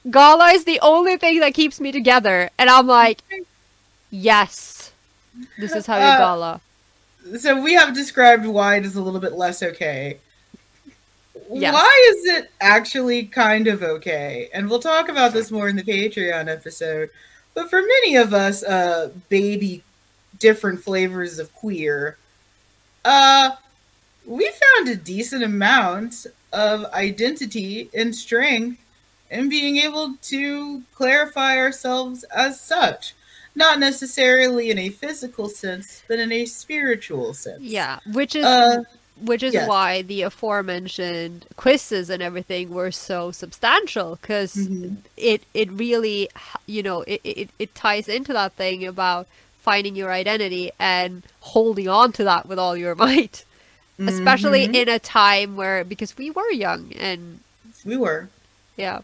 [0.10, 3.22] Gala is the only thing that keeps me together, and I'm like,
[4.12, 4.92] yes,
[5.58, 6.62] this is how you Uh, gala.
[7.40, 10.18] So we have described why it is a little bit less okay.
[11.52, 11.74] Yes.
[11.74, 14.50] Why is it actually kind of okay?
[14.54, 17.10] And we'll talk about this more in the Patreon episode.
[17.56, 19.84] But for many of us, uh, baby,
[20.38, 22.18] different flavors of queer,
[23.04, 23.52] uh,
[24.26, 28.80] we found a decent amount of identity and strength
[29.32, 33.16] in being able to clarify ourselves as such.
[33.56, 37.62] Not necessarily in a physical sense, but in a spiritual sense.
[37.62, 38.84] Yeah, which is Uh,
[39.22, 39.68] which is yes.
[39.68, 44.98] why the aforementioned quizzes and everything were so substantial because Mhm.
[45.18, 46.30] it it really
[46.66, 49.28] you know it, it it ties into that thing about
[49.62, 53.44] finding your identity and holding on to that with all your might
[54.00, 54.76] especially Mhm.
[54.76, 57.40] in a time where because we were young and
[57.86, 58.30] we were.
[58.78, 59.02] yeah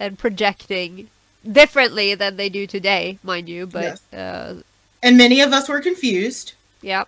[0.00, 1.08] and projecting
[1.50, 4.54] differently than they do today mind you but uh
[5.02, 6.52] And many of us were confused.
[6.82, 7.04] yeah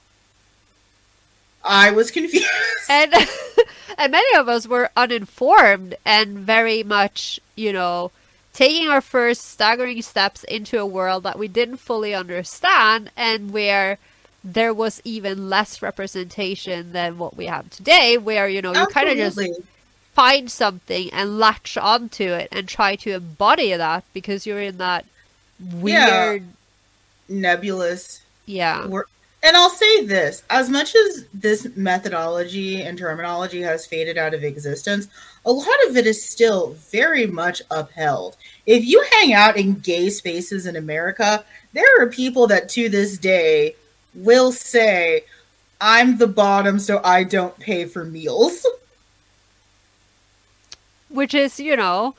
[1.65, 2.47] I was confused.
[2.91, 3.13] and
[3.99, 8.11] and many of us were uninformed and very much you know
[8.55, 13.99] taking our first staggering steps into a world that we didn't fully understand and where
[14.43, 19.09] there was even less representation than what we have today where you know you kind
[19.09, 19.39] of just
[20.15, 25.05] find something and latch onto it and try to embody that because you're in that
[25.83, 26.31] Yeah.
[26.31, 26.45] weird
[27.29, 28.23] nebulous.
[28.47, 28.87] yeah
[29.43, 34.45] And I'll say this as much as this methodology and terminology has faded out of
[34.45, 35.09] existence,
[35.47, 38.37] a lot of it is still very much upheld.
[38.67, 43.17] If you hang out in gay spaces in America, there are people that to this
[43.17, 43.77] day
[44.15, 45.25] will say,
[45.81, 48.67] I'm the bottom, so I don't pay for meals.
[51.11, 52.15] which is you know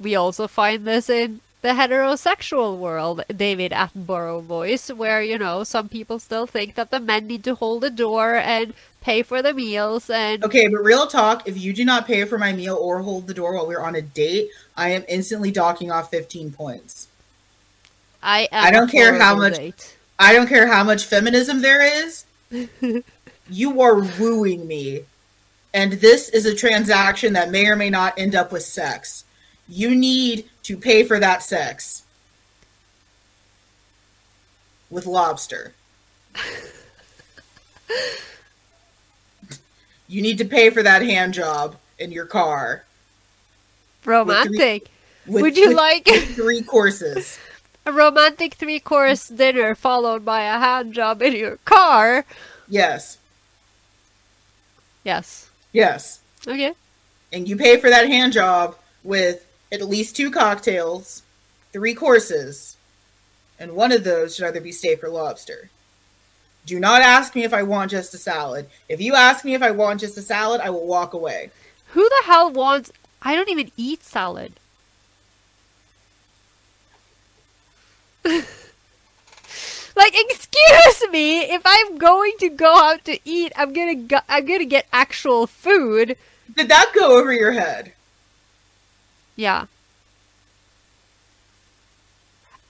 [0.00, 5.88] we also find this in the heterosexual world david attenborough voice where you know some
[5.88, 9.52] people still think that the men need to hold the door and pay for the
[9.52, 13.00] meals and Okay, but real talk, if you do not pay for my meal or
[13.00, 17.08] hold the door while we're on a date, I am instantly docking off 15 points.
[18.22, 19.96] i am I don't care how much- date.
[20.18, 22.24] I don't care how much feminism there is.
[23.50, 25.00] you are wooing me.
[25.74, 29.24] And this is a transaction that may or may not end up with sex.
[29.68, 32.02] You need to pay for that sex
[34.90, 35.72] with lobster.
[40.08, 42.84] you need to pay for that hand job in your car.
[44.04, 44.88] romantic
[45.26, 47.38] with- would you with like three courses?
[47.86, 52.24] a romantic three course dinner followed by a hand job in your car
[52.68, 53.18] Yes.
[55.04, 56.20] yes Yes.
[56.46, 56.72] okay
[57.32, 61.22] and you pay for that hand job with at least two cocktails,
[61.72, 62.76] three courses,
[63.58, 65.70] and one of those should either be steak or lobster.
[66.66, 68.68] Do not ask me if I want just a salad.
[68.88, 71.50] If you ask me if I want just a salad, I will walk away.
[71.88, 72.90] who the hell wants
[73.24, 74.52] i don't even eat salad
[78.24, 84.46] like excuse me if i'm going to go out to eat i'm gonna go, i'm
[84.46, 86.16] gonna get actual food
[86.56, 87.92] Did that go over your head?
[89.36, 89.66] Yeah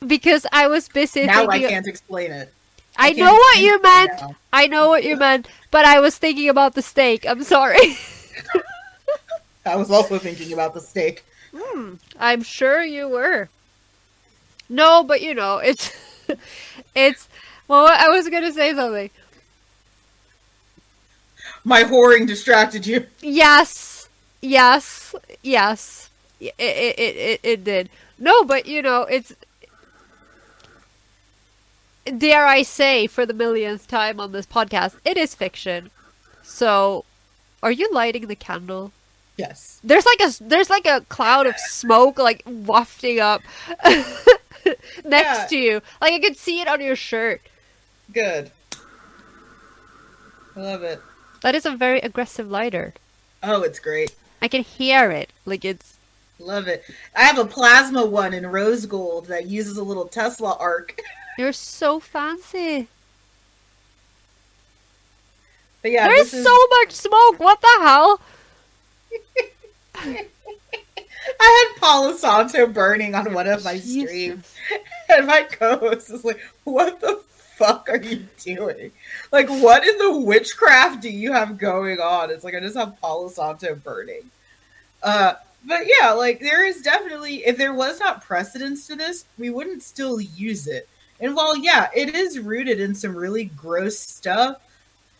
[0.06, 2.52] because i was busy now I can't explain it.
[2.96, 4.36] I, can't know what you meant now.
[4.52, 7.96] i know what you meant but i was thinking about the steak i'm sorry
[9.64, 11.24] I was also thinking about the steak.
[11.54, 11.94] Hmm.
[12.18, 13.48] I'm sure you were.
[14.68, 15.92] No, but you know, it's
[16.94, 17.28] it's
[17.68, 19.10] well I was gonna say something.
[21.64, 23.06] My whoring distracted you.
[23.20, 24.08] Yes.
[24.40, 25.14] Yes.
[25.42, 26.10] Yes.
[26.48, 27.88] It it it, it, did.
[28.18, 29.32] No, but you know, it's
[32.18, 35.90] dare I say, for the millionth time on this podcast, it is fiction.
[36.42, 37.04] So,
[37.62, 38.92] are you lighting the candle?
[39.36, 39.80] Yes.
[39.84, 43.40] There's like a there's like a cloud of smoke like wafting up
[43.84, 44.32] next
[45.04, 45.46] Yeah.
[45.48, 45.82] to you.
[46.00, 47.40] Like I could see it on your shirt.
[48.12, 48.50] Good.
[50.54, 51.00] I love it.
[51.40, 52.92] That is a very aggressive lighter.
[53.42, 54.14] Oh, it's great.
[54.42, 55.30] I can hear it.
[55.46, 55.91] Like it's
[56.42, 56.84] Love it.
[57.16, 61.00] I have a plasma one in rose gold that uses a little Tesla arc.
[61.38, 62.88] you're so fancy.
[65.82, 67.40] But yeah, There's is, so much smoke.
[67.40, 68.20] What the hell?
[71.40, 74.10] I had Palo Santo burning on one of my Jesus.
[74.10, 74.54] streams,
[75.08, 78.92] and my co-host is like, "What the fuck are you doing?
[79.30, 83.00] Like, what in the witchcraft do you have going on?" It's like I just have
[83.00, 84.30] Palo Santo burning.
[85.02, 89.50] Uh, but yeah, like there is definitely, if there was not precedence to this, we
[89.50, 90.88] wouldn't still use it.
[91.20, 94.60] And while yeah, it is rooted in some really gross stuff.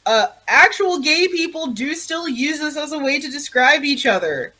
[0.04, 4.52] Uh, actual gay people do still use this as a way to describe each other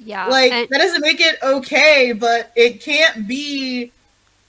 [0.00, 0.26] Yeah.
[0.26, 3.92] like and- that doesn't make it okay but it can't be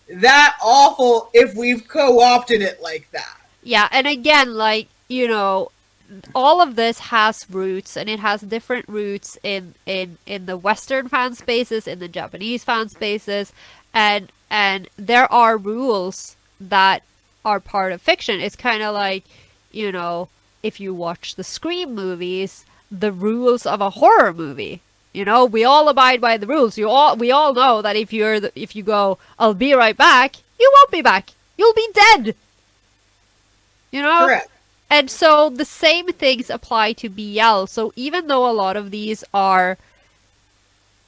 [0.10, 5.70] that awful if we've co-opted it like that Yeah, and again, like, you know,
[6.36, 11.08] all of this has roots and it has different roots in in in the western
[11.08, 13.54] fan spaces, in the Japanese fan spaces,
[13.94, 17.04] and and there are rules that
[17.46, 18.40] are part of fiction.
[18.40, 19.24] It's kind of like,
[19.72, 20.30] you know,
[20.62, 24.82] if you watch the Scream movies, the rules of a horror movie.
[25.14, 26.78] You know, we all abide by the rules.
[26.78, 29.98] You all we all know that if you're the, if you go, I'll be right
[29.98, 31.32] back, you won't be back.
[31.58, 32.36] You'll be dead.
[33.92, 34.26] You know?
[34.26, 34.52] correct
[34.92, 37.66] And so the same things apply to BL.
[37.68, 39.78] So even though a lot of these are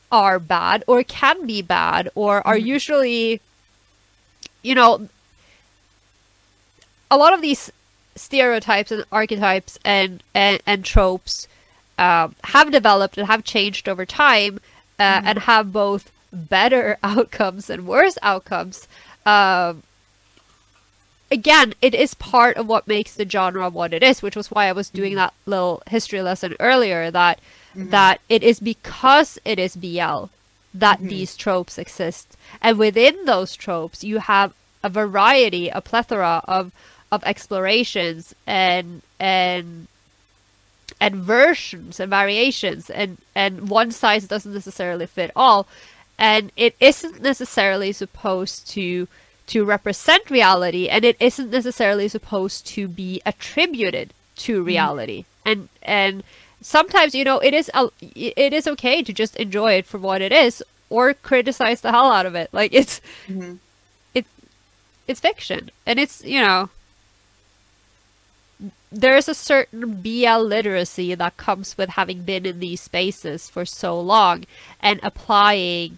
[0.09, 3.41] are bad or can be bad or are usually
[4.61, 5.09] you know
[7.09, 7.71] a lot of these
[8.15, 11.47] stereotypes and archetypes and and, and tropes
[11.97, 14.59] um, have developed and have changed over time
[14.99, 18.87] uh, and have both better outcomes and worse outcomes
[19.25, 19.81] um,
[21.33, 24.67] again, it is part of what makes the genre what it is, which was why
[24.67, 25.17] I was doing mm-hmm.
[25.17, 27.09] that little history lesson earlier.
[27.09, 27.39] That
[27.75, 27.89] mm-hmm.
[27.89, 30.29] that it is because it is BL
[30.75, 31.07] that mm-hmm.
[31.07, 34.53] these tropes exist, and within those tropes, you have
[34.83, 36.71] a variety, a plethora of
[37.11, 39.87] of explorations and and
[41.01, 45.65] and versions and variations, and and one size doesn't necessarily fit all,
[46.19, 49.07] and it isn't necessarily supposed to
[49.47, 55.25] to represent reality and it isn't necessarily supposed to be attributed to reality.
[55.45, 56.23] And and
[56.61, 60.21] sometimes you know it is a, it is okay to just enjoy it for what
[60.21, 62.49] it is or criticize the hell out of it.
[62.53, 63.59] Like it's Mhm.
[64.13, 64.25] it
[65.07, 65.71] it's fiction.
[65.85, 66.69] And it's you know
[68.91, 73.99] there's a certain BL literacy that comes with having been in these spaces for so
[73.99, 74.45] long
[74.79, 75.97] and applying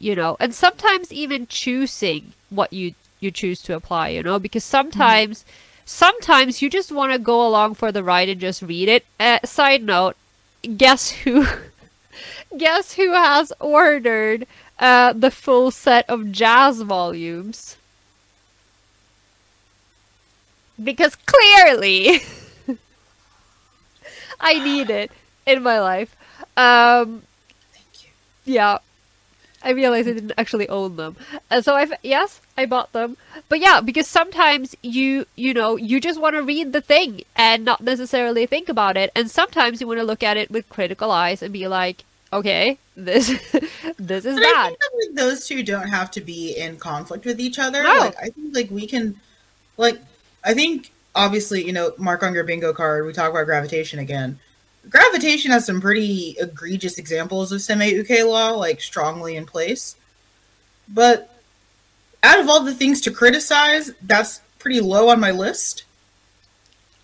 [0.00, 4.64] you know and sometimes even choosing what you you choose to apply you know because
[4.64, 5.44] sometimes
[5.84, 9.04] sometimes you just want to go along for the ride and just read it.
[9.18, 10.16] Uh, side note
[10.76, 11.44] guess who
[12.56, 14.46] guess who has ordered
[14.78, 17.76] uh, the full set of jazz volumes?
[20.82, 22.20] Because clearly
[24.40, 25.10] i need it
[25.44, 26.16] in my life.
[26.56, 27.22] Um
[27.72, 28.10] thank you.
[28.54, 28.78] yeah.
[29.62, 31.16] I realized I didn't actually own them.
[31.50, 33.16] And so I've yes, I bought them.
[33.48, 37.64] But yeah, because sometimes you you know, you just want to read the thing and
[37.64, 39.10] not necessarily think about it.
[39.14, 42.78] And sometimes you want to look at it with critical eyes and be like, okay,
[42.96, 43.28] this
[43.98, 44.64] this is But I bad.
[44.64, 47.82] think that, like, those two don't have to be in conflict with each other.
[47.82, 47.90] No.
[47.98, 49.20] Like I think like we can
[49.76, 50.00] like
[50.44, 54.38] I think obviously, you know, mark on your bingo card, we talk about gravitation again.
[54.88, 59.96] Gravitation has some pretty egregious examples of seme uke law, like strongly in place.
[60.88, 61.30] But
[62.22, 65.84] out of all the things to criticize, that's pretty low on my list.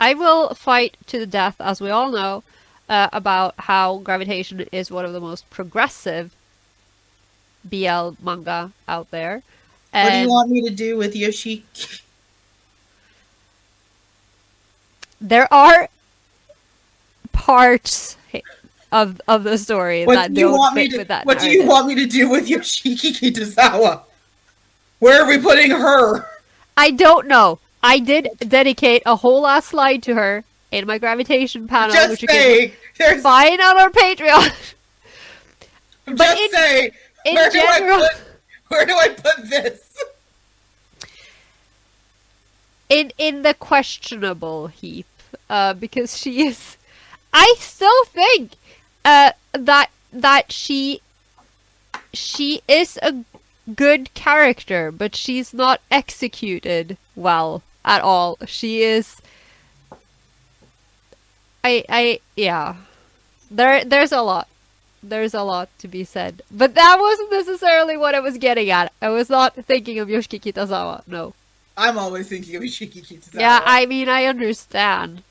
[0.01, 2.43] I will fight to the death, as we all know,
[2.89, 6.35] uh, about how Gravitation is one of the most progressive
[7.65, 9.43] BL manga out there.
[9.93, 11.65] what do you want me to do with Yoshi?
[15.21, 15.89] there are
[17.37, 18.17] parts
[18.93, 21.39] of of the story What that do you don't want me to with that What
[21.39, 24.03] do you want me to do with Yoshiki Kitazawa?
[24.99, 26.27] Where are we putting her?
[26.77, 27.59] I don't know.
[27.83, 32.23] I did dedicate a whole last slide to her in my gravitation panel, just which
[32.23, 33.21] you can.
[33.21, 34.53] Find on our Patreon.
[36.07, 36.91] but just in- say.
[37.27, 38.23] in where do I put?
[38.69, 39.87] Where do I put this?
[42.89, 45.07] in in the questionable heap
[45.51, 46.76] uh, because she is.
[47.37, 48.53] I still think
[49.05, 51.03] uh, that that she
[52.15, 53.25] she is a
[53.75, 58.39] good character, but she's not executed well at all.
[58.47, 59.21] She is.
[61.63, 62.77] I I yeah.
[63.51, 64.49] There there's a lot.
[65.03, 66.41] There's a lot to be said.
[66.51, 68.95] But that wasn't necessarily what I was getting at.
[69.03, 71.07] I was not thinking of Yoshiki Kitazawa.
[71.07, 71.35] No.
[71.77, 73.41] I'm always thinking of Yoshiki Kitazawa.
[73.41, 75.23] Yeah, I mean I understand.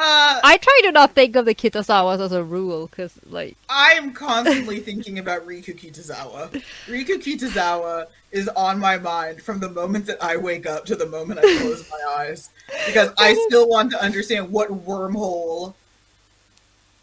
[0.00, 4.12] Uh, I try to not think of the Kitazawas as a rule, because like I'm
[4.12, 6.50] constantly thinking about Riku Kitazawa.
[6.86, 11.06] Riku Kitazawa is on my mind from the moment that I wake up to the
[11.06, 12.50] moment I close my eyes.
[12.86, 15.74] Because I still want to understand what wormhole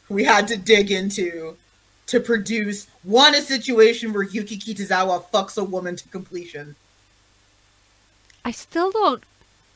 [0.07, 1.57] we had to dig into
[2.07, 6.77] to produce one a situation where Yuki Kitazawa fucks a woman to completion.
[8.45, 9.23] I still don't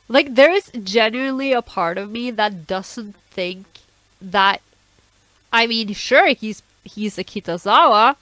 [0.10, 3.66] like there is genuinely a part of me that doesn't think
[4.22, 4.62] that
[5.54, 8.18] I mean sure he's he's a Kitazawa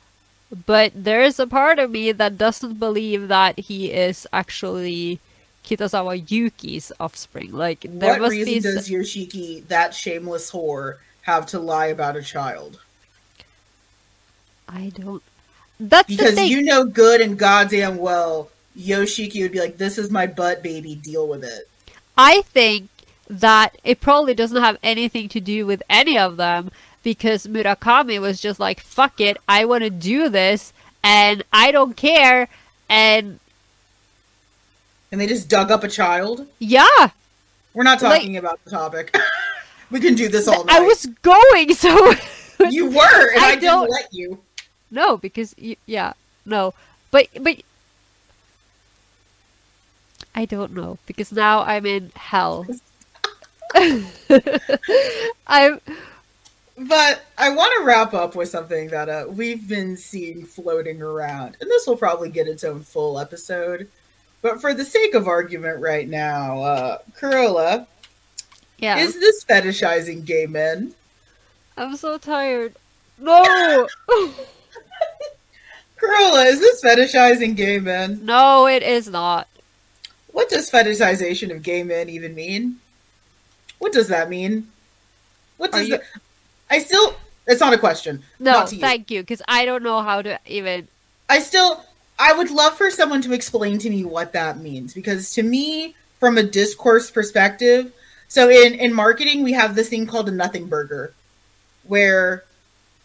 [0.65, 5.19] but there is a part of me that doesn't believe that he is actually
[5.63, 7.51] Kitazawa Yuki's offspring.
[7.51, 12.15] Like there what must reason be does Yoshiki, that shameless whore, have to lie about
[12.15, 12.79] a child?
[14.69, 15.23] I don't
[15.79, 20.27] That's Because you know good and goddamn well Yoshiki would be like, This is my
[20.27, 21.67] butt baby, deal with it.
[22.17, 22.89] I think
[23.29, 26.71] that it probably doesn't have anything to do with any of them
[27.03, 30.73] because Murakami was just like, fuck it, I want to do this
[31.03, 32.47] and I don't care.
[32.89, 33.39] And
[35.11, 36.47] And they just dug up a child.
[36.59, 37.09] yeah,
[37.73, 39.15] We're not Like- talking about the topic.
[39.91, 40.77] we can do this all night.
[40.77, 42.13] I was going so.
[42.71, 44.39] You were, and I I, didn't don't- let you.
[44.89, 46.13] no, because, y- yeah,
[46.43, 46.73] no.
[47.11, 47.57] But, but.
[50.37, 52.67] I don't know because now I'm in hell.
[55.47, 55.81] I'm
[56.77, 61.57] But I want to wrap up with something that uh, we've been seeing floating around,
[61.59, 63.89] and this will probably get its own full episode.
[64.43, 67.87] But for the sake of argument right now, uh, Carola,
[68.77, 68.99] yeah.
[68.99, 70.93] is this fetishizing gay men?
[71.77, 72.75] I'm so tired.
[73.17, 73.87] No.
[75.97, 78.23] Carola, is this fetishizing gay men?
[78.23, 79.47] no, it is not.
[80.37, 82.77] What does fetishization of gay men even mean?
[83.79, 84.67] What does that mean?
[85.57, 86.03] What does you- that?
[86.69, 87.17] I still.
[87.47, 88.21] It's not a question.
[88.37, 88.81] No, Not to you.
[88.81, 90.89] thank you, because I don't know how to even.
[91.27, 91.83] I still
[92.19, 95.95] I would love for someone to explain to me what that means because to me
[96.19, 97.91] from a discourse perspective
[98.27, 101.13] so in in marketing we have this thing called a nothing burger
[101.83, 102.43] where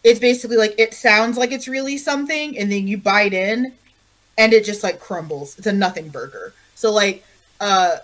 [0.03, 3.73] it's basically like it sounds like it's really something and then you bite in
[4.37, 7.23] and it just like crumbles it's a nothing burger so like
[7.59, 7.97] uh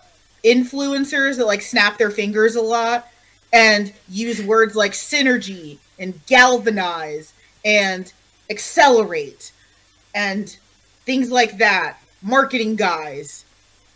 [0.43, 3.07] influencers that like snap their fingers a lot
[3.51, 7.33] and use words like synergy and galvanize
[7.65, 8.13] and
[8.49, 9.51] accelerate
[10.15, 10.57] and
[11.05, 11.97] things like that.
[12.21, 13.45] Marketing guys.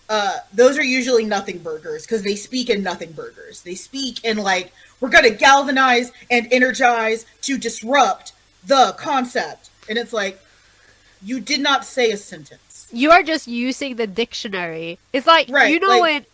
[0.09, 3.61] Uh those are usually nothing burgers because they speak in nothing burgers.
[3.61, 8.33] They speak in like we're gonna galvanize and energize to disrupt
[8.65, 9.69] the concept.
[9.87, 10.41] And it's like
[11.21, 14.99] you did not say a sentence You are just using the dictionary.
[15.11, 16.25] It's like Right, you know like- in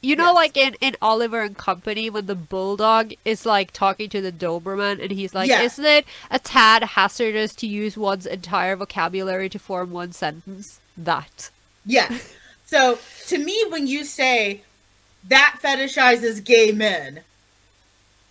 [0.00, 0.34] you know Yes.
[0.34, 5.02] like in, in Oliver and Company when the bulldog is like talking to the Doberman
[5.02, 5.62] and he's like, Yeah.
[5.62, 10.80] Isn't it a tad hazardous to use one's entire vocabulary to form one sentence?
[10.96, 11.50] That.
[11.86, 12.34] yes
[12.66, 14.62] so to me when you say
[15.26, 17.20] that fetishizes gay men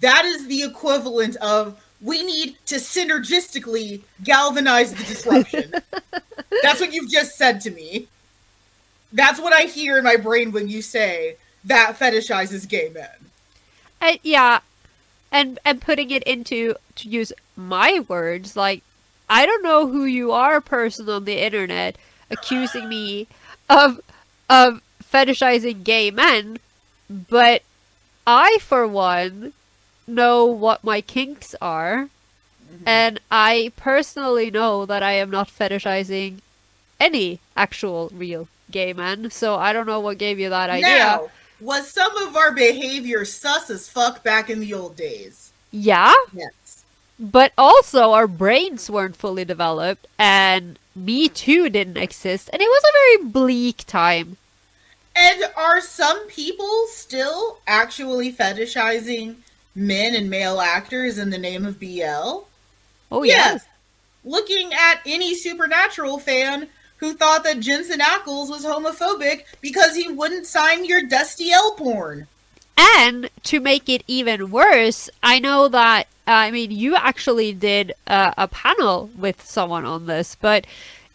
[0.02, 5.74] that is the equivalent of we need to synergistically galvanize the disruption
[6.64, 8.08] That's what you've just said to me.
[9.12, 13.10] That's what I hear in my brain when you say that fetishizes gay men.
[14.00, 14.60] And yeah,
[15.32, 18.84] and and putting it into to use my words, like
[19.30, 21.98] I don't know who you are, person on the internet,
[22.30, 23.28] accusing me
[23.70, 24.00] of
[24.50, 26.60] of fetishizing gay men,
[27.10, 27.64] but
[28.26, 29.54] I, for one,
[30.08, 32.10] know what my kinks are,
[32.72, 32.84] mm-hmm.
[32.88, 36.40] and I personally know that I am not fetishizing
[37.00, 39.30] any actual real gay men.
[39.32, 40.88] So I don't know what gave you that idea.
[40.88, 41.30] Now,
[41.60, 45.52] was some of our behavior sus as fuck back in the old days?
[45.72, 46.14] Yeah.
[46.34, 46.84] Yes.
[47.20, 52.84] But also, our brains weren't fully developed, and Me Too didn't exist, and it was
[52.84, 54.38] a very bleak time.
[55.16, 59.38] And are some people still actually fetishizing
[59.78, 62.44] men and male actors in the name of BL?
[63.12, 63.54] Oh, Yes.
[63.54, 63.66] yes.
[64.26, 66.68] Looking at any supernatural fan
[66.98, 72.28] who thought that Jensen Ackles was homophobic because he wouldn't sign your Destiel porn.
[72.78, 78.34] And to make it even worse, I know that I mean you actually did uh,
[78.38, 80.66] a panel with someone on this, but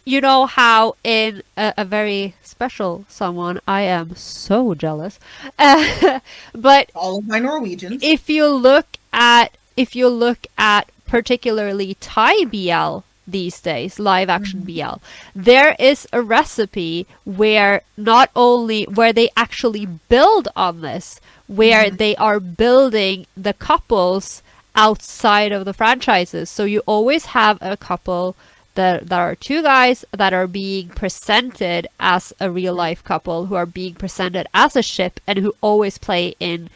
[0.05, 5.19] you know how in a, a very special someone I am so jealous.
[5.57, 6.19] Uh,
[6.53, 8.01] but All of my Norwegians.
[8.03, 14.61] if you look at if you look at particularly Thai BL these days, live action
[14.61, 14.95] BL,
[15.33, 22.15] there is a recipe where not only where they actually build on this, where they
[22.17, 24.41] are building the couples
[24.75, 26.49] outside of the franchises.
[26.49, 28.35] So you always have a couple
[28.75, 33.55] that that are two guys that are being presented as a real life couple who
[33.55, 36.69] are being presented as a ship and who always play in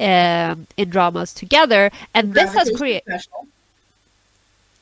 [0.00, 3.22] um, in dramas together and this has created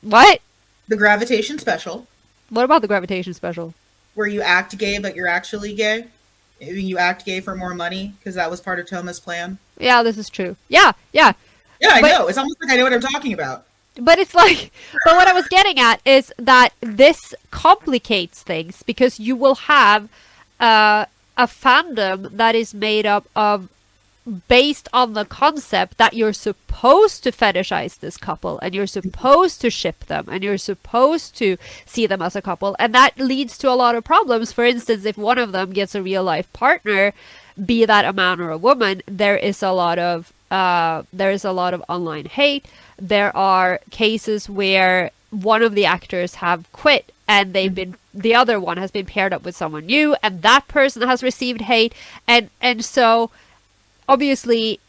[0.01, 0.39] what
[0.87, 2.07] The gravitation special,
[2.49, 3.73] what about the gravitation special
[4.15, 6.05] where you act gay but you're actually gay.
[6.59, 9.57] You act gay for more money because that was part of Tohma's plan.
[9.79, 11.33] yeah this is true yeah yeah
[11.81, 12.27] Yeah, I But- know.
[12.27, 13.65] It's almost like I know what I'm talking about.
[13.99, 14.71] But it's like
[15.05, 20.09] but what i was getting at is that this complicates things because you will have
[20.59, 21.05] uh,
[21.37, 23.69] a fandom that is made up of
[24.47, 29.69] based on the concept that you're supposed to fetishize this couple and you're supposed to
[29.69, 32.75] ship them and you're supposed to see them as a couple.
[32.79, 34.53] And that leads to a lot of problems.
[34.53, 37.13] For instance if one of them gets a real life partner
[37.65, 41.43] be that a man or a woman there is a lot of uh, there is
[41.43, 42.65] a lot of online hate.
[42.97, 48.59] There are cases where one of the actors have quit and they've been the other
[48.59, 51.95] one has been paired up with someone new and that person has received hate.
[52.27, 53.31] And and so
[54.07, 54.79] obviously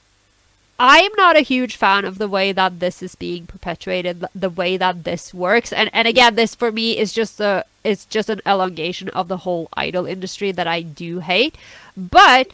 [0.78, 4.76] I'm not a huge fan of the way that this is being perpetuated, the way
[4.76, 8.42] that this works, and and again, this for me is just a it's just an
[8.44, 11.56] elongation of the whole idol industry that I do hate,
[11.96, 12.52] but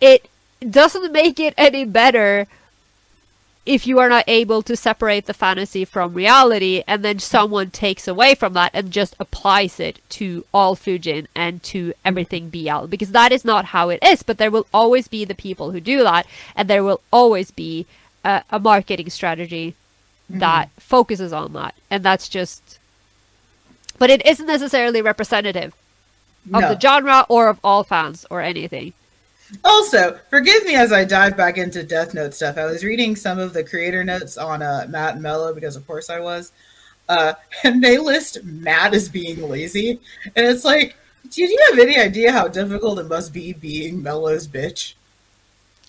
[0.00, 0.28] it
[0.70, 2.46] doesn't make it any better
[3.66, 8.06] if you are not able to separate the fantasy from reality and then someone takes
[8.06, 13.10] away from that and just applies it to all Fujin and to everything BL because
[13.10, 16.04] that is not how it is but there will always be the people who do
[16.04, 17.86] that and there will always be
[18.24, 19.74] a, a marketing strategy
[20.30, 20.38] mm-hmm.
[20.38, 22.78] that focuses on that and that's just
[23.98, 25.74] but it isn't necessarily representative
[26.46, 26.74] of No.
[26.74, 28.92] the genre or of all fans or anything
[29.64, 32.58] Also, forgive me as I dive back into Death Note stuff.
[32.58, 35.86] I was reading some of the creator notes on uh, Matt and Mello because, of
[35.86, 36.52] course, I was.
[37.08, 40.00] Uh, and they list Matt as being lazy.
[40.34, 40.96] And it's like,
[41.30, 44.94] do you have any idea how difficult it must be being Mello's bitch?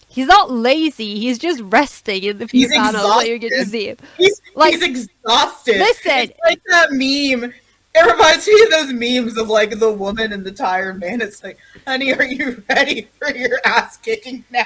[0.09, 1.19] He's not lazy.
[1.19, 3.97] He's just resting in the few panels that you get to see him.
[4.17, 5.77] He's, Like, he's exhausted.
[5.77, 6.11] listen.
[6.11, 7.53] It's like that meme.
[7.98, 11.19] It reminds me of those memes of like the woman and the tired man.
[11.22, 11.57] It's like,
[11.88, 14.65] honey, are you ready for your ass kicking now?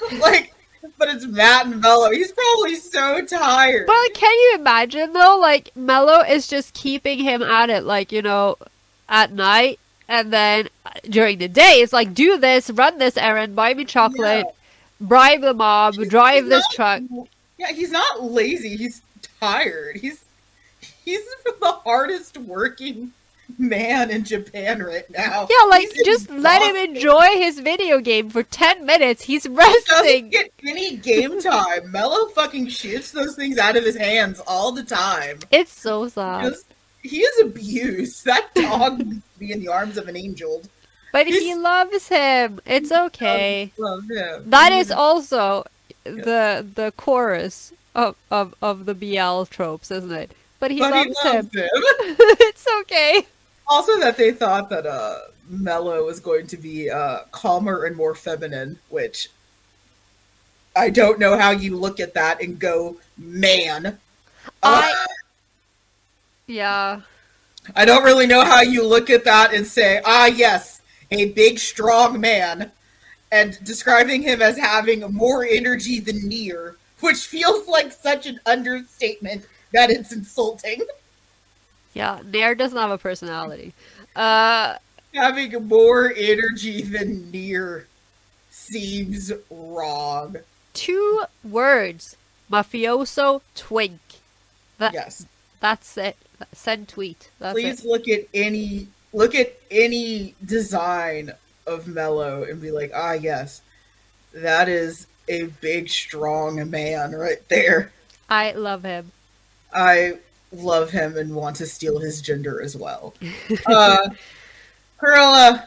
[0.18, 0.52] Like,
[0.98, 2.10] but it's Matt and Mello.
[2.10, 3.86] He's probably so tired.
[3.86, 5.38] But like, can you imagine though?
[5.40, 8.56] Like Mello is just keeping him at it, like you know,
[9.08, 9.78] at night,
[10.08, 13.84] and then uh, during the day, it's like do this, run this errand, buy me
[13.84, 14.46] chocolate,
[15.00, 17.28] bribe the mob, drive He's this not- truck.
[17.58, 18.76] Yeah, he's not lazy.
[18.76, 19.02] He's
[19.40, 19.96] tired.
[19.98, 20.24] He's
[21.04, 23.12] he's the hardest working
[23.58, 25.46] man in Japan right now.
[25.50, 29.22] Yeah, like He's just let him enjoy his video game for ten minutes.
[29.24, 30.30] He's resting.
[30.30, 31.90] get any game time.
[31.92, 35.40] Mello fucking shoots those things out of his hands all the time.
[35.50, 36.64] It's so sad, Because
[37.02, 38.24] he is abused.
[38.24, 40.62] That dog needs to be in the arms of an angel.
[41.12, 42.60] but he loves him.
[42.64, 43.70] It's okay.
[43.76, 44.48] Love him.
[44.50, 45.64] That He's- is also
[46.04, 50.30] the the chorus of, of, of the BL tropes, isn't it?
[50.62, 51.34] But he but loves he him.
[51.34, 51.68] loves him.
[51.74, 53.26] it's okay.
[53.66, 55.18] Also, that they thought that uh,
[55.48, 59.28] Mello was going to be uh, calmer and more feminine, which
[60.76, 63.98] I don't know how you look at that and go, man.
[64.62, 65.06] I- Uh,
[66.46, 67.00] Yeah.
[67.74, 70.80] I don't really know how you look at that and say, ah, yes,
[71.10, 72.70] a big, strong man,
[73.32, 79.46] and describing him as having more energy than Near, which feels like such an understatement
[79.72, 80.82] that it's insulting.
[81.94, 82.20] Yeah.
[82.24, 83.72] Near doesn't have a personality.
[84.16, 84.76] Uh
[85.14, 87.86] Having more energy than Near
[88.50, 90.36] seems wrong.
[90.72, 92.16] two words.
[92.50, 94.00] Mafioso twink.
[94.78, 95.26] That Yes.
[95.60, 96.16] that's it.
[96.52, 97.30] Send tweet.
[97.38, 97.86] That's Please it.
[97.86, 101.32] look at any look at any design
[101.66, 103.60] of Mello and be like, ah, yes,
[104.34, 107.92] that is a big, strong man right there.
[108.28, 109.12] I love him.
[109.74, 110.18] I
[110.52, 113.14] love him and want to steal his gender as well.
[115.04, 115.58] Uh,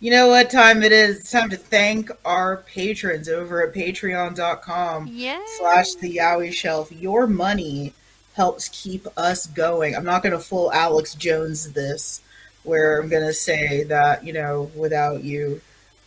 [0.00, 1.20] you know what time it is?
[1.20, 5.40] It's time to thank our patrons over at patreon.com Yeah.
[5.58, 6.90] slash the Yaoi Shelf.
[6.92, 7.92] Your money
[8.34, 9.94] helps keep us going.
[9.94, 12.20] I'm not going to full Alex Jones this,
[12.64, 15.60] where I'm going to say that, you know, without you,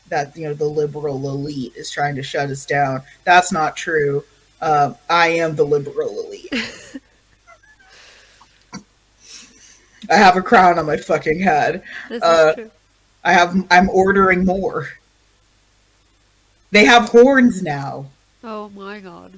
[0.10, 3.02] that, you know, the liberal elite is trying to shut us down.
[3.24, 4.24] That's not true.
[4.62, 6.54] Uh, I am the liberal elite.
[10.10, 11.84] I have a crown on my fucking head.
[12.10, 12.72] This uh, is true.
[13.24, 13.56] I have.
[13.70, 14.90] I'm ordering more.
[16.72, 18.08] They have horns now.
[18.44, 19.34] Oh my god.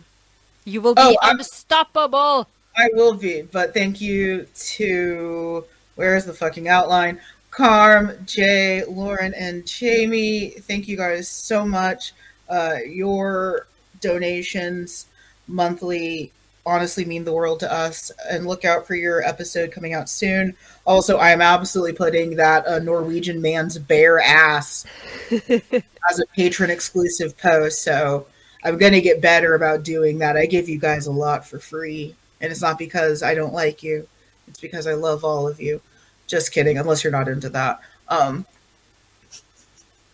[0.66, 2.48] You will be Oh, I'm- unstoppable.
[2.78, 5.66] I will be, but thank you to
[5.96, 7.20] where is the fucking outline?
[7.50, 10.52] Carm, Jay, Lauren, and Jamie.
[10.52, 12.14] Thank you guys so much.
[12.48, 13.68] Uh, your
[14.00, 15.08] donations
[15.48, 16.32] monthly
[16.66, 18.12] honestly mean the world to us.
[18.30, 20.56] And look out for your episode coming out soon.
[20.86, 24.86] Also, I am absolutely putting that uh, Norwegian man's bare ass
[25.32, 27.84] as a patron exclusive post.
[27.84, 28.28] So
[28.64, 30.38] I'm going to get better about doing that.
[30.38, 32.16] I give you guys a lot for free.
[32.40, 34.08] And it's not because I don't like you,
[34.48, 35.82] it's because I love all of you.
[36.28, 37.82] Just kidding, unless you're not into that.
[38.08, 38.46] Um,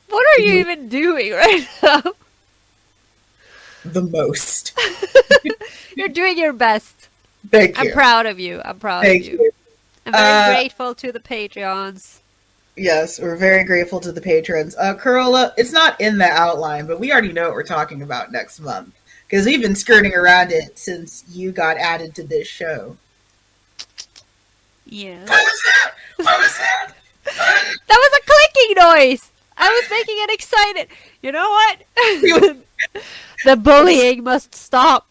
[0.10, 2.02] What are you even doing right now?
[3.94, 4.78] The most.
[5.96, 7.08] You're doing your best.
[7.50, 7.90] Thank you.
[7.90, 8.62] I'm proud of you.
[8.64, 9.40] I'm proud Thank of you.
[9.44, 9.52] you.
[10.06, 12.20] I'm very Uh, grateful to the Patreons.
[12.76, 14.76] Yes, we're very grateful to the patrons.
[14.78, 18.32] Uh, Carola, it's not in the outline, but we already know what we're talking about
[18.32, 18.94] next month
[19.28, 22.96] because we've been skirting around it since you got added to this show.
[24.86, 25.20] Yeah.
[25.22, 25.92] What was that?
[26.18, 26.92] What was that?
[27.88, 29.32] That was a clicking noise.
[29.58, 30.88] I was making it excited.
[31.22, 31.82] You know what?
[33.46, 35.08] the bullying must stop.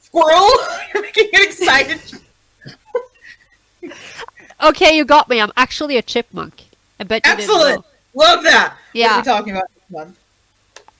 [0.00, 0.48] Squirrel?
[0.94, 2.00] You're making it excited.
[4.62, 5.40] Okay, you got me.
[5.40, 6.62] I'm actually a chipmunk.
[6.98, 7.84] I bet you Excellent.
[8.14, 8.70] Love that.
[8.72, 9.14] What Yeah.
[9.14, 10.18] are we talking about next month?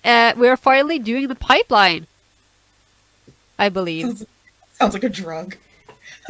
[0.04, 2.06] Uh, we're finally doing the pipeline.
[3.58, 4.06] I believe.
[4.06, 4.24] Sounds,
[4.72, 5.56] sounds like a drug.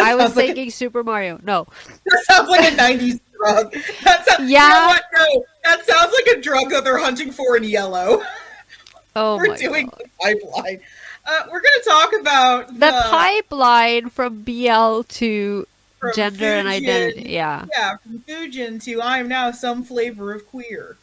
[0.01, 1.39] I was like a- thinking Super Mario.
[1.45, 1.69] No.
[2.07, 3.73] That sounds like a '90s drug.
[4.05, 4.51] That sounds.
[4.51, 4.67] Yeah.
[4.69, 5.03] You know what?
[5.15, 8.23] No, that sounds like a drug that they're hunting for in yellow.
[9.17, 9.99] Oh we're doing god.
[10.05, 10.81] the pipeline.
[11.27, 15.67] Uh, we're going to talk about The pipeline from BL to
[15.99, 17.31] from gender and Fujin- identity.
[17.31, 17.67] Yeah.
[17.77, 20.97] Yeah, from Fujin to I am now some flavor of queer.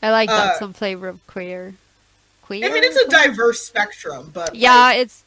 [0.00, 1.74] I like that Uh, some flavor of queer.
[2.42, 2.66] Queer?
[2.66, 5.24] I mean, it's a diverse spectrum, but Yeah, like, it's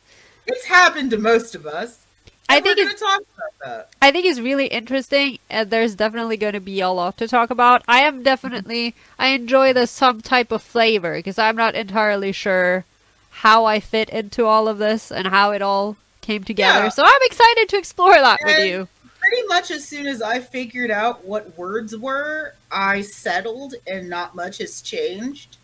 [0.48, 2.05] it's happened to most of us.
[2.48, 3.90] I think it's going to talk about that.
[4.02, 7.50] I think it's really interesting, and there's definitely going to be a lot to talk
[7.50, 7.84] about.
[7.88, 12.86] I am definitely I enjoy the some type of flavor because I'm not entirely sure
[13.30, 16.86] how I fit into all of this and how it all came together.
[16.86, 16.90] Yeah.
[16.90, 18.88] So I'm excited to explore that with you.
[19.20, 24.36] Pretty much as soon as I figured out what words were, I settled, and not
[24.36, 25.58] much has changed.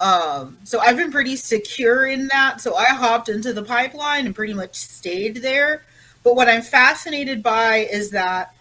[0.00, 2.60] Um, so I've been pretty secure in that.
[2.60, 5.84] So I hopped into the pipeline and pretty much stayed there.
[6.22, 8.54] But what I'm fascinated by is that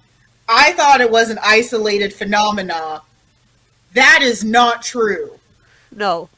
[0.48, 3.02] I thought it was an isolated phenomena.
[3.94, 5.40] That is not true.
[5.92, 6.30] No.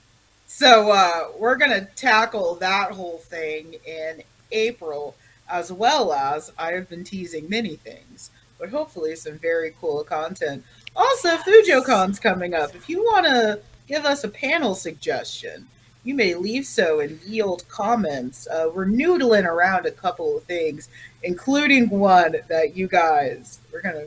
[0.48, 5.16] So uh, we're gonna tackle that whole thing in April,
[5.50, 10.64] as well as I have been teasing many things, but hopefully some very cool content.
[10.96, 12.74] Also, FujoCon's coming up.
[12.74, 15.68] If you want to give us a panel suggestion,
[16.04, 18.48] you may leave so and yield comments.
[18.48, 20.90] Uh, we're noodling around a couple of things,
[21.24, 24.06] including one that you guys we're gonna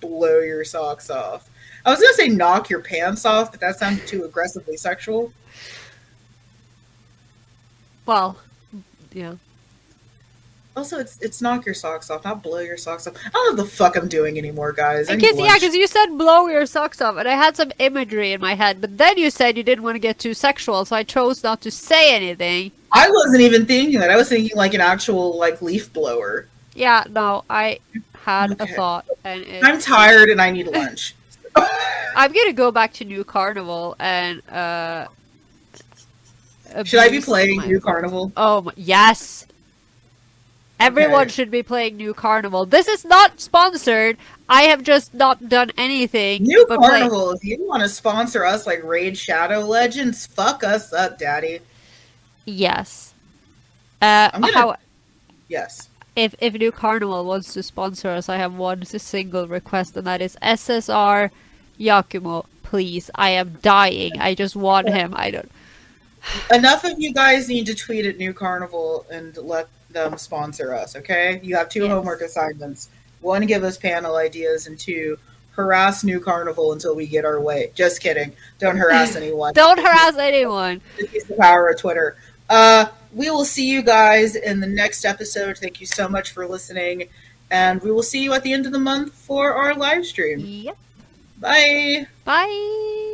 [0.00, 1.48] blow your socks off.
[1.84, 5.32] I was gonna say knock your pants off, but that sounded too aggressively sexual.
[8.04, 8.38] Well,
[9.12, 9.34] yeah.
[10.80, 13.12] Also, it's it's knock your socks off, not blow your socks off.
[13.18, 15.10] I don't know what the fuck I'm doing anymore, guys.
[15.10, 18.40] Because yeah, because you said blow your socks off, and I had some imagery in
[18.40, 21.02] my head, but then you said you didn't want to get too sexual, so I
[21.02, 22.72] chose not to say anything.
[22.92, 24.10] I wasn't even thinking that.
[24.10, 26.46] I was thinking like an actual like leaf blower.
[26.74, 27.80] Yeah, no, I
[28.14, 28.72] had Okay.
[28.72, 31.14] a thought, and it, I'm tired and I need lunch.
[32.16, 35.08] I'm gonna go back to Nu Carnival and uh.
[36.84, 38.32] Should I be playing Nu Carnival?
[38.34, 39.44] Oh my, yes.
[40.80, 41.30] Everyone Okay.
[41.30, 42.64] should be playing Nu Carnival.
[42.66, 44.16] This is not sponsored.
[44.48, 46.42] I have just not done anything.
[46.44, 50.64] New but play- Carnival, if you want to sponsor us like Raid Shadow Legends, fuck
[50.64, 51.60] us up, daddy.
[52.46, 53.12] Yes.
[54.02, 54.76] Uh, I'm gonna- how,
[55.48, 55.88] Yes.
[56.16, 60.20] if if Nu Carnival wants to sponsor us, I have one single request, and that
[60.22, 61.30] is SSR
[61.78, 62.46] Yakumo.
[62.62, 64.12] Please, I am dying.
[64.18, 65.12] I just want him.
[65.16, 65.50] I don't.
[66.52, 70.96] Enough of you guys need to tweet at Nu Carnival and let them sponsor us.
[70.96, 71.90] Okay, you have two Yes.
[71.90, 72.88] homework assignments:
[73.20, 75.18] one, give us panel ideas, and two,
[75.52, 77.70] harass Nu Carnival until we get our way.
[77.74, 78.32] Just kidding.
[78.58, 79.52] Don't harass anyone.
[79.54, 80.80] Don't harass anyone.
[80.98, 82.16] The power of Twitter.
[82.48, 85.58] Uh, we will see you guys in the next episode.
[85.58, 87.08] Thank you so much for listening,
[87.50, 90.40] and we will see you at the end of the month for our live stream.
[90.40, 90.76] Yep.
[91.38, 92.06] Bye.
[92.24, 93.06] Bye.